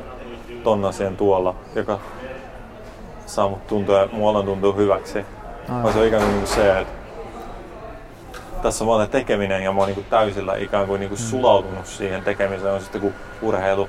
ton 0.65 0.85
asian 0.85 1.17
tuolla, 1.17 1.55
joka 1.75 1.99
saa 3.27 3.49
mut 3.49 3.67
tuntua, 3.67 4.09
muualla 4.13 4.43
tuntuu 4.43 4.73
hyväksi. 4.73 5.25
Vai 5.83 5.93
se 5.93 5.99
on 5.99 6.07
ikään 6.07 6.23
kuin, 6.23 6.33
niin 6.33 6.45
kuin 6.45 6.55
se, 6.55 6.81
että 6.81 6.93
tässä 8.63 8.85
on 8.85 8.89
vaan 8.89 9.09
tekeminen 9.09 9.63
ja 9.63 9.73
mä 9.73 9.79
oon 9.79 9.87
niin 9.87 9.95
kuin 9.95 10.07
täysillä 10.11 10.57
ikään 10.57 10.87
kuin, 10.87 11.01
niin 11.01 11.09
kuin 11.09 11.21
mm. 11.21 11.27
sulautunut 11.27 11.87
siihen 11.87 12.23
tekemiseen, 12.23 12.75
on 12.75 12.81
sitten 12.81 13.01
kuin 13.01 13.15
urheilu, 13.43 13.89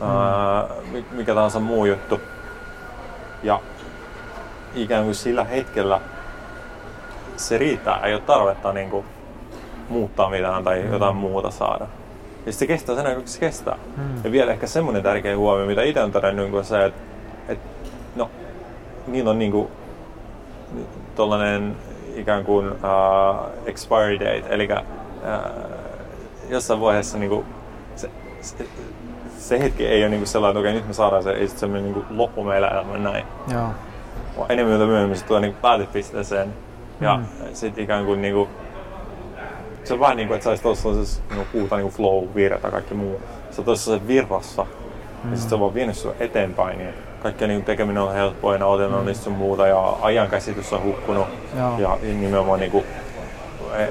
mm. 0.00 1.04
mikä 1.10 1.34
tahansa 1.34 1.60
muu 1.60 1.84
juttu. 1.84 2.20
Ja 3.42 3.60
ikään 4.74 5.04
kuin 5.04 5.14
sillä 5.14 5.44
hetkellä 5.44 6.00
se 7.36 7.58
riittää, 7.58 8.00
ei 8.04 8.14
ole 8.14 8.22
tarvetta 8.22 8.72
niin 8.72 8.90
kuin, 8.90 9.06
muuttaa 9.88 10.30
mitään 10.30 10.64
tai 10.64 10.82
mm. 10.82 10.92
jotain 10.92 11.16
muuta 11.16 11.50
saada. 11.50 11.86
Ja 12.46 12.52
se 12.52 12.66
kestää 12.66 12.96
sen 12.96 13.06
aikaa, 13.06 13.22
se 13.26 13.40
kestää. 13.40 13.76
Mm. 13.96 14.24
Ja 14.24 14.32
vielä 14.32 14.52
ehkä 14.52 14.66
semmoinen 14.66 15.02
tärkeä 15.02 15.36
huomio, 15.36 15.66
mitä 15.66 15.82
itse 15.82 16.02
on 16.02 16.12
todennut, 16.12 16.54
on 16.54 16.64
se, 16.64 16.84
että, 16.84 17.00
että 17.48 17.68
no, 18.16 18.30
niillä 19.06 19.30
on 19.30 19.38
niin 19.38 19.52
kuin, 19.52 19.68
tollainen 21.14 21.76
ikään 22.14 22.44
kuin 22.44 22.70
uh, 22.70 22.78
expiry 23.66 24.20
date, 24.20 24.44
eli 24.48 24.68
uh, 24.72 24.86
jossain 26.48 26.80
vaiheessa 26.80 27.18
niin 27.18 27.30
kuin, 27.30 27.46
se, 27.96 28.10
se, 28.40 28.66
se 29.42 29.58
hetki 29.58 29.86
ei 29.86 30.02
ole 30.02 30.10
niinku 30.10 30.26
sellainen, 30.26 30.60
että 30.60 30.68
okei, 30.68 30.72
nyt 30.72 30.88
me 30.88 30.94
saadaan 30.94 31.22
se, 31.22 31.30
ei 31.30 31.46
sitten 31.46 31.60
semmoinen 31.60 31.92
niinku 31.92 32.14
loppu 32.16 32.44
meillä 32.44 32.68
elämä 32.68 32.98
näin. 32.98 33.24
Joo. 33.52 33.68
Vaan 34.38 34.52
enemmän 34.52 34.78
tai 34.78 34.86
myöhemmin 34.86 35.18
se 35.18 35.24
tulee 35.24 35.40
niinku 35.40 35.58
päätepisteeseen. 35.62 36.54
Ja 37.00 37.16
mm. 37.16 37.24
sitten 37.52 37.84
ikään 37.84 38.04
kuin 38.04 38.22
niinku, 38.22 38.48
se 39.84 39.94
on 39.94 40.00
vähän 40.00 40.16
niin 40.16 40.28
kuin, 40.28 40.36
että 40.36 40.44
saisi 40.44 40.62
tuossa 40.62 40.88
niinku, 40.88 41.46
puhutaan 41.52 41.78
niinku 41.78 41.96
flow, 41.96 42.24
virta 42.34 42.66
ja 42.66 42.70
kaikki 42.70 42.94
muu. 42.94 43.20
Se 43.50 43.60
on 43.60 43.64
tuossa 43.64 43.92
se 43.92 44.06
virrassa. 44.06 44.62
Mm. 45.24 45.30
Ja 45.30 45.36
sitten 45.36 45.48
se 45.48 45.54
on 45.54 45.60
vaan 45.60 45.74
vienyt 45.74 45.96
sinua 45.96 46.14
eteenpäin. 46.20 46.78
Niin 46.78 46.94
kaikki 47.22 47.46
niin 47.46 47.64
tekeminen 47.64 48.02
on 48.02 48.14
helppoa 48.14 48.52
ja 48.52 48.58
nautinnollista 48.58 49.30
mm. 49.30 49.36
muuta 49.36 49.66
ja 49.66 49.96
ajankäsitys 50.02 50.72
on 50.72 50.82
hukkunut. 50.82 51.26
Joo. 51.58 51.78
Ja 51.78 51.98
nimenomaan 52.02 52.60
niin 52.60 52.72
kuin, 52.72 52.84
e, 53.78 53.86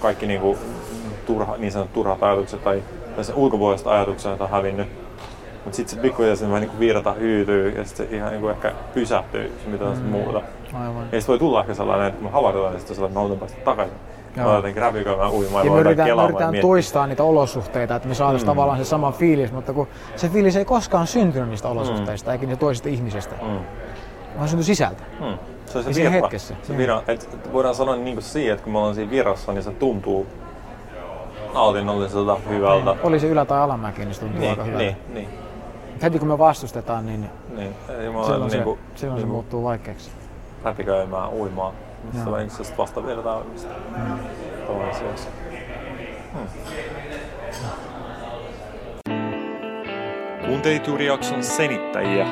kaikki 0.00 0.26
niin 0.26 0.40
kuin, 0.40 0.58
turha, 1.26 1.56
niin 1.56 1.72
sanotut 1.72 1.92
turhat 1.92 2.22
ajatukset 2.22 2.64
tai 2.64 2.82
tässä 3.16 3.34
ulkopuoliset 3.34 3.86
ajatukset 3.86 4.40
on 4.40 4.50
hävinnyt. 4.50 4.88
Mutta 5.64 5.76
sitten 5.76 5.94
se 5.94 6.00
pikkuhiljaa 6.00 6.36
vähän 6.42 6.60
niin 6.60 6.78
virta 6.78 7.12
hyytyy 7.12 7.68
ja 7.68 7.84
sitten 7.84 8.08
se 8.08 8.16
ihan 8.16 8.30
niin 8.30 8.40
kuin 8.40 8.50
ehkä 8.50 8.72
pysähtyy 8.94 9.52
se 9.64 9.70
mitä 9.70 9.84
mm. 9.84 10.02
muuta. 10.02 10.42
Aivan. 10.74 11.02
Ja 11.12 11.20
sitten 11.20 11.26
voi 11.28 11.38
tulla 11.38 11.60
ehkä 11.60 11.74
sellainen, 11.74 12.06
että 12.06 12.22
me 12.22 12.30
havahdutaan 12.30 12.72
ja 12.72 12.78
sitten 12.78 12.96
sellainen, 12.96 13.12
että 13.12 13.20
mä 13.20 13.22
haluan 13.22 13.38
päästä 13.38 13.60
takaisin. 13.64 13.96
Joo. 14.36 14.48
Mä 14.48 14.56
jotenkin 14.56 14.82
räpiköimään 14.82 15.30
uimaan 15.30 15.66
ja 15.66 15.72
me 15.72 15.80
yritetään, 15.80 16.16
me 16.16 16.24
yritetään 16.24 16.54
toistaa 16.60 17.06
niitä 17.06 17.22
olosuhteita, 17.22 17.96
että 17.96 18.08
me 18.08 18.14
saataisiin 18.14 18.46
mm. 18.46 18.50
tavallaan 18.50 18.78
se 18.78 18.84
sama 18.84 19.12
fiilis, 19.12 19.52
mutta 19.52 19.72
kun 19.72 19.88
se 20.16 20.28
fiilis 20.28 20.56
ei 20.56 20.64
koskaan 20.64 21.06
syntynyt 21.06 21.48
niistä 21.48 21.68
olosuhteista 21.68 22.30
mm. 22.30 22.32
eikä 22.32 22.46
niistä 22.46 22.60
toisista 22.60 22.88
ihmisistä. 22.88 23.34
Mm. 23.42 23.58
Vaan 24.36 24.48
syntyi 24.48 24.64
sisältä. 24.64 25.02
Mm. 25.20 25.38
Se 25.66 25.78
on 25.78 25.84
se 25.84 25.94
virra. 25.94 26.10
hetkessä. 26.10 26.54
Se 26.62 26.76
virra, 26.76 27.02
et 27.08 27.38
voidaan 27.52 27.74
sanoa 27.74 27.96
niin 27.96 28.14
kuin 28.14 28.24
siihen, 28.24 28.52
että 28.52 28.64
kun 28.64 28.72
me 28.72 28.78
ollaan 28.78 28.94
siinä 28.94 29.10
virrassa, 29.10 29.52
niin 29.52 29.62
se 29.62 29.70
tuntuu 29.70 30.26
nautinnolliselta, 31.54 32.36
hyvältä. 32.48 32.96
Oli 33.02 33.20
se 33.20 33.26
ylä- 33.28 33.44
tai 33.44 33.60
alamäki, 33.60 34.04
niin 34.04 34.14
se 34.14 34.20
tuntuu 34.20 34.40
niin, 34.40 34.50
aika 34.50 34.64
hyvältä. 34.64 34.84
Niin, 34.84 34.96
niin. 35.14 35.28
Heti 36.02 36.18
kun 36.18 36.28
me 36.28 36.38
vastustetaan, 36.38 37.06
niin, 37.06 37.30
niin. 37.56 37.74
silloin, 38.26 38.50
se, 38.50 38.56
niin 38.56 38.64
kuin, 38.64 38.78
silloin 38.94 39.16
niin 39.16 39.26
se 39.26 39.32
muuttuu 39.32 39.64
vaikeaksi. 39.64 40.10
Läpikäymään, 40.64 41.32
uimaan. 41.32 41.74
Missä 42.12 42.30
on 42.30 42.40
itse 42.40 42.76
vastavirtaamista. 42.78 43.74
Mm. 43.96 44.18
Hmm. 46.32 46.46
Kuuntelit 50.46 50.86
juuri 50.86 51.06
jakson 51.06 51.42
senittäjiä. 51.42 52.26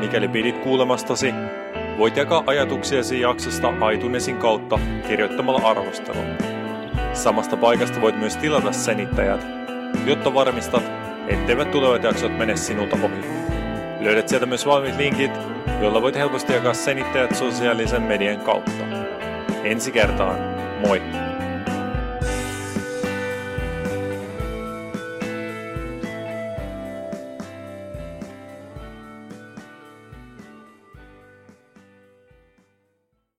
Mikäli 0.00 0.28
pidit 0.28 0.58
kuulemastasi, 0.58 1.34
voit 1.98 2.16
jakaa 2.16 2.42
ajatuksiasi 2.46 3.20
jaksosta 3.20 3.72
aitunesin 3.80 4.36
kautta 4.36 4.78
kirjoittamalla 5.08 5.68
arvostelun. 5.68 6.59
Samasta 7.12 7.56
paikasta 7.56 8.00
voit 8.00 8.18
myös 8.18 8.36
tilata 8.36 8.72
senittäjät, 8.72 9.46
jotta 10.06 10.34
varmistat, 10.34 10.82
etteivät 11.28 11.70
tulevat 11.70 12.02
jaksot 12.02 12.38
mene 12.38 12.56
sinulta 12.56 12.96
ohi. 13.02 13.24
Löydät 14.00 14.28
sieltä 14.28 14.46
myös 14.46 14.66
valmiit 14.66 14.96
linkit, 14.96 15.32
joilla 15.80 16.02
voit 16.02 16.14
helposti 16.14 16.52
jakaa 16.52 16.74
senittäjät 16.74 17.34
sosiaalisen 17.34 18.02
median 18.02 18.40
kautta. 18.40 18.84
Ensi 19.64 19.92
kertaan, 19.92 20.38
moi! 20.86 21.29